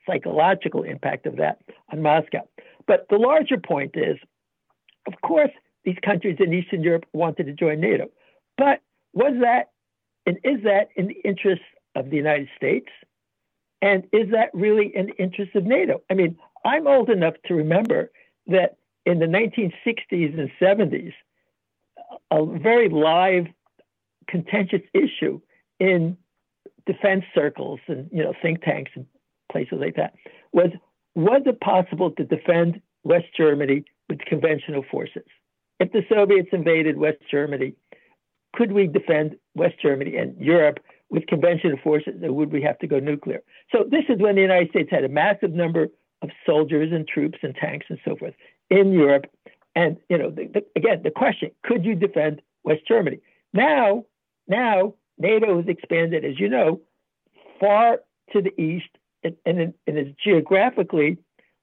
psychological 0.06 0.84
impact 0.84 1.26
of 1.26 1.38
that 1.38 1.60
on 1.92 2.02
Moscow. 2.02 2.48
But 2.86 3.08
the 3.10 3.18
larger 3.18 3.58
point 3.58 3.92
is, 3.96 4.18
of 5.08 5.14
course, 5.22 5.52
these 5.84 5.98
countries 6.06 6.38
in 6.40 6.54
Eastern 6.54 6.84
Europe 6.84 7.06
wanted 7.14 7.46
to 7.46 7.54
join 7.54 7.80
NATO. 7.80 8.10
But 8.58 8.82
was 9.14 9.34
that 9.42 9.72
and 10.26 10.38
is 10.44 10.64
that 10.64 10.90
in 10.96 11.08
the 11.08 11.20
interest 11.26 11.62
of 11.96 12.10
the 12.10 12.16
United 12.16 12.50
States? 12.56 12.88
And 13.82 14.04
is 14.12 14.30
that 14.32 14.50
really 14.54 14.92
in 14.96 15.08
the 15.08 15.16
interest 15.16 15.56
of 15.56 15.66
NATO? 15.66 16.02
I 16.10 16.14
mean, 16.14 16.38
I'm 16.66 16.88
old 16.88 17.10
enough 17.10 17.34
to 17.46 17.56
remember 17.56 18.12
that 18.48 18.78
in 19.06 19.20
the 19.20 19.26
1960s 19.26 20.40
and 20.40 20.52
70s, 20.62 21.14
a 22.30 22.46
very 22.46 22.90
live, 22.90 23.48
contentious 24.28 24.82
issue 24.94 25.42
in 25.80 26.18
defense 26.86 27.24
circles 27.36 27.80
and 27.88 28.10
you 28.12 28.24
know 28.24 28.34
think 28.42 28.62
tanks 28.64 28.92
and 28.96 29.06
places 29.52 29.78
like 29.80 29.96
that 29.96 30.14
was 30.52 30.70
was 31.16 31.42
it 31.46 31.60
possible 31.60 32.12
to 32.12 32.24
defend 32.24 32.82
West 33.04 33.26
Germany 33.36 33.84
with 34.10 34.20
conventional 34.20 34.84
forces? 34.90 35.26
If 35.80 35.92
the 35.92 36.04
Soviets 36.10 36.50
invaded 36.54 36.98
West 36.98 37.20
Germany, 37.30 37.74
could 38.56 38.72
we 38.72 38.88
defend 38.88 39.36
West 39.56 39.76
Germany 39.82 40.16
and 40.16 40.40
Europe 40.40 40.80
with 41.12 41.28
conventional 41.28 41.78
forces, 41.84 42.16
or 42.24 42.34
would 42.34 42.52
we 42.52 42.62
have 42.62 42.80
to 42.80 42.88
go 42.88 43.00
nuclear? 43.00 43.42
So 43.72 43.86
this 43.90 44.06
is 44.10 44.20
when 44.20 44.36
the 44.36 44.42
United 44.42 44.70
States 44.70 44.90
had 44.90 45.04
a 45.04 45.10
massive 45.10 45.52
number 45.52 45.90
of 46.22 46.30
soldiers 46.46 46.92
and 46.92 47.08
troops 47.08 47.40
and 47.44 47.54
tanks 47.54 47.86
and 47.90 48.00
so 48.06 48.16
forth 48.16 48.34
in 48.70 48.94
Europe. 48.94 49.26
And 49.76 49.98
you 50.10 50.18
know, 50.18 50.32
the, 50.32 50.48
the, 50.48 50.66
again, 50.76 51.02
the 51.04 51.12
question: 51.12 51.52
Could 51.64 51.86
you 51.86 51.96
defend 51.96 52.42
West 52.64 52.82
Germany? 52.88 53.20
Now, 53.54 54.06
now 54.48 54.96
NATO 55.18 55.58
has 55.58 55.68
expanded, 55.68 56.26
as 56.26 56.40
you 56.40 56.50
know, 56.50 56.82
far 57.60 58.00
to 58.34 58.42
the 58.42 58.60
east 58.60 58.90
and, 59.24 59.36
and, 59.46 59.74
and 59.86 59.98
is 59.98 60.08
geographically, 60.24 61.18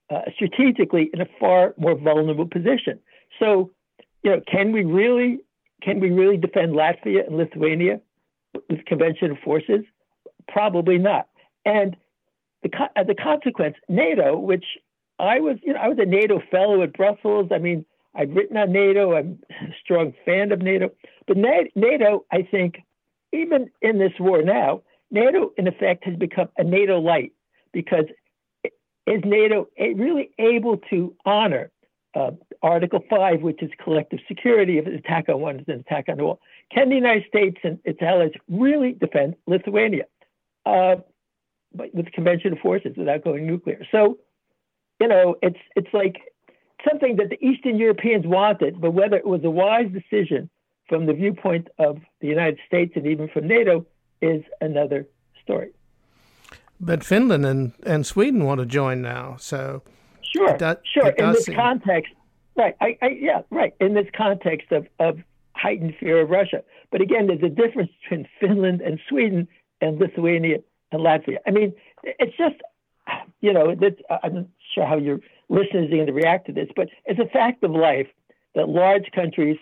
uh, 0.09 0.21
strategically 0.33 1.09
in 1.13 1.21
a 1.21 1.27
far 1.39 1.73
more 1.77 1.95
vulnerable 1.95 2.47
position. 2.47 2.99
So, 3.39 3.71
you 4.23 4.31
know, 4.31 4.41
can 4.51 4.71
we 4.71 4.83
really 4.83 5.39
can 5.81 5.99
we 5.99 6.09
really 6.09 6.37
defend 6.37 6.73
Latvia 6.73 7.25
and 7.25 7.37
Lithuania 7.37 8.01
with 8.69 8.85
conventional 8.85 9.37
forces? 9.43 9.81
Probably 10.47 10.97
not. 10.97 11.27
And 11.65 11.95
the, 12.63 12.69
as 12.95 13.07
a 13.09 13.15
consequence, 13.15 13.75
NATO, 13.87 14.37
which 14.37 14.65
I 15.19 15.39
was, 15.39 15.57
you 15.63 15.73
know, 15.73 15.79
I 15.79 15.87
was 15.89 15.97
a 15.99 16.05
NATO 16.05 16.41
fellow 16.51 16.81
at 16.81 16.93
Brussels. 16.93 17.49
I 17.53 17.57
mean, 17.57 17.85
I've 18.15 18.31
written 18.31 18.57
on 18.57 18.71
NATO. 18.71 19.15
I'm 19.15 19.39
a 19.49 19.73
strong 19.83 20.13
fan 20.25 20.51
of 20.51 20.61
NATO. 20.61 20.91
But 21.27 21.37
NATO, 21.37 22.25
I 22.31 22.41
think, 22.49 22.79
even 23.31 23.69
in 23.81 23.99
this 23.99 24.13
war 24.19 24.41
now, 24.41 24.81
NATO, 25.11 25.51
in 25.57 25.67
effect, 25.67 26.05
has 26.05 26.15
become 26.15 26.49
a 26.57 26.63
NATO 26.63 26.99
light 26.99 27.33
because 27.71 28.05
is 29.09 29.21
NATO 29.25 29.67
really 29.77 30.31
able 30.37 30.77
to 30.89 31.15
honor 31.25 31.71
uh, 32.15 32.31
Article 32.61 33.03
5, 33.09 33.41
which 33.41 33.61
is 33.61 33.71
collective 33.83 34.19
security, 34.27 34.77
if 34.77 34.85
an 34.85 34.93
attack 34.95 35.29
on 35.29 35.41
one 35.41 35.59
is 35.59 35.65
an 35.67 35.79
attack 35.79 36.05
on 36.09 36.17
the? 36.17 36.35
Can 36.73 36.89
the 36.89 36.95
United 36.95 37.25
States 37.27 37.57
and 37.63 37.79
its 37.83 38.01
allies 38.01 38.31
really 38.47 38.93
defend 38.93 39.35
Lithuania 39.47 40.05
uh, 40.65 40.97
with 41.73 42.11
conventional 42.11 42.57
forces 42.61 42.93
without 42.95 43.23
going 43.23 43.47
nuclear? 43.47 43.83
So, 43.91 44.19
you 44.99 45.07
know, 45.07 45.35
it's 45.41 45.59
it's 45.75 45.93
like 45.93 46.17
something 46.87 47.15
that 47.17 47.29
the 47.29 47.43
Eastern 47.43 47.77
Europeans 47.77 48.25
wanted, 48.27 48.79
but 48.79 48.91
whether 48.91 49.17
it 49.17 49.25
was 49.25 49.43
a 49.43 49.49
wise 49.49 49.89
decision 49.91 50.49
from 50.87 51.05
the 51.05 51.13
viewpoint 51.13 51.67
of 51.77 51.99
the 52.21 52.27
United 52.27 52.59
States 52.67 52.93
and 52.95 53.05
even 53.05 53.29
from 53.29 53.47
NATO 53.47 53.85
is 54.21 54.43
another 54.61 55.07
story. 55.43 55.69
But 56.79 57.03
Finland 57.03 57.45
and, 57.45 57.73
and 57.85 58.05
Sweden 58.05 58.45
want 58.45 58.59
to 58.59 58.65
join 58.65 59.01
now, 59.01 59.35
so 59.37 59.81
sure, 60.21 60.57
does, 60.57 60.77
sure. 60.83 61.09
In 61.09 61.31
this 61.33 61.45
seem... 61.45 61.55
context, 61.55 62.13
right? 62.55 62.75
I, 62.79 62.97
I, 63.01 63.07
yeah, 63.19 63.41
right. 63.49 63.73
In 63.79 63.93
this 63.93 64.07
context 64.15 64.71
of, 64.71 64.87
of 64.99 65.19
heightened 65.61 65.95
fear 65.99 66.21
of 66.21 66.29
Russia, 66.29 66.63
but 66.91 67.01
again, 67.01 67.27
there's 67.27 67.43
a 67.43 67.49
difference 67.49 67.91
between 68.01 68.27
Finland 68.39 68.81
and 68.81 68.99
Sweden 69.07 69.47
and 69.81 69.99
Lithuania 69.99 70.59
and 70.91 71.01
Latvia. 71.01 71.37
I 71.47 71.51
mean, 71.51 71.73
it's 72.03 72.37
just 72.37 72.55
you 73.41 73.53
know, 73.53 73.75
I'm 74.23 74.33
not 74.33 74.45
sure 74.73 74.85
how 74.85 74.97
your 74.97 75.19
listeners 75.49 75.91
are 75.91 75.95
going 75.95 76.07
to 76.07 76.13
react 76.13 76.47
to 76.47 76.53
this, 76.53 76.69
but 76.75 76.89
it's 77.05 77.19
a 77.19 77.25
fact 77.25 77.63
of 77.63 77.71
life 77.71 78.07
that 78.55 78.69
large 78.69 79.11
countries 79.11 79.57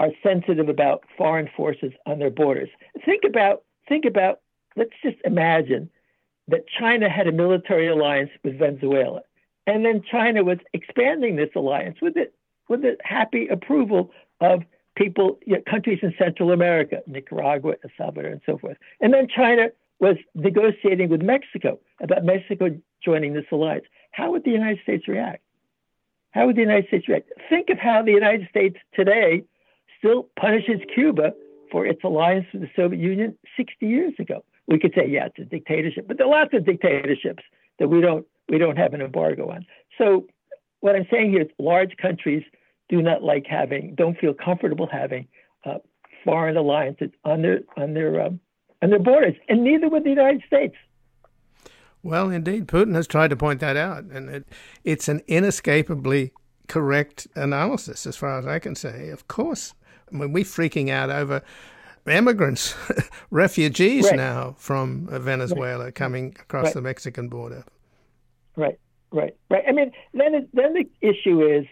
are 0.00 0.10
sensitive 0.22 0.68
about 0.68 1.04
foreign 1.16 1.48
forces 1.56 1.92
on 2.06 2.18
their 2.18 2.30
borders. 2.30 2.68
Think 3.04 3.22
about 3.24 3.62
think 3.88 4.04
about 4.04 4.40
let's 4.76 4.92
just 5.02 5.16
imagine 5.24 5.90
that 6.48 6.64
China 6.66 7.08
had 7.08 7.26
a 7.26 7.32
military 7.32 7.88
alliance 7.88 8.30
with 8.42 8.58
Venezuela, 8.58 9.20
and 9.66 9.84
then 9.84 10.02
China 10.10 10.42
was 10.42 10.58
expanding 10.72 11.36
this 11.36 11.50
alliance 11.54 11.98
with 12.00 12.16
it 12.16 12.34
with 12.68 12.82
the 12.82 12.96
happy 13.04 13.48
approval 13.48 14.10
of 14.40 14.62
people, 14.96 15.38
you 15.46 15.54
know, 15.54 15.62
countries 15.68 16.00
in 16.02 16.14
Central 16.18 16.52
America, 16.52 17.02
Nicaragua, 17.06 17.74
El 17.84 17.90
Salvador, 17.96 18.30
and 18.30 18.40
so 18.44 18.58
forth. 18.58 18.76
And 19.00 19.12
then 19.12 19.26
China 19.28 19.68
was 20.00 20.16
negotiating 20.34 21.08
with 21.08 21.22
Mexico 21.22 21.78
about 22.00 22.24
Mexico 22.24 22.68
joining 23.04 23.34
this 23.34 23.44
alliance. 23.52 23.84
How 24.10 24.32
would 24.32 24.44
the 24.44 24.50
United 24.50 24.80
States 24.82 25.08
react? 25.08 25.42
How 26.32 26.46
would 26.46 26.56
the 26.56 26.62
United 26.62 26.88
States 26.88 27.08
react? 27.08 27.30
Think 27.48 27.70
of 27.70 27.78
how 27.78 28.02
the 28.02 28.12
United 28.12 28.48
States 28.48 28.76
today 28.94 29.44
still 29.98 30.28
punishes 30.38 30.80
Cuba 30.94 31.32
for 31.70 31.86
its 31.86 32.02
alliance 32.04 32.46
with 32.52 32.62
the 32.62 32.70
Soviet 32.74 33.00
Union 33.00 33.36
60 33.56 33.86
years 33.86 34.12
ago. 34.18 34.44
We 34.66 34.78
could 34.78 34.92
say, 34.94 35.08
yeah, 35.08 35.26
it's 35.26 35.38
a 35.38 35.44
dictatorship, 35.44 36.06
but 36.08 36.18
there 36.18 36.26
are 36.26 36.30
lots 36.30 36.54
of 36.54 36.64
dictatorships 36.64 37.42
that 37.78 37.88
we 37.88 38.00
don't 38.00 38.26
we 38.48 38.58
don't 38.58 38.76
have 38.76 38.92
an 38.92 39.00
embargo 39.00 39.50
on. 39.50 39.64
So 39.98 40.26
what 40.80 40.96
I'm 40.96 41.06
saying 41.10 41.30
here 41.30 41.42
is 41.42 41.48
large 41.58 41.96
countries 41.96 42.42
do 42.92 43.00
not 43.00 43.22
like 43.22 43.46
having, 43.48 43.94
don't 43.94 44.18
feel 44.18 44.34
comfortable 44.34 44.86
having 44.86 45.26
uh, 45.64 45.78
foreign 46.24 46.58
alliances 46.58 47.10
on 47.24 47.40
their 47.40 47.60
on 47.78 47.94
their 47.94 48.20
um, 48.20 48.38
on 48.82 48.90
their 48.90 48.98
borders, 48.98 49.34
and 49.48 49.64
neither 49.64 49.88
would 49.88 50.04
the 50.04 50.10
United 50.10 50.42
States. 50.46 50.74
Well, 52.02 52.30
indeed, 52.30 52.66
Putin 52.66 52.94
has 52.94 53.06
tried 53.06 53.30
to 53.30 53.36
point 53.36 53.60
that 53.60 53.78
out, 53.78 54.04
and 54.04 54.28
it, 54.28 54.48
it's 54.84 55.08
an 55.08 55.22
inescapably 55.26 56.32
correct 56.68 57.26
analysis, 57.34 58.06
as 58.06 58.16
far 58.16 58.38
as 58.38 58.46
I 58.46 58.58
can 58.58 58.74
say. 58.74 59.08
Of 59.08 59.26
course, 59.26 59.72
I 60.12 60.16
mean, 60.16 60.32
we're 60.32 60.44
freaking 60.44 60.90
out 60.90 61.08
over 61.08 61.42
immigrants, 62.06 62.74
refugees 63.30 64.04
right. 64.04 64.16
now 64.16 64.54
from 64.58 65.06
Venezuela 65.10 65.84
right. 65.84 65.94
coming 65.94 66.36
across 66.40 66.66
right. 66.66 66.74
the 66.74 66.82
Mexican 66.82 67.28
border. 67.28 67.64
Right, 68.54 68.78
right, 69.12 69.34
right. 69.48 69.64
I 69.66 69.72
mean, 69.72 69.92
then 70.12 70.34
it, 70.34 70.48
then 70.52 70.74
the 70.74 70.86
issue 71.00 71.40
is 71.40 71.64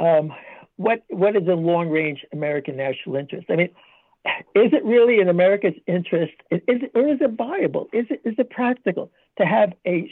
um, 0.00 0.32
what 0.76 1.04
what 1.08 1.36
is 1.36 1.46
a 1.46 1.54
long 1.54 1.88
range 1.88 2.24
American 2.32 2.76
national 2.76 3.16
interest? 3.16 3.46
I 3.50 3.56
mean, 3.56 3.68
is 4.54 4.72
it 4.72 4.84
really 4.84 5.20
in 5.20 5.28
America's 5.28 5.74
interest? 5.86 6.32
Is 6.50 6.60
it, 6.66 6.90
or 6.94 7.06
is 7.08 7.18
it 7.20 7.32
viable? 7.32 7.88
Is 7.92 8.06
it 8.10 8.22
is 8.24 8.34
it 8.38 8.50
practical 8.50 9.12
to 9.38 9.44
have 9.46 9.72
a 9.86 10.10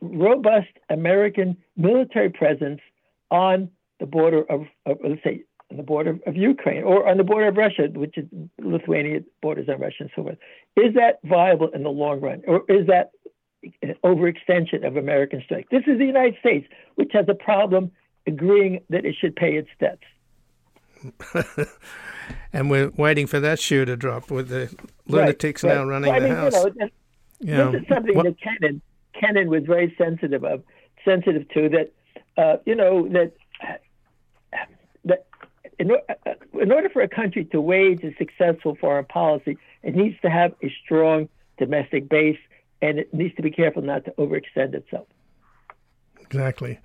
robust 0.00 0.70
American 0.88 1.56
military 1.76 2.30
presence 2.30 2.80
on 3.30 3.70
the 4.00 4.06
border 4.06 4.42
of, 4.50 4.62
of 4.86 4.98
let's 5.06 5.22
say 5.24 5.42
on 5.70 5.76
the 5.78 5.82
border 5.82 6.18
of 6.26 6.36
Ukraine 6.36 6.84
or 6.84 7.08
on 7.08 7.16
the 7.16 7.24
border 7.24 7.48
of 7.48 7.56
Russia, 7.56 7.88
which 7.92 8.16
is 8.16 8.26
Lithuania 8.60 9.20
borders 9.42 9.68
on 9.68 9.80
Russia 9.80 9.96
and 10.00 10.10
so 10.14 10.22
forth. 10.22 10.38
Is 10.76 10.94
that 10.94 11.18
viable 11.24 11.68
in 11.68 11.82
the 11.82 11.90
long 11.90 12.20
run, 12.20 12.42
or 12.46 12.62
is 12.68 12.86
that 12.86 13.10
an 13.82 13.94
overextension 14.04 14.86
of 14.86 14.96
American 14.96 15.42
strength? 15.44 15.70
This 15.70 15.84
is 15.86 15.98
the 15.98 16.06
United 16.06 16.36
States, 16.38 16.68
which 16.96 17.10
has 17.12 17.26
a 17.28 17.34
problem 17.34 17.90
agreeing 18.26 18.80
that 18.90 19.04
it 19.04 19.14
should 19.20 19.36
pay 19.36 19.54
its 19.56 19.68
debts. 19.78 20.02
and 22.52 22.70
we're 22.70 22.90
waiting 22.96 23.26
for 23.26 23.40
that 23.40 23.58
shoe 23.58 23.84
to 23.84 23.96
drop 23.96 24.30
with 24.30 24.48
the 24.48 24.74
lunatics 25.06 25.62
right, 25.62 25.74
now 25.74 25.84
right. 25.84 25.90
running 25.90 26.10
well, 26.10 26.20
the 26.20 26.26
mean, 26.26 26.36
house. 26.36 26.90
You 27.40 27.54
know, 27.56 27.72
this 27.72 27.82
is 27.82 27.88
something 27.88 28.14
what? 28.14 28.24
that 28.24 28.36
Kennan 28.40 28.80
Kennan 29.12 29.50
was 29.50 29.64
very 29.64 29.94
sensitive 29.98 30.44
of, 30.44 30.62
sensitive 31.04 31.48
to 31.50 31.68
that. 31.70 31.92
Uh, 32.36 32.56
you 32.64 32.74
know 32.74 33.08
that 33.08 33.32
that 35.04 35.26
in, 35.78 35.90
in 36.60 36.72
order 36.72 36.88
for 36.88 37.02
a 37.02 37.08
country 37.08 37.44
to 37.46 37.60
wage 37.60 38.02
a 38.02 38.14
successful 38.16 38.76
foreign 38.80 39.04
policy, 39.04 39.58
it 39.82 39.94
needs 39.94 40.18
to 40.22 40.30
have 40.30 40.54
a 40.62 40.72
strong 40.84 41.28
domestic 41.58 42.08
base, 42.08 42.38
and 42.82 42.98
it 42.98 43.12
needs 43.12 43.34
to 43.36 43.42
be 43.42 43.50
careful 43.50 43.82
not 43.82 44.04
to 44.06 44.10
overextend 44.12 44.74
itself. 44.74 45.06
Exactly. 46.34 46.78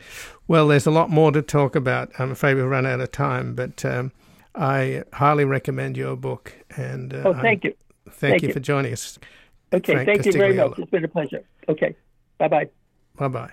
Well, 0.48 0.68
there's 0.68 0.86
a 0.86 0.92
lot 0.92 1.10
more 1.10 1.32
to 1.32 1.42
talk 1.42 1.76
about. 1.76 2.12
I'm 2.20 2.32
afraid 2.32 2.56
we've 2.56 2.66
run 2.66 2.86
out 2.86 3.00
of 3.00 3.12
time, 3.12 3.56
but 3.56 3.84
um, 3.86 4.12
I 4.56 5.04
highly 5.14 5.46
recommend 5.46 5.98
your 5.98 6.16
book. 6.16 6.54
And 6.76 7.14
uh, 7.14 7.24
oh, 7.26 7.34
thank 7.34 7.64
you. 7.64 7.74
Thank, 8.10 8.34
thank 8.34 8.42
you, 8.42 8.48
you, 8.50 8.54
for 8.54 8.60
joining 8.60 8.94
us. 8.94 9.20
Okay, 9.72 9.94
Frank 9.94 10.08
thank 10.08 10.26
you 10.26 10.32
very 10.32 10.56
much. 10.56 10.80
It's 10.80 10.90
been 10.90 11.06
a 11.06 11.08
pleasure. 11.08 11.44
Okay, 11.68 11.96
bye 12.38 12.48
bye. 12.48 12.70
Bye 13.16 13.28
bye. 13.28 13.52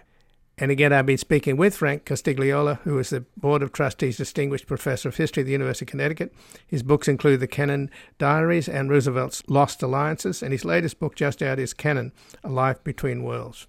And 0.59 0.71
again, 0.71 0.91
I've 0.91 1.05
been 1.05 1.19
speaking 1.19 1.59
with 1.59 1.77
Frank 1.77 2.07
Costigliola, 2.07 2.81
who 2.81 2.99
is 2.99 3.11
the 3.11 3.27
Board 3.37 3.63
of 3.63 3.73
Trustees 3.73 4.17
Distinguished 4.17 4.67
Professor 4.67 5.11
of 5.11 5.17
History 5.17 5.43
at 5.43 5.47
the 5.47 5.53
University 5.53 5.85
of 5.85 5.91
Connecticut. 5.91 6.35
His 6.67 6.83
books 6.83 7.09
include 7.09 7.41
The 7.41 7.47
Kennan 7.47 7.91
Diaries 8.17 8.67
and 8.67 8.89
Roosevelt's 8.89 9.43
Lost 9.49 9.83
Alliances, 9.83 10.43
and 10.43 10.53
his 10.53 10.65
latest 10.65 10.99
book 10.99 11.15
just 11.15 11.43
out 11.43 11.59
is 11.59 11.75
Kennan, 11.75 12.11
A 12.43 12.49
Life 12.49 12.83
Between 12.83 13.23
Worlds. 13.23 13.67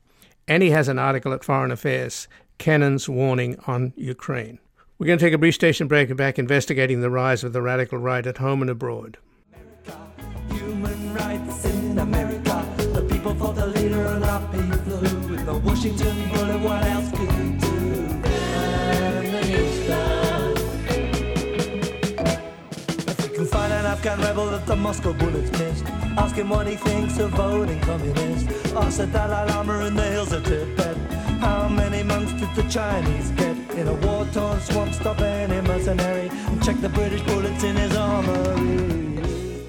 And 0.47 0.63
he 0.63 0.69
has 0.69 0.87
an 0.87 0.97
article 0.97 1.33
at 1.33 1.43
Foreign 1.43 1.71
Affairs, 1.71 2.27
Kennan's 2.57 3.09
Warning 3.09 3.59
on 3.67 3.93
Ukraine. 3.95 4.59
We're 4.97 5.07
going 5.07 5.19
to 5.19 5.25
take 5.25 5.33
a 5.33 5.37
brief 5.37 5.55
station 5.55 5.87
break 5.87 6.09
and 6.09 6.17
back 6.17 6.39
investigating 6.39 7.01
the 7.01 7.09
rise 7.09 7.43
of 7.43 7.53
the 7.53 7.61
radical 7.61 7.99
right 7.99 8.25
at 8.25 8.37
home 8.37 8.61
and 8.61 8.69
abroad. 8.69 9.17
America, 11.99 12.37
Afghan 23.97 24.19
rebel 24.21 24.45
that 24.51 24.67
the 24.67 24.75
Moscow 24.75 25.11
bullets 25.11 25.49
missed, 25.57 25.83
ask 26.19 26.35
him 26.35 26.49
what 26.49 26.67
he 26.67 26.75
thinks 26.75 27.17
of 27.17 27.31
voting 27.31 27.79
communist. 27.79 28.47
Ask 28.75 28.99
the 28.99 29.07
Dalai 29.07 29.49
Lama 29.49 29.85
in 29.87 29.95
the 29.95 30.03
hills 30.03 30.31
of 30.33 30.43
Tibet. 30.43 30.95
How 31.41 31.67
many 31.67 32.03
monks 32.03 32.31
did 32.33 32.53
the 32.53 32.61
Chinese 32.69 33.31
get? 33.31 33.57
In 33.71 33.87
a 33.87 33.95
war-torn 33.95 34.59
swamp, 34.59 34.93
stop 34.93 35.19
any 35.19 35.67
mercenary 35.67 36.29
and 36.29 36.63
check 36.63 36.79
the 36.79 36.89
British 36.89 37.23
bullets 37.23 37.63
in 37.63 37.75
his 37.75 37.95
armory. 37.95 39.67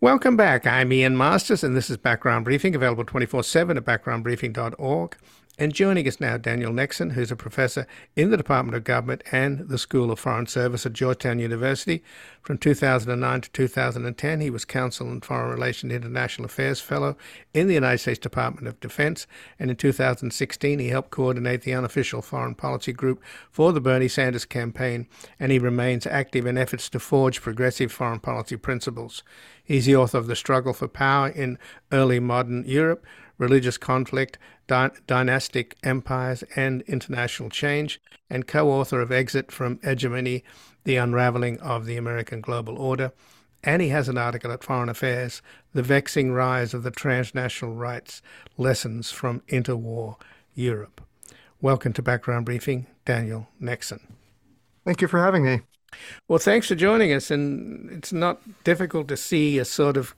Welcome 0.00 0.36
back. 0.36 0.66
I'm 0.66 0.92
Ian 0.92 1.16
Masters, 1.16 1.62
and 1.62 1.76
this 1.76 1.88
is 1.88 1.96
Background 1.96 2.44
Briefing, 2.44 2.74
available 2.74 3.04
24 3.04 3.44
7 3.44 3.76
at 3.76 3.84
backgroundbriefing.org. 3.84 5.16
And 5.56 5.72
joining 5.72 6.08
us 6.08 6.18
now, 6.18 6.36
Daniel 6.36 6.72
Nexon, 6.72 7.12
who's 7.12 7.30
a 7.30 7.36
professor 7.36 7.86
in 8.16 8.32
the 8.32 8.36
Department 8.36 8.74
of 8.74 8.82
Government 8.82 9.22
and 9.30 9.68
the 9.68 9.78
School 9.78 10.10
of 10.10 10.18
Foreign 10.18 10.48
Service 10.48 10.84
at 10.84 10.94
Georgetown 10.94 11.38
University. 11.38 12.02
From 12.42 12.58
2009 12.58 13.40
to 13.42 13.50
2010, 13.52 14.40
he 14.40 14.50
was 14.50 14.64
Council 14.64 15.08
on 15.08 15.20
Foreign 15.20 15.52
Relations 15.52 15.92
International 15.92 16.46
Affairs 16.46 16.80
Fellow 16.80 17.16
in 17.54 17.68
the 17.68 17.74
United 17.74 17.98
States 17.98 18.18
Department 18.18 18.66
of 18.66 18.80
Defense. 18.80 19.28
And 19.56 19.70
in 19.70 19.76
2016, 19.76 20.80
he 20.80 20.88
helped 20.88 21.12
coordinate 21.12 21.62
the 21.62 21.74
unofficial 21.74 22.20
foreign 22.20 22.56
policy 22.56 22.92
group 22.92 23.22
for 23.48 23.72
the 23.72 23.80
Bernie 23.80 24.08
Sanders 24.08 24.44
campaign, 24.44 25.06
and 25.38 25.52
he 25.52 25.60
remains 25.60 26.04
active 26.04 26.46
in 26.46 26.58
efforts 26.58 26.88
to 26.88 26.98
forge 26.98 27.40
progressive 27.40 27.92
foreign 27.92 28.18
policy 28.18 28.56
principles. 28.56 29.22
He's 29.62 29.86
the 29.86 29.94
author 29.94 30.18
of 30.18 30.26
The 30.26 30.34
Struggle 30.34 30.72
for 30.72 30.88
Power 30.88 31.28
in 31.28 31.58
Early 31.92 32.18
Modern 32.18 32.64
Europe 32.66 33.06
religious 33.38 33.78
conflict, 33.78 34.38
dy- 34.66 34.90
dynastic 35.06 35.76
empires, 35.82 36.44
and 36.56 36.82
international 36.82 37.50
change, 37.50 38.00
and 38.30 38.46
co 38.46 38.70
author 38.70 39.00
of 39.00 39.12
Exit 39.12 39.50
from 39.50 39.80
Hegemony 39.82 40.44
The 40.84 40.96
Unraveling 40.96 41.60
of 41.60 41.86
the 41.86 41.96
American 41.96 42.40
Global 42.40 42.78
Order. 42.78 43.12
And 43.62 43.80
he 43.80 43.88
has 43.88 44.08
an 44.08 44.18
article 44.18 44.52
at 44.52 44.62
Foreign 44.62 44.88
Affairs 44.88 45.40
The 45.72 45.82
Vexing 45.82 46.32
Rise 46.32 46.74
of 46.74 46.82
the 46.82 46.90
Transnational 46.90 47.74
Rights 47.74 48.20
Lessons 48.58 49.10
from 49.10 49.40
Interwar 49.48 50.16
Europe. 50.54 51.00
Welcome 51.62 51.94
to 51.94 52.02
Background 52.02 52.44
Briefing, 52.44 52.86
Daniel 53.06 53.48
Nexon. 53.60 54.00
Thank 54.84 55.00
you 55.00 55.08
for 55.08 55.18
having 55.18 55.44
me. 55.44 55.60
Well, 56.28 56.38
thanks 56.38 56.68
for 56.68 56.74
joining 56.74 57.12
us. 57.12 57.30
And 57.30 57.90
it's 57.90 58.12
not 58.12 58.42
difficult 58.64 59.08
to 59.08 59.16
see 59.16 59.58
a 59.58 59.64
sort 59.64 59.96
of 59.96 60.14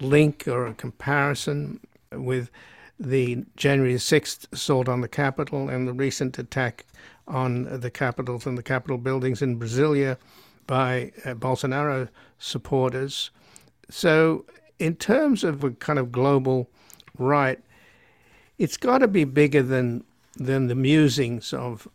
link 0.00 0.48
or 0.48 0.66
a 0.66 0.74
comparison 0.74 1.80
with 2.14 2.50
the 2.98 3.44
January 3.56 3.94
6th 3.94 4.52
assault 4.52 4.88
on 4.88 5.00
the 5.00 5.08
Capitol 5.08 5.68
and 5.68 5.88
the 5.88 5.92
recent 5.92 6.38
attack 6.38 6.84
on 7.26 7.80
the 7.80 7.90
capitals 7.90 8.46
and 8.46 8.58
the 8.58 8.62
Capitol 8.62 8.98
buildings 8.98 9.42
in 9.42 9.58
Brasilia 9.58 10.16
by 10.66 11.12
uh, 11.24 11.34
Bolsonaro 11.34 12.08
supporters. 12.38 13.30
So, 13.88 14.44
in 14.78 14.96
terms 14.96 15.44
of 15.44 15.62
a 15.64 15.70
kind 15.72 15.98
of 15.98 16.10
global 16.12 16.68
right, 17.18 17.60
it's 18.58 18.76
got 18.76 18.98
to 18.98 19.08
be 19.08 19.24
bigger 19.24 19.62
than 19.62 20.04
than 20.36 20.68
the 20.68 20.74
musings 20.74 21.52
of 21.52 21.86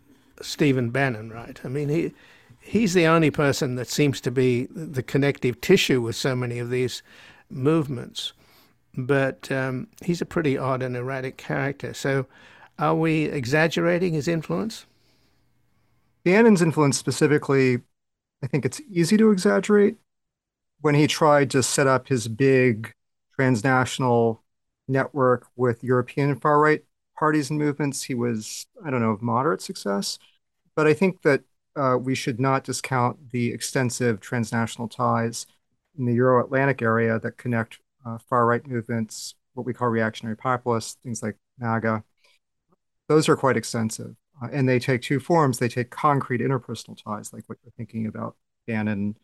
Stephen 0.41 0.91
Bannon, 0.91 1.31
right? 1.31 1.59
I 1.63 1.69
mean, 1.69 1.89
he 1.89 2.13
he's 2.59 2.93
the 2.93 3.07
only 3.07 3.31
person 3.31 3.75
that 3.75 3.87
seems 3.87 4.21
to 4.21 4.31
be 4.31 4.65
the 4.65 5.03
connective 5.03 5.61
tissue 5.61 6.01
with 6.01 6.15
so 6.15 6.35
many 6.35 6.59
of 6.59 6.69
these 6.69 7.01
movements 7.49 8.33
but 8.97 9.51
um, 9.51 9.87
he's 10.03 10.21
a 10.21 10.25
pretty 10.25 10.57
odd 10.57 10.81
and 10.81 10.97
erratic 10.97 11.37
character. 11.37 11.93
So, 11.93 12.25
are 12.79 12.95
we 12.95 13.25
exaggerating 13.25 14.13
his 14.13 14.27
influence? 14.27 14.85
Bannon's 16.23 16.61
influence 16.61 16.97
specifically, 16.97 17.79
I 18.43 18.47
think 18.47 18.65
it's 18.65 18.81
easy 18.91 19.15
to 19.17 19.31
exaggerate. 19.31 19.97
When 20.81 20.95
he 20.95 21.07
tried 21.07 21.49
to 21.51 21.63
set 21.63 21.87
up 21.87 22.07
his 22.07 22.27
big 22.27 22.91
transnational 23.35 24.43
network 24.87 25.47
with 25.55 25.83
European 25.83 26.35
far 26.39 26.59
right 26.59 26.83
parties 27.17 27.49
and 27.49 27.57
movements, 27.57 28.03
he 28.03 28.13
was, 28.13 28.67
I 28.83 28.89
don't 28.89 29.01
know, 29.01 29.11
of 29.11 29.21
moderate 29.21 29.61
success. 29.61 30.19
But 30.75 30.87
I 30.87 30.93
think 30.93 31.21
that 31.23 31.41
uh, 31.75 31.97
we 31.99 32.15
should 32.15 32.39
not 32.39 32.63
discount 32.63 33.31
the 33.31 33.51
extensive 33.53 34.19
transnational 34.19 34.87
ties 34.87 35.45
in 35.97 36.05
the 36.05 36.13
Euro 36.13 36.43
Atlantic 36.43 36.81
area 36.81 37.19
that 37.19 37.37
connect 37.37 37.79
uh, 38.05 38.17
far 38.29 38.45
right 38.45 38.65
movements, 38.65 39.35
what 39.53 39.65
we 39.65 39.73
call 39.73 39.89
reactionary 39.89 40.37
populists, 40.37 40.97
things 41.03 41.21
like 41.23 41.35
MAGA. 41.59 42.03
Those 43.07 43.29
are 43.29 43.35
quite 43.35 43.57
extensive. 43.57 44.15
Uh, 44.41 44.49
and 44.51 44.67
they 44.69 44.79
take 44.79 45.01
two 45.01 45.19
forms. 45.19 45.57
They 45.57 45.69
take 45.69 45.89
concrete 45.89 46.41
interpersonal 46.41 47.01
ties, 47.01 47.33
like 47.33 47.43
what 47.47 47.57
you're 47.63 47.73
thinking 47.77 48.05
about, 48.05 48.35
Bannon 48.67 49.15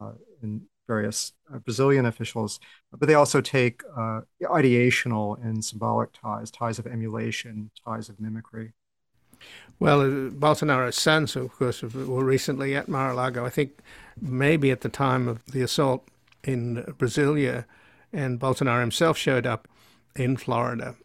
uh, 0.00 0.12
and 0.42 0.62
various 0.86 1.32
uh, 1.54 1.58
Brazilian 1.58 2.04
officials, 2.04 2.58
but 2.98 3.06
they 3.06 3.14
also 3.14 3.40
take 3.40 3.82
uh, 3.96 4.22
ideational 4.42 5.40
and 5.44 5.64
symbolic 5.64 6.10
ties, 6.12 6.50
ties 6.50 6.80
of 6.80 6.86
emulation, 6.86 7.70
ties 7.86 8.08
of 8.08 8.18
mimicry. 8.18 8.72
Well, 9.78 10.00
uh, 10.00 10.30
Bolsonaro's 10.30 10.96
sons, 10.96 11.36
of 11.36 11.52
course, 11.56 11.82
were 11.82 12.24
recently 12.24 12.74
at 12.74 12.88
Mar-a-Lago. 12.88 13.46
I 13.46 13.50
think 13.50 13.78
maybe 14.20 14.72
at 14.72 14.80
the 14.80 14.88
time 14.88 15.28
of 15.28 15.44
the 15.46 15.62
assault 15.62 16.08
in 16.42 16.82
Brasilia, 16.98 17.66
and 18.12 18.40
Bolsonaro 18.40 18.80
himself 18.80 19.16
showed 19.16 19.46
up 19.46 19.68
in 20.16 20.36
Florida. 20.36 20.96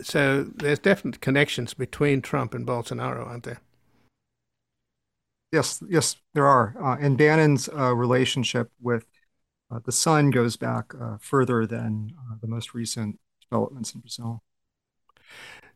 So 0.00 0.44
there's 0.44 0.78
definite 0.78 1.20
connections 1.20 1.74
between 1.74 2.22
Trump 2.22 2.54
and 2.54 2.66
Bolsonaro, 2.66 3.26
aren't 3.26 3.44
there? 3.44 3.60
Yes, 5.52 5.82
yes, 5.88 6.16
there 6.32 6.46
are. 6.46 6.74
Uh, 6.82 6.96
and 6.98 7.18
Bannon's 7.18 7.68
uh, 7.68 7.94
relationship 7.94 8.70
with 8.80 9.04
uh, 9.70 9.80
the 9.84 9.92
son 9.92 10.30
goes 10.30 10.56
back 10.56 10.94
uh, 11.00 11.16
further 11.20 11.66
than 11.66 12.12
uh, 12.18 12.36
the 12.40 12.46
most 12.48 12.74
recent 12.74 13.18
developments 13.42 13.94
in 13.94 14.00
Brazil. 14.00 14.42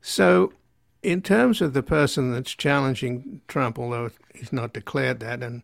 So, 0.01 0.53
in 1.03 1.23
terms 1.23 1.61
of 1.61 1.73
the 1.73 1.83
person 1.83 2.33
that's 2.33 2.55
challenging 2.55 3.43
Trump, 3.49 3.79
although 3.79 4.11
he's 4.35 4.53
not 4.53 4.73
declared 4.73 5.21
that, 5.21 5.43
and 5.43 5.63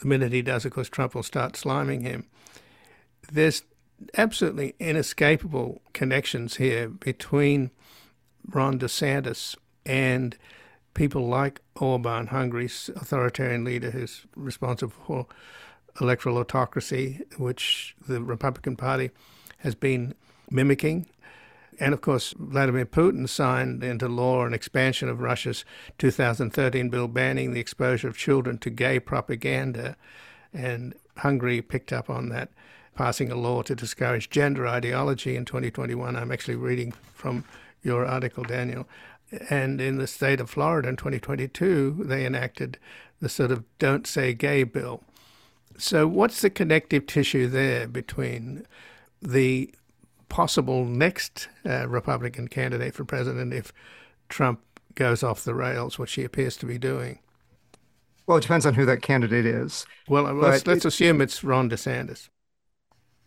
the 0.00 0.06
minute 0.06 0.32
he 0.32 0.42
does, 0.42 0.64
of 0.64 0.72
course, 0.72 0.88
Trump 0.88 1.14
will 1.14 1.22
start 1.22 1.54
sliming 1.54 2.02
him, 2.02 2.26
there's 3.32 3.62
absolutely 4.16 4.74
inescapable 4.78 5.80
connections 5.92 6.56
here 6.56 6.88
between 6.88 7.70
Ron 8.48 8.78
DeSantis 8.78 9.56
and 9.86 10.36
people 10.94 11.26
like 11.26 11.60
Orban, 11.76 12.28
Hungary's 12.28 12.90
authoritarian 12.94 13.64
leader 13.64 13.90
who's 13.90 14.26
responsible 14.36 14.94
for 15.06 15.26
electoral 16.00 16.38
autocracy, 16.38 17.22
which 17.36 17.94
the 18.06 18.22
Republican 18.22 18.76
Party 18.76 19.10
has 19.58 19.74
been 19.74 20.14
mimicking. 20.50 21.06
And 21.80 21.92
of 21.92 22.00
course, 22.00 22.34
Vladimir 22.38 22.86
Putin 22.86 23.28
signed 23.28 23.82
into 23.82 24.08
law 24.08 24.44
an 24.46 24.54
expansion 24.54 25.08
of 25.08 25.20
Russia's 25.20 25.64
2013 25.98 26.88
bill 26.88 27.08
banning 27.08 27.52
the 27.52 27.60
exposure 27.60 28.08
of 28.08 28.16
children 28.16 28.58
to 28.58 28.70
gay 28.70 29.00
propaganda. 29.00 29.96
And 30.52 30.94
Hungary 31.18 31.62
picked 31.62 31.92
up 31.92 32.08
on 32.08 32.28
that 32.28 32.50
passing 32.94 33.30
a 33.30 33.36
law 33.36 33.62
to 33.62 33.74
discourage 33.74 34.30
gender 34.30 34.66
ideology 34.66 35.36
in 35.36 35.44
2021. 35.44 36.16
I'm 36.16 36.32
actually 36.32 36.56
reading 36.56 36.92
from 37.12 37.44
your 37.82 38.06
article, 38.06 38.44
Daniel. 38.44 38.88
And 39.50 39.80
in 39.80 39.98
the 39.98 40.06
state 40.06 40.40
of 40.40 40.50
Florida 40.50 40.88
in 40.88 40.96
2022, 40.96 42.04
they 42.04 42.24
enacted 42.24 42.78
the 43.20 43.28
sort 43.28 43.50
of 43.50 43.64
Don't 43.78 44.06
Say 44.06 44.34
Gay 44.34 44.64
bill. 44.64 45.02
So, 45.76 46.06
what's 46.06 46.40
the 46.40 46.50
connective 46.50 47.06
tissue 47.06 47.48
there 47.48 47.88
between 47.88 48.66
the 49.20 49.74
possible 50.28 50.84
next 50.84 51.48
uh, 51.66 51.88
Republican 51.88 52.48
candidate 52.48 52.94
for 52.94 53.04
president 53.04 53.52
if 53.52 53.72
Trump 54.28 54.60
goes 54.94 55.22
off 55.22 55.42
the 55.42 55.54
rails, 55.54 55.98
which 55.98 56.12
he 56.12 56.22
appears 56.22 56.56
to 56.58 56.66
be 56.66 56.78
doing? 56.78 57.18
Well, 58.26 58.38
it 58.38 58.42
depends 58.42 58.64
on 58.64 58.74
who 58.74 58.86
that 58.86 59.02
candidate 59.02 59.46
is. 59.46 59.84
Well, 60.08 60.32
let's, 60.32 60.66
let's 60.66 60.84
it, 60.84 60.88
assume 60.88 61.20
it's 61.20 61.44
Ron 61.44 61.68
DeSantis. 61.68 62.28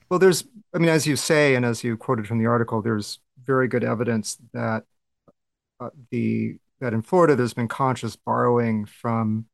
Well, 0.09 0.19
there's, 0.19 0.45
I 0.73 0.77
mean, 0.77 0.89
as 0.89 1.05
you 1.05 1.15
say, 1.15 1.55
and 1.55 1.65
as 1.65 1.83
you 1.83 1.97
quoted 1.97 2.27
from 2.27 2.39
the 2.39 2.45
article, 2.45 2.81
there's 2.81 3.19
very 3.43 3.67
good 3.67 3.83
evidence 3.83 4.37
that 4.53 4.83
uh, 5.79 5.89
the 6.11 6.57
that 6.79 6.93
in 6.93 7.01
Florida 7.01 7.35
there's 7.35 7.53
been 7.53 7.67
conscious 7.67 8.15
borrowing 8.15 8.85
from 8.85 9.45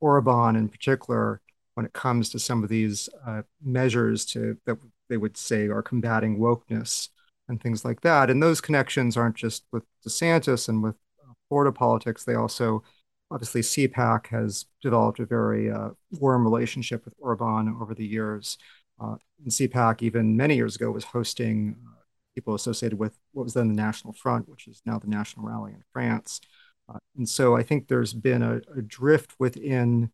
Orban 0.00 0.56
in 0.56 0.68
particular 0.68 1.40
when 1.74 1.86
it 1.86 1.92
comes 1.92 2.28
to 2.30 2.38
some 2.38 2.62
of 2.62 2.68
these 2.68 3.08
uh, 3.26 3.42
measures 3.62 4.24
to 4.26 4.58
that 4.66 4.76
they 5.08 5.16
would 5.16 5.36
say 5.36 5.68
are 5.68 5.82
combating 5.82 6.38
wokeness 6.38 7.08
and 7.48 7.60
things 7.62 7.84
like 7.84 8.02
that. 8.02 8.30
And 8.30 8.42
those 8.42 8.60
connections 8.60 9.16
aren't 9.16 9.36
just 9.36 9.64
with 9.72 9.84
DeSantis 10.06 10.68
and 10.68 10.82
with 10.82 10.96
uh, 11.26 11.32
Florida 11.48 11.72
politics. 11.72 12.24
They 12.24 12.34
also, 12.34 12.82
obviously, 13.30 13.62
CPAC 13.62 14.26
has 14.28 14.66
developed 14.82 15.18
a 15.18 15.26
very 15.26 15.70
uh, 15.70 15.90
warm 16.12 16.44
relationship 16.44 17.04
with 17.04 17.14
Orban 17.18 17.76
over 17.80 17.94
the 17.94 18.06
years. 18.06 18.58
Uh, 19.00 19.16
and 19.42 19.50
CPAC, 19.50 20.02
even 20.02 20.36
many 20.36 20.56
years 20.56 20.76
ago, 20.76 20.90
was 20.90 21.04
hosting 21.04 21.76
uh, 21.86 22.02
people 22.34 22.54
associated 22.54 22.98
with 22.98 23.18
what 23.32 23.44
was 23.44 23.54
then 23.54 23.68
the 23.68 23.74
National 23.74 24.12
Front, 24.12 24.48
which 24.48 24.68
is 24.68 24.82
now 24.84 24.98
the 24.98 25.08
National 25.08 25.46
Rally 25.46 25.72
in 25.72 25.82
France. 25.92 26.40
Uh, 26.88 26.98
and 27.16 27.28
so 27.28 27.56
I 27.56 27.62
think 27.62 27.88
there's 27.88 28.12
been 28.12 28.42
a, 28.42 28.60
a, 28.76 28.82
drift 28.82 29.34
within 29.38 30.10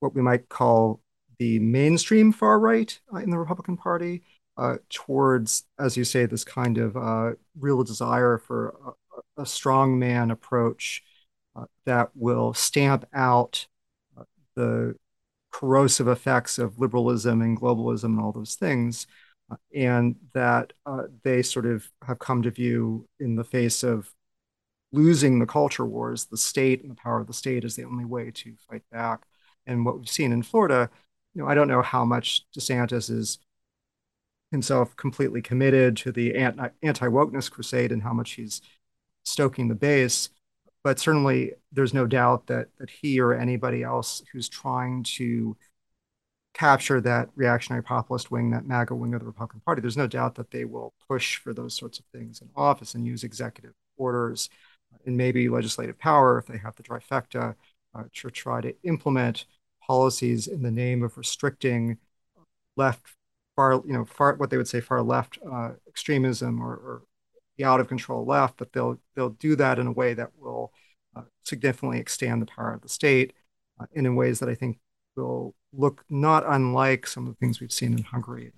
what 0.00 0.14
we 0.14 0.22
might 0.22 0.48
call 0.48 1.00
the 1.38 1.58
mainstream 1.60 2.32
far 2.32 2.58
right 2.58 2.98
uh, 3.14 3.18
in 3.18 3.30
the 3.30 3.38
Republican 3.38 3.76
Party 3.76 4.22
uh, 4.56 4.76
towards, 4.90 5.64
as 5.78 5.96
you 5.96 6.04
say, 6.04 6.26
this 6.26 6.44
kind 6.44 6.78
of 6.78 6.96
uh, 6.96 7.32
real 7.58 7.84
desire 7.84 8.38
for 8.38 8.74
a, 9.36 9.42
a 9.42 9.44
strongman 9.44 10.30
approach 10.32 11.02
that 11.86 12.10
will 12.14 12.54
stamp 12.54 13.04
out 13.12 13.66
the 14.54 14.94
corrosive 15.50 16.08
effects 16.08 16.58
of 16.58 16.78
liberalism 16.78 17.42
and 17.42 17.58
globalism 17.58 18.04
and 18.04 18.20
all 18.20 18.32
those 18.32 18.54
things, 18.54 19.06
and 19.74 20.16
that 20.34 20.72
uh, 20.86 21.04
they 21.22 21.42
sort 21.42 21.66
of 21.66 21.88
have 22.06 22.18
come 22.18 22.42
to 22.42 22.50
view 22.50 23.08
in 23.18 23.36
the 23.36 23.44
face 23.44 23.82
of 23.82 24.12
losing 24.92 25.38
the 25.38 25.46
culture 25.46 25.84
wars, 25.84 26.26
the 26.26 26.36
state 26.36 26.82
and 26.82 26.90
the 26.90 26.94
power 26.94 27.20
of 27.20 27.26
the 27.26 27.32
state 27.32 27.64
is 27.64 27.76
the 27.76 27.84
only 27.84 28.04
way 28.04 28.30
to 28.30 28.54
fight 28.68 28.82
back. 28.90 29.22
And 29.66 29.84
what 29.84 29.98
we've 29.98 30.08
seen 30.08 30.32
in 30.32 30.42
Florida, 30.42 30.90
you 31.34 31.42
know, 31.42 31.48
I 31.48 31.54
don't 31.54 31.68
know 31.68 31.82
how 31.82 32.04
much 32.04 32.46
DeSantis 32.56 33.10
is 33.10 33.38
himself 34.50 34.96
completely 34.96 35.42
committed 35.42 35.96
to 35.98 36.12
the 36.12 36.34
anti 36.36 37.06
wokeness 37.06 37.50
crusade 37.50 37.92
and 37.92 38.02
how 38.02 38.14
much 38.14 38.32
he's 38.32 38.62
stoking 39.24 39.68
the 39.68 39.74
base. 39.74 40.30
But 40.88 40.98
certainly, 40.98 41.52
there's 41.70 41.92
no 41.92 42.06
doubt 42.06 42.46
that 42.46 42.68
that 42.78 42.88
he 42.88 43.20
or 43.20 43.34
anybody 43.34 43.82
else 43.82 44.22
who's 44.32 44.48
trying 44.48 45.02
to 45.18 45.54
capture 46.54 46.98
that 47.02 47.28
reactionary 47.34 47.82
populist 47.82 48.30
wing, 48.30 48.52
that 48.52 48.66
MAGA 48.66 48.94
wing 48.94 49.12
of 49.12 49.20
the 49.20 49.26
Republican 49.26 49.60
Party, 49.60 49.82
there's 49.82 49.98
no 49.98 50.06
doubt 50.06 50.36
that 50.36 50.50
they 50.50 50.64
will 50.64 50.94
push 51.06 51.36
for 51.36 51.52
those 51.52 51.74
sorts 51.74 51.98
of 51.98 52.06
things 52.06 52.40
in 52.40 52.48
office 52.56 52.94
and 52.94 53.06
use 53.06 53.22
executive 53.22 53.74
orders 53.98 54.48
and 55.04 55.14
maybe 55.14 55.50
legislative 55.50 55.98
power 55.98 56.38
if 56.38 56.46
they 56.46 56.56
have 56.56 56.74
the 56.76 56.82
trifecta 56.82 57.54
uh, 57.94 58.04
to 58.14 58.30
try 58.30 58.62
to 58.62 58.74
implement 58.82 59.44
policies 59.86 60.46
in 60.46 60.62
the 60.62 60.70
name 60.70 61.02
of 61.02 61.18
restricting 61.18 61.98
left 62.78 63.02
far 63.56 63.82
you 63.84 63.92
know 63.92 64.06
far 64.06 64.36
what 64.36 64.48
they 64.48 64.56
would 64.56 64.66
say 64.66 64.80
far 64.80 65.02
left 65.02 65.38
uh, 65.52 65.72
extremism 65.86 66.62
or, 66.62 66.72
or, 66.72 67.02
the 67.58 67.64
out 67.64 67.80
of 67.80 67.88
control 67.88 68.24
left 68.24 68.56
but 68.56 68.72
they'll 68.72 68.98
they'll 69.14 69.30
do 69.30 69.54
that 69.56 69.78
in 69.78 69.86
a 69.86 69.92
way 69.92 70.14
that 70.14 70.30
will 70.38 70.72
uh, 71.16 71.22
significantly 71.44 71.98
extend 71.98 72.40
the 72.40 72.46
power 72.46 72.72
of 72.72 72.80
the 72.80 72.88
state 72.88 73.34
uh, 73.80 73.86
and 73.94 74.06
in 74.06 74.16
ways 74.16 74.38
that 74.38 74.48
I 74.48 74.54
think 74.54 74.78
will 75.16 75.54
look 75.72 76.04
not 76.08 76.44
unlike 76.46 77.06
some 77.06 77.26
of 77.26 77.34
the 77.34 77.38
things 77.38 77.60
we've 77.60 77.72
seen 77.72 77.92
in 77.92 78.04
Hungary. 78.04 78.52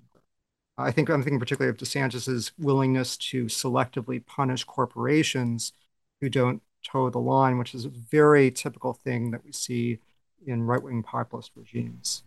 I 0.77 0.91
think 0.91 1.09
I'm 1.09 1.21
thinking 1.21 1.39
particularly 1.39 1.69
of 1.69 1.77
DeSantis's 1.77 2.53
willingness 2.57 3.17
to 3.17 3.45
selectively 3.45 4.25
punish 4.25 4.63
corporations 4.63 5.73
who 6.21 6.29
don't 6.29 6.61
toe 6.83 7.09
the 7.09 7.19
line, 7.19 7.57
which 7.57 7.75
is 7.75 7.85
a 7.85 7.89
very 7.89 8.51
typical 8.51 8.93
thing 8.93 9.31
that 9.31 9.43
we 9.43 9.51
see 9.51 9.99
in 10.45 10.63
right 10.63 10.81
wing 10.81 11.03
populist 11.03 11.51
regimes. 11.55 12.23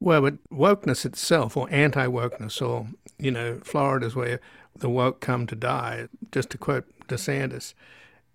Well, 0.00 0.22
but 0.22 0.44
wokeness 0.50 1.06
itself, 1.06 1.56
or 1.56 1.68
anti 1.70 2.06
wokeness, 2.06 2.60
or, 2.60 2.88
you 3.18 3.30
know, 3.30 3.60
Florida's 3.64 4.14
where 4.14 4.40
the 4.76 4.90
woke 4.90 5.20
come 5.20 5.46
to 5.46 5.54
die, 5.54 6.08
just 6.32 6.50
to 6.50 6.58
quote 6.58 6.84
DeSantis, 7.08 7.74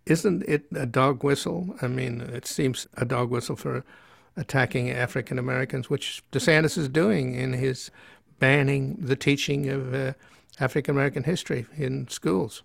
isn't 0.05 0.43
it 0.47 0.66
a 0.74 0.86
dog 0.86 1.24
whistle? 1.24 1.76
I 1.82 1.88
mean, 1.88 2.22
it 2.22 2.47
seems 2.47 2.88
a 2.95 3.05
dog 3.05 3.30
whistle 3.30 3.55
for 3.55 3.84
attacking 4.36 4.89
African 4.89 5.38
Americans, 5.38 5.89
which 5.89 6.24
DeSantis 6.32 6.78
is 6.78 6.89
doing 6.89 7.36
in 7.36 7.53
his 7.53 7.91
banning 8.39 8.95
the 8.99 9.16
teaching 9.16 9.70
of 9.70 9.93
uh, 9.93 10.14
African 10.60 10.95
American 10.95 11.24
history 11.24 11.66
in 11.78 12.07
schools. 12.07 12.64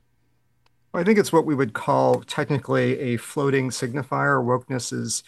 I 0.95 1.03
think 1.03 1.19
it's 1.19 1.33
what 1.33 1.45
we 1.45 1.57
would 1.57 1.73
call 1.73 2.21
technically 2.23 2.99
a 3.01 3.17
floating 3.17 3.71
signifier. 3.71 4.43
Wokeness 4.43 4.93
is 4.93 5.25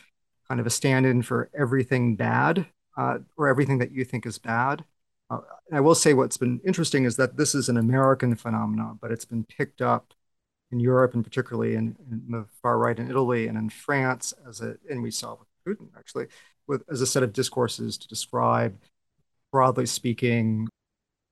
kind 0.48 0.60
of 0.60 0.66
a 0.66 0.70
stand 0.70 1.04
in 1.06 1.22
for 1.22 1.50
everything 1.52 2.14
bad 2.14 2.66
uh, 2.96 3.18
or 3.36 3.48
everything 3.48 3.78
that 3.78 3.92
you 3.92 4.04
think 4.04 4.26
is 4.26 4.38
bad. 4.38 4.84
Uh, 5.28 5.40
I 5.72 5.80
will 5.80 5.94
say 5.94 6.14
what's 6.14 6.36
been 6.36 6.60
interesting 6.64 7.04
is 7.04 7.16
that 7.16 7.36
this 7.36 7.54
is 7.54 7.68
an 7.68 7.76
American 7.76 8.36
phenomenon, 8.36 8.98
but 9.00 9.10
it's 9.10 9.24
been 9.24 9.44
picked 9.44 9.82
up 9.82 10.14
in 10.70 10.80
Europe 10.80 11.14
and 11.14 11.24
particularly 11.24 11.74
in, 11.74 11.96
in 12.10 12.22
the 12.28 12.46
far 12.62 12.78
right 12.78 12.98
in 12.98 13.10
Italy 13.10 13.46
and 13.46 13.56
in 13.58 13.70
France 13.70 14.34
as 14.48 14.60
a, 14.60 14.76
and 14.90 15.02
we 15.02 15.10
saw 15.10 15.36
with 15.36 15.78
Putin 15.78 15.88
actually, 15.96 16.26
with 16.66 16.82
as 16.90 17.00
a 17.00 17.06
set 17.06 17.22
of 17.22 17.32
discourses 17.32 17.98
to 17.98 18.08
describe, 18.08 18.76
broadly 19.52 19.86
speaking, 19.86 20.68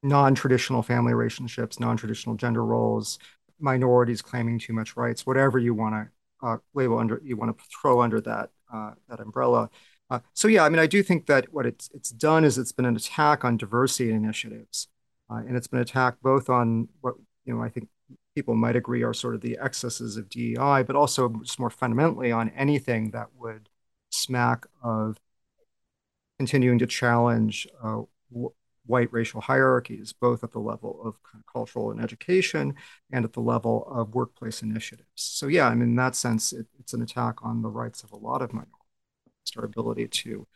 non-traditional 0.02 0.82
family 0.82 1.14
relationships, 1.14 1.80
non-traditional 1.80 2.36
gender 2.36 2.64
roles, 2.64 3.18
minorities 3.58 4.22
claiming 4.22 4.58
too 4.58 4.72
much 4.72 4.96
rights, 4.96 5.26
whatever 5.26 5.58
you 5.58 5.74
want 5.74 5.94
to 5.94 6.46
uh, 6.46 6.58
label 6.74 6.98
under, 6.98 7.20
you 7.24 7.36
want 7.36 7.56
to 7.56 7.64
throw 7.80 8.02
under 8.02 8.20
that 8.20 8.50
uh, 8.72 8.92
that 9.08 9.20
umbrella. 9.20 9.70
Uh, 10.10 10.20
so 10.34 10.48
yeah, 10.48 10.64
I 10.64 10.68
mean, 10.68 10.78
I 10.78 10.86
do 10.86 11.02
think 11.02 11.26
that 11.26 11.52
what 11.52 11.66
it's 11.66 11.90
it's 11.94 12.10
done 12.10 12.44
is 12.44 12.58
it's 12.58 12.72
been 12.72 12.84
an 12.84 12.96
attack 12.96 13.44
on 13.44 13.56
diversity 13.56 14.10
initiatives, 14.10 14.88
uh, 15.30 15.36
and 15.36 15.56
it's 15.56 15.66
been 15.66 15.78
an 15.78 15.84
attack 15.84 16.16
both 16.22 16.48
on 16.50 16.88
what 17.00 17.14
you 17.44 17.54
know 17.54 17.62
I 17.62 17.68
think 17.68 17.88
people 18.34 18.54
might 18.54 18.76
agree 18.76 19.02
are 19.02 19.14
sort 19.14 19.34
of 19.34 19.40
the 19.40 19.58
excesses 19.60 20.16
of 20.16 20.28
DEI, 20.28 20.82
but 20.82 20.96
also 20.96 21.28
just 21.42 21.58
more 21.58 21.70
fundamentally 21.70 22.32
on 22.32 22.50
anything 22.50 23.10
that 23.12 23.28
would 23.36 23.68
smack 24.10 24.66
of 24.82 25.18
continuing 26.38 26.78
to 26.78 26.86
challenge 26.86 27.66
uh, 27.82 28.02
white 28.86 29.12
racial 29.12 29.40
hierarchies, 29.40 30.12
both 30.12 30.44
at 30.44 30.52
the 30.52 30.58
level 30.58 31.00
of 31.04 31.16
cultural 31.50 31.90
and 31.90 32.00
education 32.00 32.74
and 33.12 33.24
at 33.24 33.32
the 33.32 33.40
level 33.40 33.86
of 33.90 34.14
workplace 34.14 34.62
initiatives. 34.62 35.08
So, 35.14 35.46
yeah, 35.46 35.68
I 35.68 35.74
mean, 35.74 35.90
in 35.90 35.96
that 35.96 36.14
sense, 36.14 36.52
it, 36.52 36.66
it's 36.78 36.92
an 36.92 37.02
attack 37.02 37.36
on 37.42 37.62
the 37.62 37.70
rights 37.70 38.02
of 38.02 38.12
a 38.12 38.16
lot 38.16 38.42
of 38.42 38.52
minorities, 38.52 38.74
our 39.56 39.64
ability 39.64 40.08
to 40.08 40.46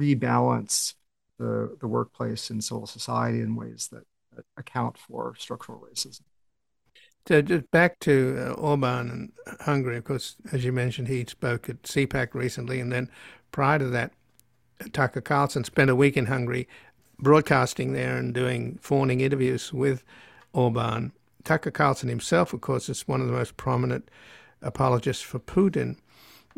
rebalance 0.00 0.94
the, 1.38 1.76
the 1.80 1.88
workplace 1.88 2.50
and 2.50 2.62
civil 2.62 2.86
society 2.86 3.40
in 3.40 3.56
ways 3.56 3.88
that, 3.92 4.04
that 4.34 4.44
account 4.56 4.96
for 4.98 5.34
structural 5.38 5.80
racism. 5.80 6.22
So 7.26 7.42
just 7.42 7.70
back 7.70 8.00
to 8.00 8.36
uh, 8.38 8.52
Orban 8.52 9.10
and 9.10 9.32
Hungary, 9.60 9.96
of 9.98 10.04
course, 10.04 10.36
as 10.52 10.64
you 10.64 10.72
mentioned, 10.72 11.08
he 11.08 11.24
spoke 11.26 11.68
at 11.68 11.82
CPAC 11.82 12.34
recently, 12.34 12.80
and 12.80 12.90
then 12.90 13.10
prior 13.52 13.78
to 13.78 13.86
that, 13.86 14.12
Tucker 14.92 15.20
Carlson 15.20 15.64
spent 15.64 15.90
a 15.90 15.94
week 15.94 16.16
in 16.16 16.26
Hungary 16.26 16.66
broadcasting 17.18 17.92
there 17.92 18.16
and 18.16 18.32
doing 18.32 18.78
fawning 18.80 19.20
interviews 19.20 19.72
with 19.72 20.02
Orban. 20.54 21.12
Tucker 21.44 21.70
Carlson 21.70 22.08
himself, 22.08 22.52
of 22.52 22.62
course, 22.62 22.88
is 22.88 23.06
one 23.06 23.20
of 23.20 23.26
the 23.26 23.32
most 23.32 23.56
prominent 23.56 24.10
apologists 24.62 25.22
for 25.22 25.38
Putin. 25.38 25.96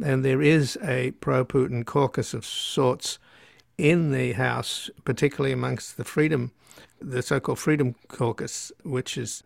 And 0.02 0.24
there 0.24 0.40
is 0.40 0.78
a 0.82 1.10
pro 1.12 1.44
Putin 1.44 1.84
caucus 1.84 2.34
of 2.34 2.46
sorts 2.46 3.18
in 3.76 4.12
the 4.12 4.32
House, 4.32 4.90
particularly 5.04 5.52
amongst 5.52 5.96
the 5.96 6.04
Freedom, 6.04 6.52
the 7.00 7.22
so 7.22 7.40
called 7.40 7.58
Freedom 7.58 7.94
Caucus, 8.08 8.70
which 8.84 9.18
is 9.18 9.42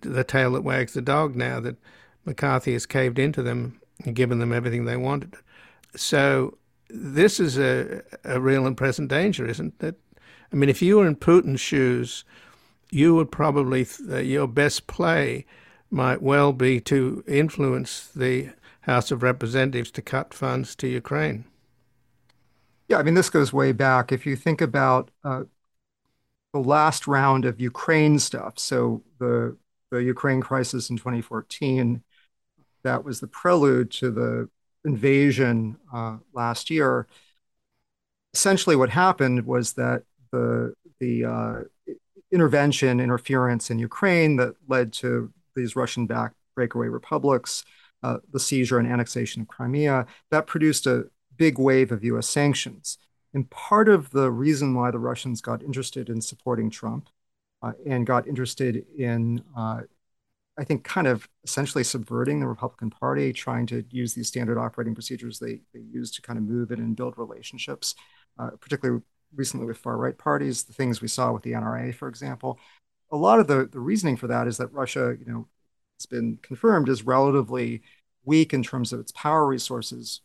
the 0.00 0.24
tail 0.24 0.52
that 0.52 0.64
wags 0.64 0.92
the 0.92 1.02
dog 1.02 1.36
now 1.36 1.60
that 1.60 1.76
McCarthy 2.24 2.72
has 2.72 2.86
caved 2.86 3.18
into 3.18 3.42
them 3.42 3.80
and 4.04 4.14
given 4.14 4.38
them 4.38 4.52
everything 4.52 4.84
they 4.84 4.96
wanted. 4.96 5.34
So 5.96 6.58
this 6.88 7.40
is 7.40 7.58
a, 7.58 8.02
a 8.24 8.40
real 8.40 8.66
and 8.66 8.76
present 8.76 9.08
danger, 9.08 9.46
isn't 9.46 9.82
it? 9.82 9.98
I 10.52 10.56
mean, 10.56 10.68
if 10.68 10.82
you 10.82 10.98
were 10.98 11.06
in 11.06 11.16
Putin's 11.16 11.60
shoes, 11.60 12.24
you 12.90 13.14
would 13.14 13.30
probably, 13.30 13.86
uh, 14.10 14.18
your 14.18 14.46
best 14.46 14.86
play 14.86 15.44
might 15.90 16.22
well 16.22 16.52
be 16.52 16.80
to 16.80 17.22
influence 17.26 18.08
the 18.14 18.50
House 18.88 19.10
of 19.10 19.22
Representatives 19.22 19.90
to 19.92 20.02
cut 20.02 20.32
funds 20.32 20.74
to 20.76 20.88
Ukraine. 20.88 21.44
Yeah, 22.88 22.96
I 22.96 23.02
mean, 23.02 23.14
this 23.14 23.28
goes 23.28 23.52
way 23.52 23.72
back. 23.72 24.12
If 24.12 24.24
you 24.24 24.34
think 24.34 24.62
about 24.62 25.10
uh, 25.22 25.44
the 26.54 26.60
last 26.60 27.06
round 27.06 27.44
of 27.44 27.60
Ukraine 27.60 28.18
stuff, 28.18 28.58
so 28.58 29.02
the 29.18 29.56
the 29.90 30.02
Ukraine 30.02 30.40
crisis 30.40 30.90
in 30.90 30.96
2014, 30.96 32.02
that 32.82 33.04
was 33.04 33.20
the 33.20 33.26
prelude 33.26 33.90
to 33.92 34.10
the 34.10 34.48
invasion 34.84 35.76
uh, 35.92 36.18
last 36.32 36.70
year. 36.70 37.06
Essentially, 38.34 38.76
what 38.76 38.90
happened 38.90 39.46
was 39.46 39.74
that 39.74 40.02
the 40.32 40.72
the 40.98 41.24
uh, 41.26 41.60
intervention, 42.32 43.00
interference 43.00 43.70
in 43.70 43.78
Ukraine 43.78 44.36
that 44.36 44.54
led 44.66 44.92
to 44.94 45.30
these 45.54 45.76
Russian-backed 45.76 46.36
breakaway 46.54 46.88
republics, 46.88 47.64
uh, 48.02 48.18
the 48.32 48.40
seizure 48.40 48.78
and 48.78 48.90
annexation 48.90 49.42
of 49.42 49.48
Crimea, 49.48 50.06
that 50.30 50.46
produced 50.46 50.86
a 50.86 51.04
big 51.36 51.58
wave 51.58 51.92
of 51.92 52.04
U.S. 52.04 52.28
sanctions. 52.28 52.98
And 53.34 53.48
part 53.50 53.88
of 53.88 54.10
the 54.10 54.30
reason 54.30 54.74
why 54.74 54.90
the 54.90 54.98
Russians 54.98 55.40
got 55.40 55.62
interested 55.62 56.08
in 56.08 56.20
supporting 56.20 56.70
Trump 56.70 57.08
uh, 57.62 57.72
and 57.86 58.06
got 58.06 58.26
interested 58.26 58.84
in, 58.96 59.42
uh, 59.56 59.82
I 60.58 60.64
think, 60.64 60.84
kind 60.84 61.06
of 61.06 61.28
essentially 61.44 61.84
subverting 61.84 62.40
the 62.40 62.48
Republican 62.48 62.90
Party, 62.90 63.32
trying 63.32 63.66
to 63.66 63.84
use 63.90 64.14
these 64.14 64.28
standard 64.28 64.58
operating 64.58 64.94
procedures 64.94 65.38
they, 65.38 65.60
they 65.74 65.80
use 65.80 66.10
to 66.12 66.22
kind 66.22 66.38
of 66.38 66.44
move 66.44 66.72
it 66.72 66.78
and 66.78 66.96
build 66.96 67.18
relationships, 67.18 67.94
uh, 68.38 68.50
particularly 68.60 69.02
recently 69.34 69.66
with 69.66 69.78
far 69.78 69.96
right 69.96 70.16
parties, 70.16 70.64
the 70.64 70.72
things 70.72 71.00
we 71.00 71.08
saw 71.08 71.32
with 71.32 71.42
the 71.42 71.52
NRA, 71.52 71.94
for 71.94 72.08
example. 72.08 72.58
A 73.10 73.16
lot 73.16 73.40
of 73.40 73.46
the, 73.46 73.68
the 73.70 73.80
reasoning 73.80 74.16
for 74.16 74.26
that 74.28 74.46
is 74.46 74.56
that 74.58 74.72
Russia, 74.72 75.16
you 75.18 75.30
know, 75.30 75.48
it's 75.98 76.06
been 76.06 76.38
confirmed 76.42 76.88
is 76.88 77.02
relatively 77.02 77.82
weak 78.24 78.54
in 78.54 78.62
terms 78.62 78.92
of 78.92 79.00
its 79.00 79.10
power 79.10 79.44
resources 79.44 80.20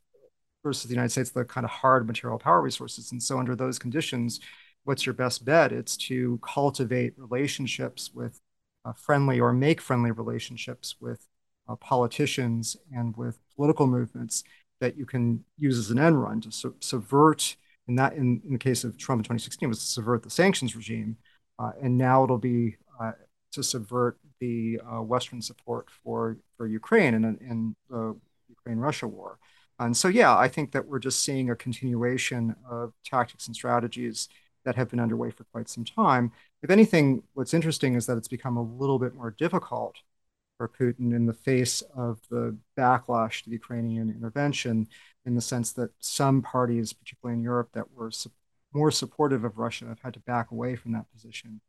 versus 0.64 0.84
the 0.84 0.94
United 0.94 1.10
States, 1.10 1.32
the 1.32 1.44
kind 1.44 1.66
of 1.66 1.72
hard 1.72 2.06
material 2.06 2.38
power 2.38 2.62
resources. 2.62 3.12
And 3.12 3.22
so, 3.22 3.40
under 3.40 3.56
those 3.56 3.80
conditions, 3.80 4.40
what's 4.84 5.04
your 5.04 5.14
best 5.14 5.44
bet? 5.44 5.72
It's 5.72 5.98
to 5.98 6.40
cultivate 6.44 7.16
relationships 7.18 8.12
with 8.14 8.40
uh, 8.86 8.94
friendly 8.94 9.40
or 9.40 9.52
make 9.52 9.82
friendly 9.82 10.12
relationships 10.12 10.96
with 11.02 11.26
uh, 11.68 11.76
politicians 11.78 12.78
and 12.96 13.18
with 13.18 13.40
political 13.56 13.88
movements 13.88 14.44
that 14.80 14.96
you 14.96 15.08
can 15.08 15.44
use 15.58 15.80
as 15.80 15.90
an 15.90 15.98
end 15.98 16.22
run 16.22 16.40
to 16.42 16.52
su- 16.52 16.76
subvert 16.82 17.56
and 17.88 17.98
that 17.98 18.14
in, 18.14 18.42
in 18.46 18.54
the 18.54 18.60
case 18.60 18.84
of 18.84 18.96
Trump 18.96 19.22
in 19.22 19.24
2016 19.24 19.70
was 19.70 19.80
to 19.80 19.86
subvert 19.86 20.22
the 20.22 20.30
sanctions 20.30 20.76
regime. 20.76 21.18
Uh, 21.58 21.72
and 21.82 21.98
now 21.98 22.24
it'll 22.24 22.38
be 22.38 22.76
uh, 23.02 23.14
to 23.52 23.64
subvert 23.64 24.18
the 24.40 24.80
uh, 24.86 25.02
Western 25.02 25.42
support 25.42 25.90
for 26.04 26.38
for 26.58 26.68
Ukraine 26.68 27.14
in, 27.14 27.24
in 27.24 27.76
the 27.90 28.16
Ukraine-Russia 28.50 29.08
war. 29.08 29.38
And 29.80 29.98
so, 29.98 30.08
yeah, 30.08 30.38
I 30.38 30.48
think 30.48 30.72
that 30.72 30.86
we're 30.88 31.00
just 31.00 31.22
seeing 31.22 31.50
a 31.50 31.56
continuation 31.56 32.56
of 32.70 32.94
tactics 33.04 33.48
and 33.48 33.56
strategies 33.56 34.30
that 34.66 34.76
have 34.76 34.90
been 34.90 35.00
underway 35.00 35.32
for 35.32 35.44
quite 35.46 35.68
some 35.68 35.84
time. 35.84 36.32
If 36.62 36.70
anything, 36.70 37.24
what's 37.34 37.54
interesting 37.54 37.96
is 37.96 38.06
that 38.06 38.18
it's 38.18 38.28
become 38.28 38.56
a 38.56 38.62
little 38.62 39.00
bit 39.00 39.16
more 39.16 39.32
difficult 39.32 39.98
for 40.58 40.70
Putin 40.70 41.14
in 41.14 41.26
the 41.26 41.34
face 41.34 41.82
of 41.96 42.20
the 42.30 42.56
backlash 42.78 43.44
to 43.44 43.50
the 43.50 43.56
Ukrainian 43.56 44.10
intervention, 44.10 44.88
in 45.26 45.36
the 45.36 45.42
sense 45.42 45.74
that 45.74 45.92
some 46.00 46.42
parties, 46.42 46.94
particularly 46.94 47.38
in 47.38 47.44
Europe, 47.44 47.70
that 47.74 47.92
were 47.92 48.12
su- 48.12 48.32
more 48.74 48.92
supportive 48.92 49.44
of 49.44 49.58
Russia 49.58 49.86
have 49.88 50.00
had 50.00 50.14
to 50.14 50.20
back 50.22 50.52
away 50.52 50.76
from 50.76 50.92
that 50.94 51.12
position 51.12 51.60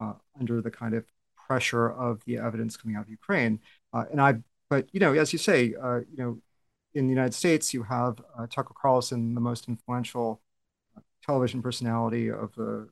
uh, 0.00 0.14
under 0.40 0.60
the 0.60 0.70
kind 0.70 0.94
of 0.94 1.04
pressure 1.50 1.90
of 1.90 2.24
the 2.26 2.36
evidence 2.36 2.76
coming 2.76 2.96
out 2.96 3.02
of 3.02 3.10
Ukraine. 3.10 3.58
Uh, 3.92 4.04
and 4.12 4.20
I, 4.20 4.36
but 4.68 4.86
you 4.92 5.00
know, 5.00 5.12
as 5.14 5.32
you 5.32 5.38
say, 5.40 5.74
uh, 5.82 5.98
you 6.08 6.18
know, 6.22 6.32
in 6.94 7.08
the 7.08 7.14
United 7.18 7.34
States, 7.34 7.74
you 7.74 7.82
have 7.82 8.20
uh, 8.38 8.46
Tucker 8.46 8.74
Carlson, 8.80 9.34
the 9.34 9.40
most 9.40 9.66
influential 9.66 10.40
uh, 10.96 11.00
television 11.26 11.60
personality 11.60 12.30
of 12.30 12.54
the 12.54 12.88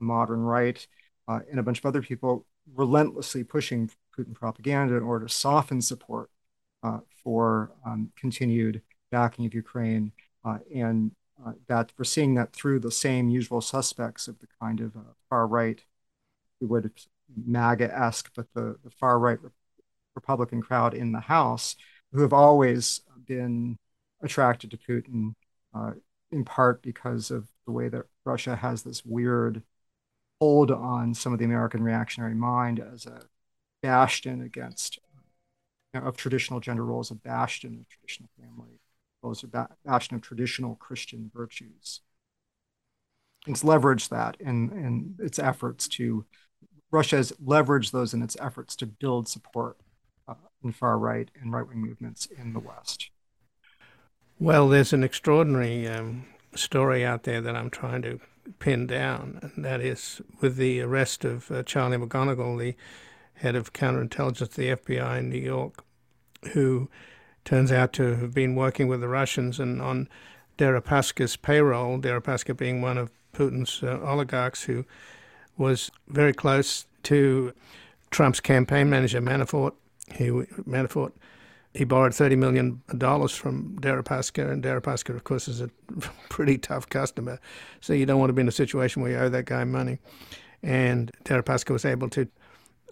modern 0.00 0.40
right, 0.40 0.84
uh, 1.28 1.38
and 1.48 1.60
a 1.60 1.62
bunch 1.62 1.78
of 1.78 1.86
other 1.86 2.02
people 2.02 2.46
relentlessly 2.74 3.44
pushing 3.44 3.88
Putin 4.16 4.34
propaganda 4.34 4.96
in 4.96 5.04
order 5.04 5.26
to 5.26 5.32
soften 5.32 5.80
support 5.80 6.30
uh, 6.82 6.98
for 7.22 7.70
um, 7.86 8.10
continued 8.16 8.82
backing 9.12 9.46
of 9.46 9.54
Ukraine. 9.54 10.10
Uh, 10.44 10.58
and 10.74 11.12
uh, 11.46 11.52
that 11.68 11.92
we're 11.96 12.04
seeing 12.16 12.34
that 12.34 12.52
through 12.52 12.80
the 12.80 12.90
same 12.90 13.28
usual 13.28 13.60
suspects 13.60 14.26
of 14.26 14.40
the 14.40 14.48
kind 14.60 14.80
of 14.80 14.96
far 15.28 15.46
right, 15.46 15.84
we 16.60 16.66
would 16.66 16.90
MAGA 17.46 17.96
esque, 17.96 18.30
but 18.34 18.46
the, 18.54 18.76
the 18.84 18.90
far 18.90 19.18
right 19.18 19.38
Republican 20.14 20.62
crowd 20.62 20.94
in 20.94 21.12
the 21.12 21.20
House 21.20 21.76
who 22.12 22.22
have 22.22 22.32
always 22.32 23.00
been 23.26 23.78
attracted 24.22 24.70
to 24.70 24.76
Putin, 24.76 25.34
uh, 25.74 25.92
in 26.32 26.44
part 26.44 26.82
because 26.82 27.30
of 27.30 27.48
the 27.66 27.72
way 27.72 27.88
that 27.88 28.06
Russia 28.24 28.56
has 28.56 28.82
this 28.82 29.04
weird 29.04 29.62
hold 30.40 30.70
on 30.70 31.14
some 31.14 31.32
of 31.32 31.38
the 31.38 31.44
American 31.44 31.82
reactionary 31.82 32.34
mind 32.34 32.80
as 32.80 33.06
a 33.06 33.22
bastion 33.82 34.40
against 34.40 34.98
you 35.94 36.00
know, 36.00 36.06
of 36.06 36.16
traditional 36.16 36.60
gender 36.60 36.84
roles, 36.84 37.10
a 37.10 37.14
bastion 37.14 37.78
of 37.78 37.88
traditional 37.88 38.30
family 38.40 38.80
roles, 39.22 39.42
a 39.42 39.48
ba- 39.48 39.68
bastion 39.84 40.16
of 40.16 40.22
traditional 40.22 40.76
Christian 40.76 41.30
virtues. 41.34 42.00
It's 43.46 43.62
leveraged 43.62 44.08
that 44.10 44.36
in, 44.40 44.70
in 44.70 45.14
its 45.18 45.38
efforts 45.38 45.88
to 45.88 46.24
Russia 46.90 47.16
has 47.16 47.32
leveraged 47.44 47.92
those 47.92 48.12
in 48.14 48.22
its 48.22 48.36
efforts 48.40 48.74
to 48.76 48.86
build 48.86 49.28
support 49.28 49.76
uh, 50.26 50.34
in 50.64 50.72
far 50.72 50.98
right 50.98 51.30
and 51.40 51.52
right 51.52 51.66
wing 51.66 51.78
movements 51.78 52.26
in 52.26 52.52
the 52.52 52.58
West. 52.58 53.10
Well, 54.38 54.68
there's 54.68 54.92
an 54.92 55.04
extraordinary 55.04 55.86
um, 55.86 56.26
story 56.54 57.04
out 57.04 57.24
there 57.24 57.40
that 57.40 57.54
I'm 57.54 57.70
trying 57.70 58.02
to 58.02 58.20
pin 58.58 58.86
down, 58.86 59.38
and 59.42 59.64
that 59.64 59.80
is 59.80 60.20
with 60.40 60.56
the 60.56 60.80
arrest 60.80 61.24
of 61.24 61.50
uh, 61.50 61.62
Charlie 61.62 61.98
McGonigal, 61.98 62.58
the 62.58 62.74
head 63.34 63.54
of 63.54 63.72
counterintelligence 63.72 64.42
at 64.42 64.50
the 64.52 64.68
FBI 64.70 65.18
in 65.18 65.28
New 65.28 65.38
York, 65.38 65.84
who 66.52 66.88
turns 67.44 67.70
out 67.70 67.92
to 67.94 68.16
have 68.16 68.34
been 68.34 68.54
working 68.54 68.88
with 68.88 69.00
the 69.00 69.08
Russians 69.08 69.60
and 69.60 69.80
on 69.80 70.08
Deripaska's 70.58 71.36
payroll, 71.36 71.98
Deripaska 71.98 72.56
being 72.56 72.82
one 72.82 72.98
of 72.98 73.10
Putin's 73.32 73.82
uh, 73.82 74.00
oligarchs 74.02 74.64
who 74.64 74.84
was 75.56 75.90
very 76.08 76.32
close 76.32 76.86
to 77.04 77.52
Trump's 78.10 78.40
campaign 78.40 78.90
manager, 78.90 79.20
Manafort. 79.20 79.72
He, 80.12 80.26
Manafort 80.26 81.12
he 81.72 81.84
borrowed 81.84 82.12
$30 82.12 82.36
million 82.36 82.82
from 82.88 83.78
Deripaska, 83.80 84.50
and 84.50 84.62
Deripaska, 84.62 85.14
of 85.14 85.24
course, 85.24 85.46
is 85.46 85.60
a 85.60 85.70
pretty 86.28 86.58
tough 86.58 86.88
customer. 86.88 87.38
So 87.80 87.92
you 87.92 88.06
don't 88.06 88.18
want 88.18 88.30
to 88.30 88.34
be 88.34 88.42
in 88.42 88.48
a 88.48 88.52
situation 88.52 89.02
where 89.02 89.12
you 89.12 89.18
owe 89.18 89.28
that 89.28 89.44
guy 89.44 89.62
money. 89.64 89.98
And 90.62 91.12
Deripaska 91.24 91.70
was 91.70 91.84
able 91.84 92.08
to, 92.10 92.26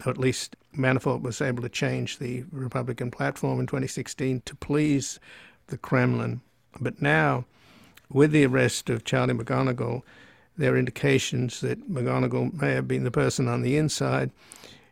or 0.05 0.11
at 0.11 0.17
least 0.17 0.55
Manafort 0.77 1.21
was 1.21 1.41
able 1.41 1.61
to 1.63 1.69
change 1.69 2.19
the 2.19 2.45
Republican 2.51 3.11
platform 3.11 3.59
in 3.59 3.67
2016 3.67 4.43
to 4.45 4.55
please 4.55 5.19
the 5.67 5.77
Kremlin. 5.77 6.39
But 6.79 7.01
now, 7.01 7.45
with 8.09 8.31
the 8.31 8.45
arrest 8.45 8.89
of 8.89 9.03
Charlie 9.03 9.33
McGonigal, 9.33 10.03
there 10.59 10.73
are 10.73 10.77
indications 10.77 11.61
that 11.61 11.89
McGonigal 11.89 12.53
may 12.61 12.73
have 12.73 12.87
been 12.87 13.05
the 13.05 13.11
person 13.11 13.47
on 13.47 13.61
the 13.61 13.77
inside 13.77 14.29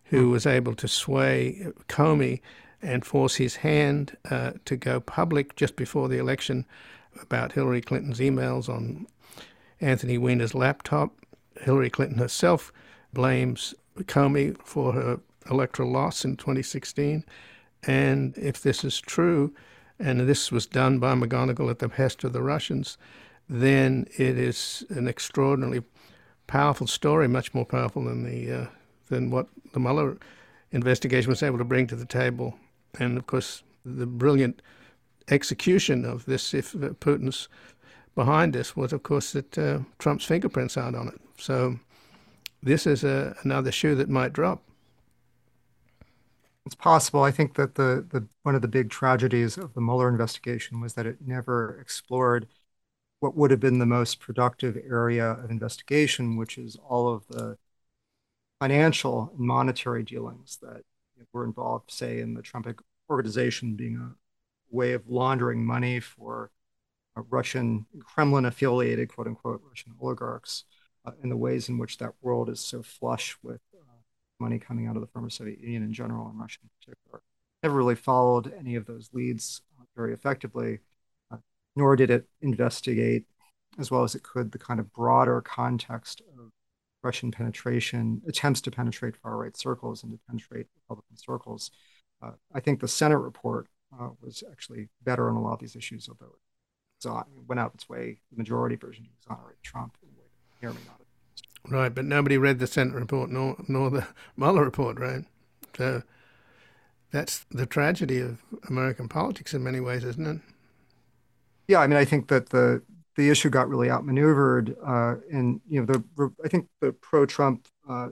who 0.05 0.29
was 0.29 0.45
able 0.45 0.73
to 0.75 0.87
sway 0.87 1.67
Comey 1.89 2.39
and 2.81 3.05
force 3.05 3.35
his 3.35 3.57
hand 3.57 4.15
uh, 4.31 4.53
to 4.63 4.77
go 4.77 5.01
public 5.01 5.57
just 5.57 5.75
before 5.75 6.07
the 6.07 6.17
election 6.17 6.65
about 7.21 7.51
Hillary 7.51 7.81
Clinton's 7.81 8.19
emails 8.19 8.69
on 8.69 9.07
Anthony 9.81 10.17
Weiner's 10.17 10.55
laptop. 10.55 11.13
Hillary 11.59 11.89
Clinton 11.89 12.19
herself 12.19 12.71
blames 13.11 13.75
Comey 14.03 14.55
for 14.63 14.93
her 14.93 15.19
electoral 15.51 15.91
loss 15.91 16.23
in 16.23 16.37
2016. 16.37 17.25
And 17.83 18.37
if 18.37 18.61
this 18.61 18.85
is 18.85 19.01
true, 19.01 19.53
and 19.99 20.21
this 20.21 20.49
was 20.49 20.65
done 20.65 20.99
by 20.99 21.13
McGonigal 21.13 21.69
at 21.69 21.79
the 21.79 21.89
behest 21.89 22.23
of 22.23 22.31
the 22.31 22.41
Russians, 22.41 22.97
then 23.49 24.07
it 24.17 24.37
is 24.37 24.85
an 24.89 25.07
extraordinarily 25.07 25.83
powerful 26.47 26.87
story, 26.87 27.27
much 27.27 27.53
more 27.53 27.65
powerful 27.65 28.03
than 28.05 28.23
the 28.23 28.51
uh, 28.51 28.65
than 29.07 29.31
what 29.31 29.47
the 29.73 29.79
Mueller 29.79 30.17
investigation 30.71 31.29
was 31.29 31.43
able 31.43 31.57
to 31.57 31.63
bring 31.63 31.87
to 31.87 31.95
the 31.95 32.05
table 32.05 32.57
and 32.99 33.17
of 33.17 33.27
course, 33.27 33.63
the 33.85 34.05
brilliant 34.05 34.61
execution 35.29 36.05
of 36.05 36.25
this, 36.25 36.53
if 36.53 36.73
Putin's 36.73 37.47
behind 38.15 38.53
this, 38.53 38.75
was 38.75 38.93
of 38.93 39.03
course 39.03 39.31
that 39.33 39.57
uh, 39.57 39.79
Trump's 39.99 40.25
fingerprints 40.25 40.77
aren't 40.77 40.95
on 40.95 41.07
it. 41.07 41.19
So 41.37 41.79
this 42.63 42.87
is 42.87 43.03
a, 43.03 43.35
another 43.43 43.71
shoe 43.71 43.95
that 43.95 44.09
might 44.09 44.33
drop. 44.33 44.63
It's 46.65 46.75
possible. 46.75 47.23
I 47.23 47.31
think 47.31 47.55
that 47.55 47.75
the, 47.75 48.05
the 48.09 48.27
one 48.43 48.55
of 48.55 48.61
the 48.61 48.67
big 48.67 48.89
tragedies 48.89 49.57
of 49.57 49.73
the 49.73 49.81
Mueller 49.81 50.09
investigation 50.09 50.81
was 50.81 50.95
that 50.95 51.05
it 51.05 51.17
never 51.25 51.79
explored 51.79 52.47
what 53.19 53.35
would 53.35 53.51
have 53.51 53.59
been 53.59 53.79
the 53.79 53.85
most 53.85 54.19
productive 54.19 54.77
area 54.89 55.31
of 55.31 55.49
investigation, 55.49 56.37
which 56.37 56.57
is 56.57 56.77
all 56.87 57.13
of 57.13 57.27
the 57.27 57.57
financial 58.59 59.31
and 59.37 59.39
monetary 59.39 60.03
dealings 60.03 60.57
that 60.61 60.83
were 61.33 61.45
involved, 61.45 61.91
say, 61.91 62.19
in 62.19 62.33
the 62.33 62.41
Trump 62.41 62.67
organization 63.09 63.75
being 63.75 63.97
a 63.97 64.15
way 64.69 64.93
of 64.93 65.07
laundering 65.07 65.65
money 65.65 65.99
for 65.99 66.51
Russian 67.29 67.85
Kremlin 67.99 68.45
affiliated, 68.45 69.09
quote 69.09 69.27
unquote, 69.27 69.61
Russian 69.67 69.93
oligarchs, 69.99 70.63
uh, 71.05 71.11
in 71.23 71.29
the 71.29 71.37
ways 71.37 71.69
in 71.69 71.77
which 71.77 71.97
that 71.97 72.13
world 72.21 72.49
is 72.49 72.59
so 72.59 72.83
flush 72.83 73.37
with 73.41 73.61
uh, 73.75 74.01
money 74.39 74.59
coming 74.59 74.87
out 74.87 74.95
of 74.95 75.01
the 75.01 75.07
former 75.07 75.29
Soviet 75.29 75.59
Union 75.59 75.83
in 75.83 75.93
general 75.93 76.27
and 76.27 76.39
Russia 76.39 76.59
in 76.63 76.69
particular. 76.79 77.21
Never 77.63 77.75
really 77.75 77.95
followed 77.95 78.53
any 78.59 78.75
of 78.75 78.85
those 78.85 79.09
leads 79.13 79.61
uh, 79.79 79.85
very 79.95 80.13
effectively, 80.13 80.75
uh, 80.75 80.77
nor 81.77 81.95
did 81.95 82.09
it 82.09 82.27
investigate 82.41 83.25
as 83.79 83.91
well 83.91 84.03
as 84.03 84.15
it 84.15 84.23
could 84.23 84.51
the 84.51 84.57
kind 84.57 84.79
of 84.79 84.91
broader 84.91 85.41
context 85.41 86.21
of 86.37 86.51
Russian 87.03 87.31
penetration, 87.31 88.21
attempts 88.27 88.59
to 88.61 88.71
penetrate 88.71 89.15
far 89.15 89.37
right 89.37 89.55
circles 89.55 90.01
and 90.03 90.11
to 90.11 90.19
penetrate 90.27 90.65
Republican 90.75 91.15
circles. 91.15 91.69
Uh, 92.21 92.31
I 92.53 92.59
think 92.59 92.79
the 92.79 92.87
Senate 92.87 93.19
report 93.19 93.67
uh, 93.97 94.09
was 94.19 94.43
actually 94.51 94.89
better 95.03 95.29
on 95.29 95.35
a 95.35 95.41
lot 95.41 95.53
of 95.53 95.59
these 95.59 95.75
issues, 95.75 96.09
although 96.09 96.35
it 97.05 97.47
went 97.47 97.59
out 97.59 97.75
its 97.75 97.87
way, 97.87 98.19
the 98.31 98.37
majority 98.37 98.75
version 98.75 99.05
to 99.05 99.11
exonerate 99.21 99.61
Trump 99.61 99.95
in 100.01 100.09
a 100.09 100.19
way 100.19 100.25
that 100.25 100.65
may 100.65 100.71
or 100.71 100.73
may 100.73 100.85
not 100.87 100.97
have. 100.97 101.71
Right, 101.71 101.93
but 101.93 102.05
nobody 102.05 102.39
read 102.39 102.57
the 102.57 102.65
Senate 102.65 102.95
report 102.95 103.29
nor, 103.29 103.55
nor 103.67 103.91
the 103.91 104.07
Mueller 104.35 104.65
report, 104.65 104.99
right? 104.99 105.25
So 105.77 106.01
that's 107.11 107.45
the 107.51 107.67
tragedy 107.67 108.19
of 108.19 108.41
American 108.67 109.07
politics 109.07 109.53
in 109.53 109.63
many 109.63 109.79
ways, 109.79 110.03
isn't 110.03 110.25
it? 110.25 110.41
Yeah, 111.67 111.79
I 111.79 111.87
mean, 111.87 111.97
I 111.97 112.05
think 112.05 112.27
that 112.29 112.49
the 112.49 112.83
the 113.15 113.29
issue 113.29 113.49
got 113.49 113.67
really 113.67 113.89
outmaneuvered, 113.89 114.75
uh, 114.85 115.15
and 115.31 115.59
you 115.67 115.79
know, 115.79 115.85
the 115.85 116.31
I 116.43 116.47
think 116.47 116.67
the 116.81 116.93
pro-Trump 116.93 117.67
uh, 117.89 118.09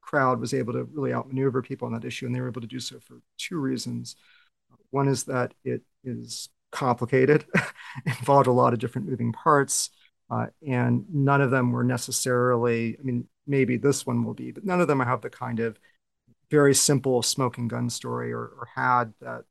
crowd 0.00 0.40
was 0.40 0.54
able 0.54 0.72
to 0.72 0.84
really 0.84 1.12
outmaneuver 1.12 1.62
people 1.62 1.86
on 1.86 1.92
that 1.94 2.04
issue, 2.04 2.26
and 2.26 2.34
they 2.34 2.40
were 2.40 2.48
able 2.48 2.60
to 2.62 2.66
do 2.66 2.80
so 2.80 2.98
for 3.00 3.20
two 3.38 3.58
reasons. 3.58 4.16
One 4.90 5.08
is 5.08 5.24
that 5.24 5.54
it 5.64 5.82
is 6.04 6.48
complicated, 6.72 7.46
involved 8.06 8.46
a 8.48 8.52
lot 8.52 8.72
of 8.72 8.78
different 8.78 9.08
moving 9.08 9.32
parts, 9.32 9.90
uh, 10.30 10.46
and 10.66 11.04
none 11.12 11.40
of 11.40 11.50
them 11.50 11.72
were 11.72 11.84
necessarily. 11.84 12.96
I 12.98 13.02
mean, 13.02 13.28
maybe 13.46 13.76
this 13.76 14.06
one 14.06 14.24
will 14.24 14.34
be, 14.34 14.52
but 14.52 14.64
none 14.64 14.80
of 14.80 14.88
them 14.88 15.00
have 15.00 15.20
the 15.22 15.30
kind 15.30 15.60
of 15.60 15.78
very 16.50 16.74
simple 16.74 17.22
smoking 17.22 17.68
gun 17.68 17.90
story 17.90 18.32
or, 18.32 18.40
or 18.44 18.68
had 18.74 19.12
that 19.20 19.44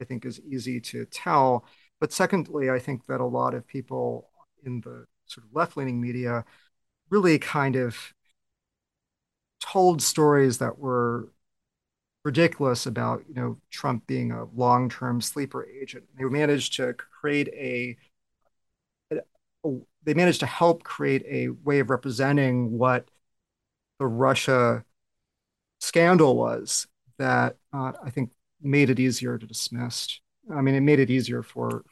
I 0.00 0.04
think 0.04 0.24
is 0.26 0.40
easy 0.40 0.80
to 0.82 1.06
tell. 1.06 1.66
But 2.00 2.12
secondly, 2.12 2.70
I 2.70 2.78
think 2.78 3.06
that 3.06 3.20
a 3.20 3.24
lot 3.26 3.54
of 3.54 3.66
people 3.66 4.28
in 4.64 4.80
the 4.80 5.06
sort 5.26 5.46
of 5.46 5.54
left 5.54 5.76
leaning 5.76 6.00
media 6.00 6.44
really 7.10 7.38
kind 7.38 7.76
of 7.76 8.14
told 9.60 10.02
stories 10.02 10.58
that 10.58 10.78
were 10.78 11.28
ridiculous 12.24 12.86
about 12.86 13.24
you 13.28 13.34
know 13.34 13.58
Trump 13.70 14.06
being 14.06 14.32
a 14.32 14.44
long-term 14.54 15.20
sleeper 15.20 15.66
agent. 15.66 16.04
They 16.18 16.24
managed 16.24 16.74
to 16.76 16.94
create 16.94 17.48
a, 17.48 17.96
a, 19.12 19.18
they 20.04 20.14
managed 20.14 20.40
to 20.40 20.46
help 20.46 20.82
create 20.82 21.24
a 21.28 21.48
way 21.48 21.80
of 21.80 21.90
representing 21.90 22.78
what 22.78 23.08
the 23.98 24.06
Russia 24.06 24.84
scandal 25.80 26.36
was 26.36 26.86
that 27.18 27.56
uh, 27.72 27.92
I 28.04 28.10
think 28.10 28.30
made 28.62 28.90
it 28.90 29.00
easier 29.00 29.38
to 29.38 29.46
dismiss. 29.46 30.20
I 30.54 30.60
mean, 30.60 30.74
it 30.74 30.80
made 30.80 30.98
it 30.98 31.10
easier 31.10 31.42
for, 31.42 31.84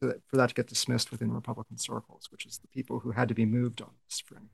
for 0.00 0.36
that 0.36 0.48
to 0.48 0.54
get 0.54 0.66
dismissed 0.66 1.10
within 1.10 1.32
Republican 1.32 1.78
circles, 1.78 2.28
which 2.30 2.46
is 2.46 2.58
the 2.58 2.68
people 2.68 3.00
who 3.00 3.12
had 3.12 3.28
to 3.28 3.34
be 3.34 3.46
moved 3.46 3.80
on 3.80 3.90
this 4.08 4.22
anything. 4.30 4.48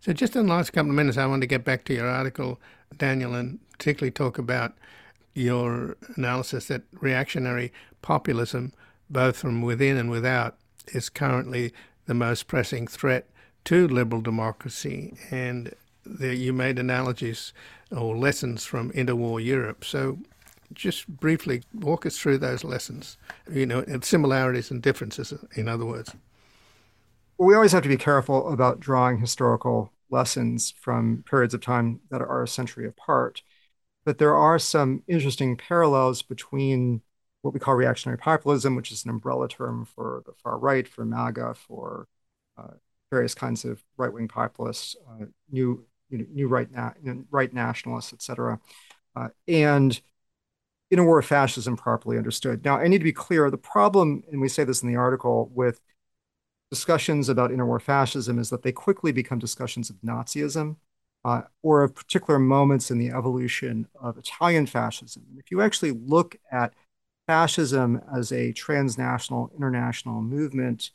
So, 0.00 0.12
just 0.12 0.36
in 0.36 0.46
the 0.46 0.52
last 0.52 0.72
couple 0.72 0.90
of 0.90 0.96
minutes, 0.96 1.18
I 1.18 1.26
want 1.26 1.42
to 1.42 1.46
get 1.46 1.64
back 1.64 1.84
to 1.84 1.94
your 1.94 2.08
article, 2.08 2.60
Daniel, 2.96 3.34
and 3.34 3.58
particularly 3.72 4.10
talk 4.10 4.38
about 4.38 4.74
your 5.34 5.96
analysis 6.16 6.66
that 6.68 6.82
reactionary 6.92 7.72
populism, 8.02 8.72
both 9.10 9.36
from 9.36 9.62
within 9.62 9.96
and 9.96 10.10
without, 10.10 10.56
is 10.88 11.08
currently 11.08 11.72
the 12.06 12.14
most 12.14 12.46
pressing 12.46 12.86
threat 12.86 13.28
to 13.64 13.88
liberal 13.88 14.22
democracy. 14.22 15.16
And 15.30 15.74
there 16.04 16.32
you 16.32 16.52
made 16.52 16.78
analogies 16.78 17.52
or 17.90 18.16
lessons 18.16 18.64
from 18.64 18.92
interwar 18.92 19.44
Europe. 19.44 19.84
So, 19.84 20.18
just 20.72 21.08
briefly 21.08 21.62
walk 21.74 22.06
us 22.06 22.18
through 22.18 22.38
those 22.38 22.64
lessons, 22.64 23.18
you 23.50 23.66
know, 23.66 23.84
similarities 24.02 24.70
and 24.70 24.82
differences, 24.82 25.32
in 25.54 25.68
other 25.68 25.84
words. 25.84 26.14
We 27.38 27.54
always 27.54 27.72
have 27.72 27.82
to 27.82 27.88
be 27.88 27.96
careful 27.98 28.52
about 28.52 28.80
drawing 28.80 29.18
historical 29.18 29.92
lessons 30.08 30.72
from 30.80 31.24
periods 31.28 31.54
of 31.54 31.60
time 31.60 32.00
that 32.10 32.22
are 32.22 32.42
a 32.42 32.48
century 32.48 32.86
apart. 32.86 33.42
But 34.04 34.18
there 34.18 34.34
are 34.36 34.58
some 34.58 35.02
interesting 35.08 35.56
parallels 35.56 36.22
between 36.22 37.02
what 37.42 37.52
we 37.52 37.60
call 37.60 37.74
reactionary 37.74 38.18
populism, 38.18 38.74
which 38.76 38.90
is 38.90 39.04
an 39.04 39.10
umbrella 39.10 39.48
term 39.48 39.84
for 39.84 40.22
the 40.26 40.32
far 40.42 40.58
right, 40.58 40.86
for 40.86 41.04
MAGA, 41.04 41.54
for 41.54 42.08
uh, 42.56 42.74
various 43.10 43.34
kinds 43.34 43.64
of 43.64 43.82
right 43.96 44.12
wing 44.12 44.28
populists, 44.28 44.96
uh, 45.08 45.26
new 45.50 45.84
you 46.08 46.18
know, 46.18 46.26
new 46.32 46.48
right, 46.48 46.70
na- 46.70 46.92
right 47.30 47.52
nationalists, 47.52 48.12
et 48.12 48.22
cetera, 48.22 48.60
uh, 49.16 49.28
and 49.48 50.00
interwar 50.92 51.24
fascism 51.24 51.76
properly 51.76 52.16
understood. 52.16 52.64
Now, 52.64 52.78
I 52.78 52.88
need 52.88 52.98
to 52.98 53.04
be 53.04 53.12
clear 53.12 53.50
the 53.50 53.58
problem, 53.58 54.22
and 54.30 54.40
we 54.40 54.48
say 54.48 54.64
this 54.64 54.82
in 54.82 54.88
the 54.88 54.96
article, 54.96 55.50
with 55.54 55.80
discussions 56.70 57.28
about 57.28 57.50
interwar 57.50 57.80
fascism 57.80 58.38
is 58.38 58.50
that 58.50 58.62
they 58.62 58.72
quickly 58.72 59.12
become 59.12 59.38
discussions 59.38 59.90
of 59.90 59.96
Nazism 59.96 60.76
uh, 61.24 61.42
or 61.62 61.82
of 61.82 61.94
particular 61.94 62.38
moments 62.38 62.90
in 62.90 62.98
the 62.98 63.10
evolution 63.10 63.86
of 64.00 64.18
Italian 64.18 64.66
fascism. 64.66 65.24
If 65.38 65.50
you 65.50 65.60
actually 65.60 65.92
look 65.92 66.36
at 66.52 66.72
fascism 67.26 68.00
as 68.14 68.32
a 68.32 68.52
transnational, 68.52 69.50
international 69.56 70.22
movement 70.22 70.90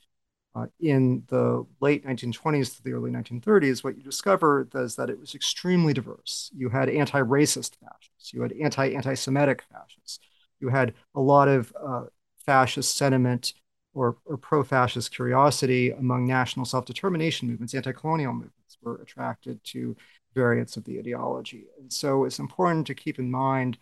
uh, 0.54 0.66
in 0.80 1.24
the 1.28 1.66
late 1.80 2.06
1920s 2.06 2.76
to 2.76 2.84
the 2.84 2.92
early 2.92 3.12
1930s, 3.12 3.84
what 3.84 3.96
you 3.96 4.04
discover 4.04 4.68
is 4.76 4.96
that 4.96 5.10
it 5.10 5.20
was 5.20 5.34
extremely 5.34 5.94
diverse. 5.94 6.52
You 6.54 6.70
had 6.70 6.90
anti-racist 6.90 7.78
fascists, 7.80 8.34
you 8.34 8.42
had 8.42 8.54
anti-anti-Semitic 8.54 9.64
fascists, 9.72 10.20
you 10.60 10.70
had 10.70 10.94
a 11.16 11.22
lot 11.22 11.48
of 11.48 11.74
uh, 11.82 12.04
fascist 12.46 12.98
sentiment 12.98 13.54
or, 13.94 14.18
or 14.26 14.38
pro-fascist 14.38 15.14
curiosity 15.14 15.92
among 15.92 16.26
national 16.26 16.66
self-determination 16.66 17.48
movements, 17.48 17.74
anti-colonial 17.74 18.34
movements 18.34 18.78
were 18.82 18.96
attracted 19.02 19.64
to 19.64 19.96
variants 20.34 20.78
of 20.78 20.84
the 20.86 20.98
ideology. 20.98 21.66
And 21.80 21.92
so 21.92 22.26
it's 22.26 22.40
important 22.40 22.88
to 22.88 22.96
keep 22.96 23.20
in 23.20 23.30
mind 23.30 23.78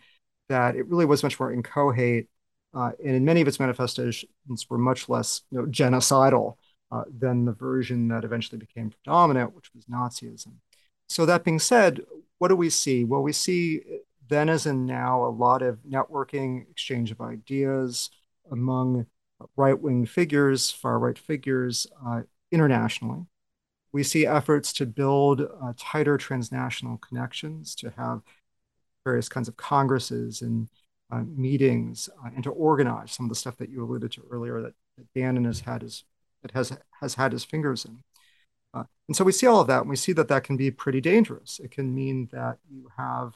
that 0.50 0.76
it 0.76 0.88
really 0.88 1.06
was 1.06 1.24
much 1.24 1.40
more 1.40 1.54
inchoate 1.54 2.28
and 2.74 3.16
in 3.16 3.26
many 3.26 3.42
of 3.42 3.48
its 3.48 3.60
manifestations 3.60 4.70
were 4.70 4.78
much 4.78 5.10
less 5.10 5.42
you 5.52 5.60
know, 5.60 5.66
genocidal 5.66 6.56
uh, 6.92 7.04
than 7.18 7.46
the 7.46 7.52
version 7.54 8.08
that 8.10 8.24
eventually 8.24 8.58
became 8.58 8.90
predominant, 8.90 9.56
which 9.56 9.72
was 9.74 9.86
Nazism. 9.86 10.54
So 11.08 11.26
that 11.26 11.44
being 11.44 11.60
said, 11.60 12.02
what 12.38 12.50
do 12.50 12.56
we 12.56 12.70
see? 12.70 13.04
Well, 13.04 13.22
we 13.22 13.34
see 13.34 13.82
then 14.28 14.50
as 14.50 14.66
in 14.66 14.86
now 14.86 15.26
a 15.26 15.30
lot 15.30 15.62
of 15.62 15.80
networking, 15.80 16.70
exchange 16.70 17.12
of 17.12 17.20
ideas 17.20 18.12
among 18.52 19.08
right-wing 19.56 20.06
figures, 20.06 20.70
far-right 20.70 21.18
figures 21.18 21.88
uh, 22.06 22.22
internationally. 22.52 23.26
We 23.92 24.04
see 24.04 24.28
efforts 24.28 24.72
to 24.74 24.86
build 24.86 25.42
uh, 25.42 25.74
tighter 25.78 26.18
transnational 26.18 26.98
connections, 26.98 27.74
to 27.76 27.92
have 27.98 28.22
various 29.04 29.30
kinds 29.30 29.48
of 29.48 29.58
congresses 29.58 30.42
and 30.42 30.70
uh, 31.12 31.24
meetings, 31.36 32.10
uh, 32.24 32.30
and 32.36 32.44
to 32.44 32.52
organize 32.52 33.12
some 33.12 33.26
of 33.26 33.30
the 33.30 33.36
stuff 33.36 33.58
that 33.58 33.70
you 33.70 33.84
alluded 33.84 34.12
to 34.12 34.24
earlier 34.30 34.62
that, 34.62 34.74
that 34.98 35.14
Bannon 35.14 35.46
has 35.46 35.62
had 35.62 35.82
his 35.82 36.04
that 36.42 36.52
has 36.52 36.78
has 37.02 37.16
had 37.16 37.32
his 37.32 37.44
fingers 37.44 37.86
in. 37.86 38.04
Uh, 38.74 38.84
and 39.08 39.16
so 39.18 39.24
we 39.24 39.32
see 39.32 39.48
all 39.48 39.62
of 39.62 39.68
that, 39.68 39.82
and 39.82 39.90
we 39.90 39.96
see 39.96 40.14
that 40.14 40.28
that 40.28 40.44
can 40.44 40.56
be 40.58 40.72
pretty 40.72 41.02
dangerous. 41.02 41.60
It 41.64 41.72
can 41.72 41.94
mean 41.94 42.30
that 42.32 42.60
you 42.70 42.90
have 42.98 43.34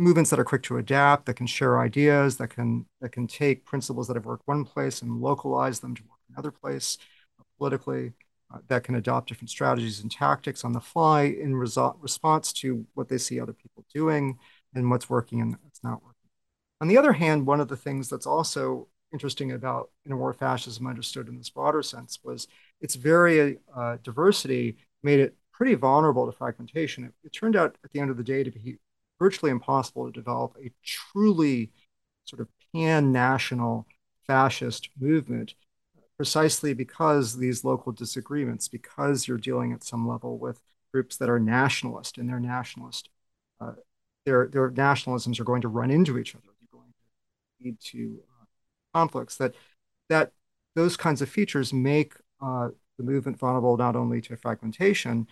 movements 0.00 0.30
that 0.30 0.40
are 0.40 0.44
quick 0.44 0.62
to 0.62 0.78
adapt, 0.78 1.26
that 1.26 1.34
can 1.34 1.46
share 1.46 1.78
ideas, 1.78 2.38
that 2.38 2.48
can 2.48 2.86
that 3.00 3.12
can 3.12 3.26
take 3.26 3.64
principles 3.64 4.08
that 4.08 4.16
have 4.16 4.24
worked 4.24 4.48
one 4.48 4.64
place 4.64 5.02
and 5.02 5.20
localize 5.20 5.80
them 5.80 5.94
to 5.94 6.02
work 6.02 6.18
another 6.32 6.50
place 6.50 6.96
uh, 7.38 7.44
politically, 7.58 8.12
uh, 8.52 8.58
that 8.68 8.82
can 8.82 8.94
adopt 8.94 9.28
different 9.28 9.50
strategies 9.50 10.00
and 10.00 10.10
tactics 10.10 10.64
on 10.64 10.72
the 10.72 10.80
fly 10.80 11.22
in 11.22 11.54
result, 11.54 11.96
response 12.00 12.52
to 12.52 12.86
what 12.94 13.08
they 13.08 13.18
see 13.18 13.38
other 13.38 13.52
people 13.52 13.84
doing 13.94 14.38
and 14.74 14.90
what's 14.90 15.10
working 15.10 15.40
and 15.40 15.56
what's 15.62 15.82
not 15.82 16.02
working. 16.02 16.14
On 16.80 16.88
the 16.88 16.96
other 16.96 17.12
hand, 17.12 17.46
one 17.46 17.60
of 17.60 17.68
the 17.68 17.76
things 17.76 18.08
that's 18.08 18.26
also 18.26 18.88
interesting 19.12 19.52
about 19.52 19.90
interwar 20.08 20.34
fascism 20.34 20.86
understood 20.86 21.28
in 21.28 21.36
this 21.36 21.50
broader 21.50 21.82
sense 21.82 22.20
was 22.22 22.46
its 22.80 22.94
very 22.94 23.58
uh, 23.74 23.96
diversity 24.02 24.76
made 25.02 25.20
it 25.20 25.36
pretty 25.52 25.74
vulnerable 25.74 26.26
to 26.26 26.32
fragmentation. 26.32 27.04
It, 27.04 27.12
it, 27.24 27.32
turned 27.32 27.56
out 27.56 27.76
at 27.84 27.92
the 27.92 28.00
end 28.00 28.10
of 28.10 28.16
the 28.16 28.22
day 28.22 28.44
to 28.44 28.50
be 28.50 28.78
virtually 29.18 29.50
impossible 29.50 30.06
to 30.06 30.12
develop 30.12 30.56
a 30.62 30.70
truly 30.84 31.70
sort 32.24 32.40
of 32.40 32.48
pan-national 32.72 33.86
fascist 34.26 34.88
movement 34.98 35.54
precisely 36.16 36.74
because 36.74 37.36
these 37.36 37.64
local 37.64 37.92
disagreements, 37.92 38.68
because 38.68 39.26
you're 39.26 39.38
dealing 39.38 39.72
at 39.72 39.82
some 39.82 40.06
level 40.06 40.38
with 40.38 40.62
groups 40.92 41.16
that 41.16 41.30
are 41.30 41.40
nationalist 41.40 42.18
and 42.18 42.28
their 42.28 42.38
nationalist, 42.38 43.08
uh, 43.60 43.72
their, 44.30 44.46
their 44.46 44.70
nationalisms 44.70 45.40
are 45.40 45.44
going 45.44 45.62
to 45.62 45.68
run 45.68 45.90
into 45.90 46.16
each 46.16 46.36
other. 46.36 46.44
They're 46.44 46.80
going 46.80 46.92
to 46.92 47.64
lead 47.64 47.80
to 47.80 48.20
uh, 48.22 48.44
conflicts 48.94 49.36
that, 49.38 49.54
that 50.08 50.32
those 50.76 50.96
kinds 50.96 51.20
of 51.20 51.28
features 51.28 51.72
make 51.72 52.14
uh, 52.40 52.68
the 52.96 53.02
movement 53.02 53.40
vulnerable 53.40 53.76
not 53.76 53.96
only 53.96 54.20
to 54.20 54.36
fragmentation, 54.36 55.26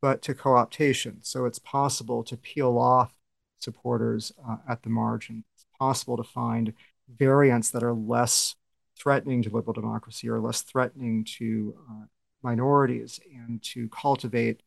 but 0.00 0.22
to 0.22 0.34
co-optation. 0.34 1.16
So 1.22 1.46
it's 1.46 1.58
possible 1.58 2.22
to 2.24 2.36
peel 2.36 2.78
off 2.78 3.12
supporters 3.58 4.32
uh, 4.48 4.58
at 4.68 4.84
the 4.84 4.90
margin. 4.90 5.44
It's 5.56 5.66
possible 5.76 6.16
to 6.16 6.22
find 6.22 6.74
variants 7.08 7.70
that 7.70 7.82
are 7.82 7.92
less 7.92 8.54
threatening 8.96 9.42
to 9.42 9.50
liberal 9.50 9.72
democracy 9.72 10.28
or 10.28 10.38
less 10.38 10.62
threatening 10.62 11.24
to 11.38 11.74
uh, 11.90 12.04
minorities 12.42 13.18
and 13.34 13.60
to 13.64 13.88
cultivate 13.88 14.62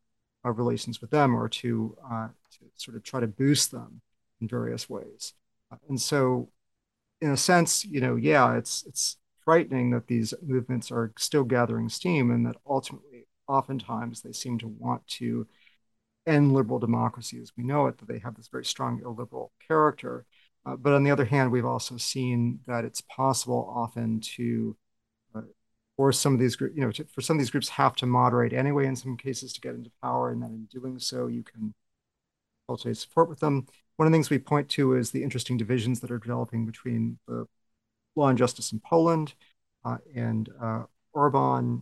uh, 0.46 0.52
relations 0.52 1.02
with 1.02 1.10
them 1.12 1.36
or 1.36 1.48
to, 1.50 1.98
uh, 2.10 2.28
to, 2.52 2.60
sort 2.76 2.96
of 2.96 3.04
try 3.04 3.20
to 3.20 3.28
boost 3.28 3.72
them 3.72 4.02
in 4.40 4.48
various 4.48 4.90
ways. 4.90 5.34
Uh, 5.72 5.78
and 5.90 6.00
so, 6.00 6.50
in 7.22 7.32
a 7.32 7.38
sense, 7.38 7.84
you 7.84 8.00
know, 8.00 8.16
yeah, 8.16 8.56
it's 8.56 8.84
it's 8.86 9.18
frightening 9.44 9.92
that 9.92 10.08
these 10.08 10.34
movements 10.46 10.92
are 10.92 11.14
still 11.18 11.44
gathering 11.44 11.90
steam 11.90 12.32
and 12.32 12.46
that 12.46 12.58
ultimately, 12.68 13.26
oftentimes, 13.48 14.22
they 14.22 14.32
seem 14.32 14.60
to 14.60 14.68
want 14.68 15.06
to 15.08 15.48
end 16.28 16.54
liberal 16.54 16.80
democracy 16.80 17.40
as 17.42 17.52
we 17.58 17.64
know 17.64 17.88
it, 17.88 17.98
that 17.98 18.08
they 18.08 18.20
have 18.20 18.36
this 18.36 18.50
very 18.50 18.66
strong 18.66 19.02
illiberal 19.04 19.52
character. 19.66 20.26
Uh, 20.66 20.76
but 20.76 20.94
on 20.94 21.04
the 21.04 21.12
other 21.12 21.26
hand, 21.26 21.50
we've 21.50 21.66
also 21.66 21.96
seen 21.96 22.60
that 22.68 22.84
it's 22.84 23.02
possible 23.02 23.72
often 23.74 24.20
to, 24.20 24.76
for 25.98 26.12
some 26.12 26.34
of 26.34 26.40
these 26.40 26.56
groups, 26.56 26.76
you 26.76 26.84
know, 26.84 26.92
to, 26.92 27.04
for 27.06 27.22
some 27.22 27.36
of 27.36 27.40
these 27.40 27.50
groups 27.50 27.70
have 27.70 27.96
to 27.96 28.06
moderate 28.06 28.54
anyway 28.54 28.86
in 28.86 28.96
some 28.96 29.18
cases 29.18 29.52
to 29.54 29.62
get 29.62 29.76
into 29.76 29.92
power, 30.02 30.32
and 30.32 30.42
then 30.42 30.52
in 30.52 30.80
doing 30.80 31.00
so, 31.00 31.28
you 31.28 31.44
can 31.44 31.74
cultivate 32.68 32.98
support 32.98 33.28
with 33.28 33.40
them. 33.40 33.66
One 33.98 34.06
of 34.06 34.12
the 34.12 34.16
things 34.16 34.30
we 34.30 34.38
point 34.38 34.70
to 34.70 34.94
is 34.94 35.10
the 35.10 35.24
interesting 35.24 35.58
divisions 35.58 36.00
that 36.02 36.12
are 36.12 36.20
developing 36.20 36.66
between 36.66 37.18
the 37.28 37.48
law 38.16 38.30
and 38.30 38.38
justice 38.38 38.72
in 38.72 38.80
Poland 38.80 39.34
uh, 39.84 39.98
and 40.16 40.50
uh, 40.62 40.84
Orban, 41.14 41.82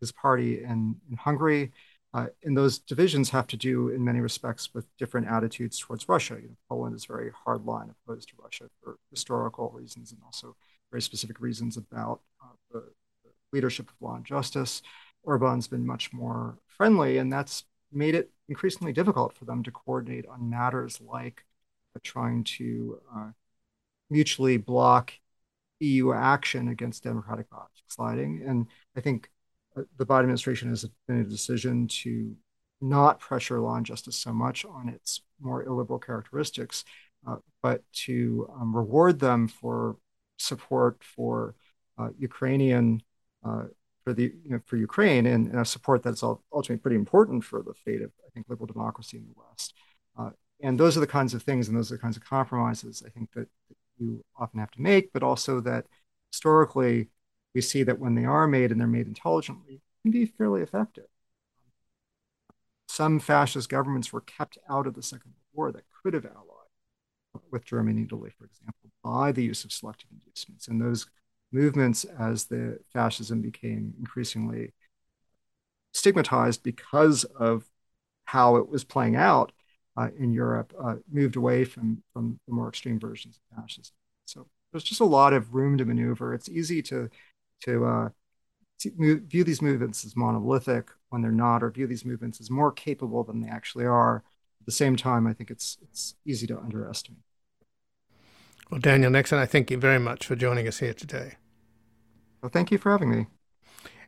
his 0.00 0.10
party 0.10 0.64
in, 0.64 0.96
in 1.08 1.16
Hungary, 1.16 1.72
uh, 2.12 2.26
and 2.42 2.56
those 2.56 2.78
divisions 2.78 3.30
have 3.30 3.46
to 3.46 3.56
do, 3.56 3.90
in 3.90 4.04
many 4.04 4.20
respects, 4.20 4.74
with 4.74 4.86
different 4.96 5.28
attitudes 5.28 5.78
towards 5.78 6.08
Russia. 6.08 6.38
You 6.40 6.48
know, 6.48 6.56
Poland 6.68 6.96
is 6.96 7.04
very 7.04 7.30
hardline 7.46 7.90
opposed 7.90 8.28
to 8.30 8.34
Russia 8.42 8.64
for 8.82 8.96
historical 9.10 9.70
reasons 9.70 10.12
and 10.12 10.20
also 10.24 10.56
very 10.90 11.02
specific 11.02 11.40
reasons 11.40 11.76
about 11.76 12.20
uh, 12.42 12.54
the, 12.72 12.84
leadership 13.56 13.88
of 13.88 13.96
law 14.00 14.16
and 14.16 14.24
justice. 14.24 14.82
Orban's 15.24 15.68
been 15.68 15.86
much 15.86 16.12
more 16.12 16.58
friendly, 16.66 17.18
and 17.18 17.32
that's 17.32 17.64
made 17.90 18.14
it 18.14 18.30
increasingly 18.48 18.92
difficult 18.92 19.32
for 19.32 19.46
them 19.46 19.62
to 19.64 19.70
coordinate 19.70 20.26
on 20.26 20.50
matters 20.50 21.00
like 21.00 21.44
trying 22.04 22.44
to 22.44 23.00
uh, 23.14 23.30
mutually 24.10 24.58
block 24.58 25.12
EU 25.80 26.12
action 26.12 26.68
against 26.68 27.02
democratic 27.02 27.46
sliding. 27.88 28.44
And 28.46 28.66
I 28.96 29.00
think 29.00 29.30
uh, 29.76 29.82
the 29.96 30.06
Biden 30.06 30.20
administration 30.20 30.68
has 30.68 30.84
made 31.08 31.26
a 31.26 31.28
decision 31.28 31.88
to 32.02 32.36
not 32.80 33.18
pressure 33.18 33.60
law 33.60 33.76
and 33.76 33.86
justice 33.86 34.16
so 34.16 34.32
much 34.32 34.64
on 34.64 34.90
its 34.90 35.22
more 35.40 35.64
illiberal 35.64 35.98
characteristics, 35.98 36.84
uh, 37.26 37.36
but 37.62 37.82
to 38.04 38.50
um, 38.60 38.76
reward 38.76 39.18
them 39.18 39.48
for 39.48 39.96
support 40.38 41.02
for 41.02 41.54
uh, 41.98 42.10
Ukrainian 42.18 43.02
for 44.04 44.12
the 44.12 44.32
you 44.44 44.50
know, 44.50 44.60
for 44.64 44.76
Ukraine 44.76 45.26
and, 45.26 45.48
and, 45.48 45.58
a 45.58 45.64
support 45.64 46.02
that's 46.02 46.22
ultimately 46.22 46.76
pretty 46.76 46.96
important 46.96 47.44
for 47.44 47.62
the 47.62 47.74
fate 47.74 48.02
of 48.02 48.12
I 48.26 48.30
think 48.32 48.46
liberal 48.48 48.66
democracy 48.66 49.16
in 49.18 49.26
the 49.26 49.34
West. 49.48 49.74
Uh, 50.18 50.30
and 50.60 50.78
those 50.78 50.96
are 50.96 51.00
the 51.00 51.06
kinds 51.06 51.34
of 51.34 51.42
things 51.42 51.68
and 51.68 51.76
those 51.76 51.90
are 51.90 51.96
the 51.96 52.02
kinds 52.02 52.16
of 52.16 52.24
compromises 52.24 53.02
I 53.04 53.10
think 53.10 53.32
that, 53.32 53.48
that 53.68 53.76
you 53.98 54.24
often 54.38 54.60
have 54.60 54.70
to 54.72 54.80
make, 54.80 55.12
but 55.12 55.22
also 55.22 55.60
that 55.60 55.86
historically 56.30 57.08
we 57.54 57.60
see 57.60 57.82
that 57.82 57.98
when 57.98 58.14
they 58.14 58.24
are 58.24 58.46
made 58.46 58.70
and 58.70 58.80
they're 58.80 58.86
made 58.86 59.06
intelligently, 59.06 59.80
can 60.02 60.12
be 60.12 60.26
fairly 60.26 60.62
effective. 60.62 61.06
Some 62.88 63.18
fascist 63.18 63.68
governments 63.68 64.12
were 64.12 64.20
kept 64.20 64.58
out 64.70 64.86
of 64.86 64.94
the 64.94 65.02
Second 65.02 65.32
World 65.52 65.72
War 65.72 65.72
that 65.72 65.84
could 66.02 66.14
have 66.14 66.26
allied 66.26 67.42
with 67.50 67.64
Germany 67.64 68.02
and 68.02 68.06
Italy, 68.06 68.30
for 68.38 68.44
example, 68.44 68.90
by 69.02 69.32
the 69.32 69.42
use 69.42 69.64
of 69.64 69.72
selective 69.72 70.08
inducements. 70.12 70.68
And 70.68 70.80
those 70.80 71.06
movements, 71.52 72.04
as 72.04 72.46
the 72.46 72.78
fascism 72.92 73.40
became 73.40 73.94
increasingly 73.98 74.72
stigmatized 75.92 76.62
because 76.62 77.24
of 77.24 77.64
how 78.24 78.56
it 78.56 78.68
was 78.68 78.84
playing 78.84 79.16
out 79.16 79.52
uh, 79.96 80.08
in 80.18 80.32
Europe, 80.32 80.74
uh, 80.78 80.96
moved 81.10 81.36
away 81.36 81.64
from, 81.64 82.02
from 82.12 82.38
the 82.46 82.52
more 82.54 82.68
extreme 82.68 82.98
versions 83.00 83.38
of 83.38 83.62
fascism. 83.62 83.94
So 84.26 84.46
there's 84.72 84.84
just 84.84 85.00
a 85.00 85.04
lot 85.04 85.32
of 85.32 85.54
room 85.54 85.78
to 85.78 85.84
maneuver. 85.84 86.34
It's 86.34 86.48
easy 86.48 86.82
to 86.82 87.08
to 87.62 87.86
uh, 87.86 88.08
view 88.84 89.42
these 89.42 89.62
movements 89.62 90.04
as 90.04 90.14
monolithic 90.14 90.90
when 91.08 91.22
they're 91.22 91.32
not, 91.32 91.62
or 91.62 91.70
view 91.70 91.86
these 91.86 92.04
movements 92.04 92.40
as 92.40 92.50
more 92.50 92.70
capable 92.70 93.24
than 93.24 93.40
they 93.40 93.48
actually 93.48 93.86
are. 93.86 94.22
At 94.60 94.66
the 94.66 94.72
same 94.72 94.96
time, 94.96 95.26
I 95.26 95.32
think 95.32 95.50
it's 95.50 95.78
it's 95.80 96.14
easy 96.26 96.46
to 96.48 96.58
underestimate. 96.58 97.25
Well, 98.70 98.80
Daniel 98.80 99.12
Nexon, 99.12 99.38
I 99.38 99.46
thank 99.46 99.70
you 99.70 99.78
very 99.78 100.00
much 100.00 100.26
for 100.26 100.34
joining 100.34 100.66
us 100.66 100.78
here 100.78 100.94
today. 100.94 101.34
Well, 102.42 102.50
thank 102.50 102.70
you 102.70 102.78
for 102.78 102.90
having 102.90 103.10
me. 103.10 103.26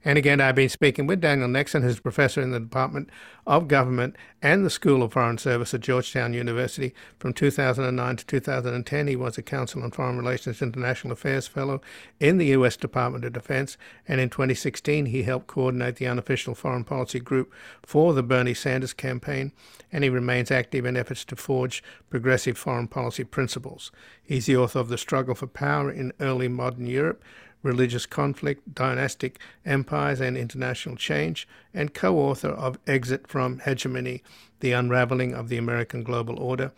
And 0.04 0.16
again, 0.16 0.40
I've 0.40 0.54
been 0.54 0.68
speaking 0.68 1.06
with 1.06 1.20
Daniel 1.20 1.48
Nexon, 1.48 1.82
who's 1.82 1.98
professor 1.98 2.40
in 2.40 2.52
the 2.52 2.60
Department 2.60 3.10
of 3.46 3.66
Government 3.66 4.14
and 4.40 4.64
the 4.64 4.70
School 4.70 5.02
of 5.02 5.12
Foreign 5.12 5.38
Service 5.38 5.74
at 5.74 5.80
Georgetown 5.80 6.32
University. 6.32 6.94
From 7.18 7.32
2009 7.32 8.16
to 8.16 8.26
2010, 8.26 9.06
he 9.08 9.16
was 9.16 9.36
a 9.36 9.42
Council 9.42 9.82
on 9.82 9.90
Foreign 9.90 10.16
Relations 10.16 10.62
International 10.62 11.12
Affairs 11.12 11.48
Fellow 11.48 11.80
in 12.20 12.38
the 12.38 12.46
U.S. 12.46 12.76
Department 12.76 13.24
of 13.24 13.32
Defense. 13.32 13.76
And 14.06 14.20
in 14.20 14.30
2016, 14.30 15.06
he 15.06 15.24
helped 15.24 15.48
coordinate 15.48 15.96
the 15.96 16.06
unofficial 16.06 16.54
foreign 16.54 16.84
policy 16.84 17.18
group 17.18 17.52
for 17.82 18.14
the 18.14 18.22
Bernie 18.22 18.54
Sanders 18.54 18.92
campaign. 18.92 19.52
And 19.90 20.04
he 20.04 20.10
remains 20.10 20.50
active 20.50 20.84
in 20.84 20.96
efforts 20.96 21.24
to 21.26 21.36
forge 21.36 21.82
progressive 22.08 22.56
foreign 22.56 22.86
policy 22.86 23.24
principles. 23.24 23.90
He's 24.22 24.46
the 24.46 24.56
author 24.56 24.78
of 24.78 24.88
The 24.88 24.98
Struggle 24.98 25.34
for 25.34 25.46
Power 25.46 25.90
in 25.90 26.12
Early 26.20 26.48
Modern 26.48 26.86
Europe 26.86 27.22
religious 27.62 28.06
conflict, 28.06 28.74
dynastic 28.74 29.38
empires, 29.64 30.20
and 30.20 30.36
international 30.36 30.96
change, 30.96 31.48
and 31.74 31.94
co 31.94 32.18
author 32.18 32.50
of 32.50 32.78
Exit 32.86 33.26
from 33.26 33.60
Hegemony 33.60 34.22
The 34.60 34.72
Unraveling 34.72 35.34
of 35.34 35.48
the 35.48 35.56
American 35.56 36.02
Global 36.02 36.38
Order. 36.38 36.72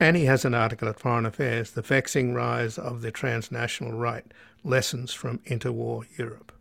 And 0.00 0.16
he 0.16 0.24
has 0.24 0.44
an 0.44 0.54
article 0.54 0.88
at 0.88 0.98
Foreign 0.98 1.26
Affairs 1.26 1.70
The 1.70 1.82
Vexing 1.82 2.34
Rise 2.34 2.78
of 2.78 3.00
the 3.02 3.12
Transnational 3.12 3.92
Right 3.92 4.24
Lessons 4.64 5.12
from 5.12 5.38
Interwar 5.40 6.04
Europe. 6.18 6.52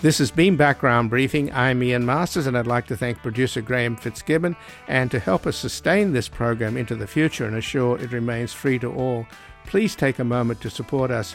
This 0.00 0.18
has 0.18 0.30
been 0.30 0.56
Background 0.56 1.08
Briefing. 1.08 1.50
I'm 1.52 1.82
Ian 1.82 2.04
Masters, 2.04 2.46
and 2.46 2.58
I'd 2.58 2.66
like 2.66 2.86
to 2.88 2.96
thank 2.96 3.18
producer 3.18 3.62
Graham 3.62 3.96
Fitzgibbon. 3.96 4.54
And 4.86 5.10
to 5.10 5.18
help 5.18 5.46
us 5.46 5.56
sustain 5.56 6.12
this 6.12 6.28
program 6.28 6.76
into 6.76 6.94
the 6.94 7.06
future 7.06 7.46
and 7.46 7.56
assure 7.56 7.98
it 7.98 8.12
remains 8.12 8.52
free 8.52 8.78
to 8.80 8.92
all, 8.92 9.26
please 9.66 9.96
take 9.96 10.18
a 10.18 10.24
moment 10.24 10.60
to 10.60 10.68
support 10.68 11.10
us 11.10 11.34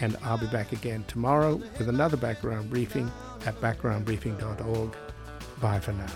And 0.00 0.16
I'll 0.22 0.38
be 0.38 0.46
back 0.46 0.72
again 0.72 1.04
tomorrow 1.08 1.56
with 1.78 1.88
another 1.88 2.16
background 2.16 2.70
briefing 2.70 3.10
at 3.46 3.60
backgroundbriefing.org. 3.60 4.96
Bye 5.60 5.80
for 5.80 5.92
now. 5.92 6.06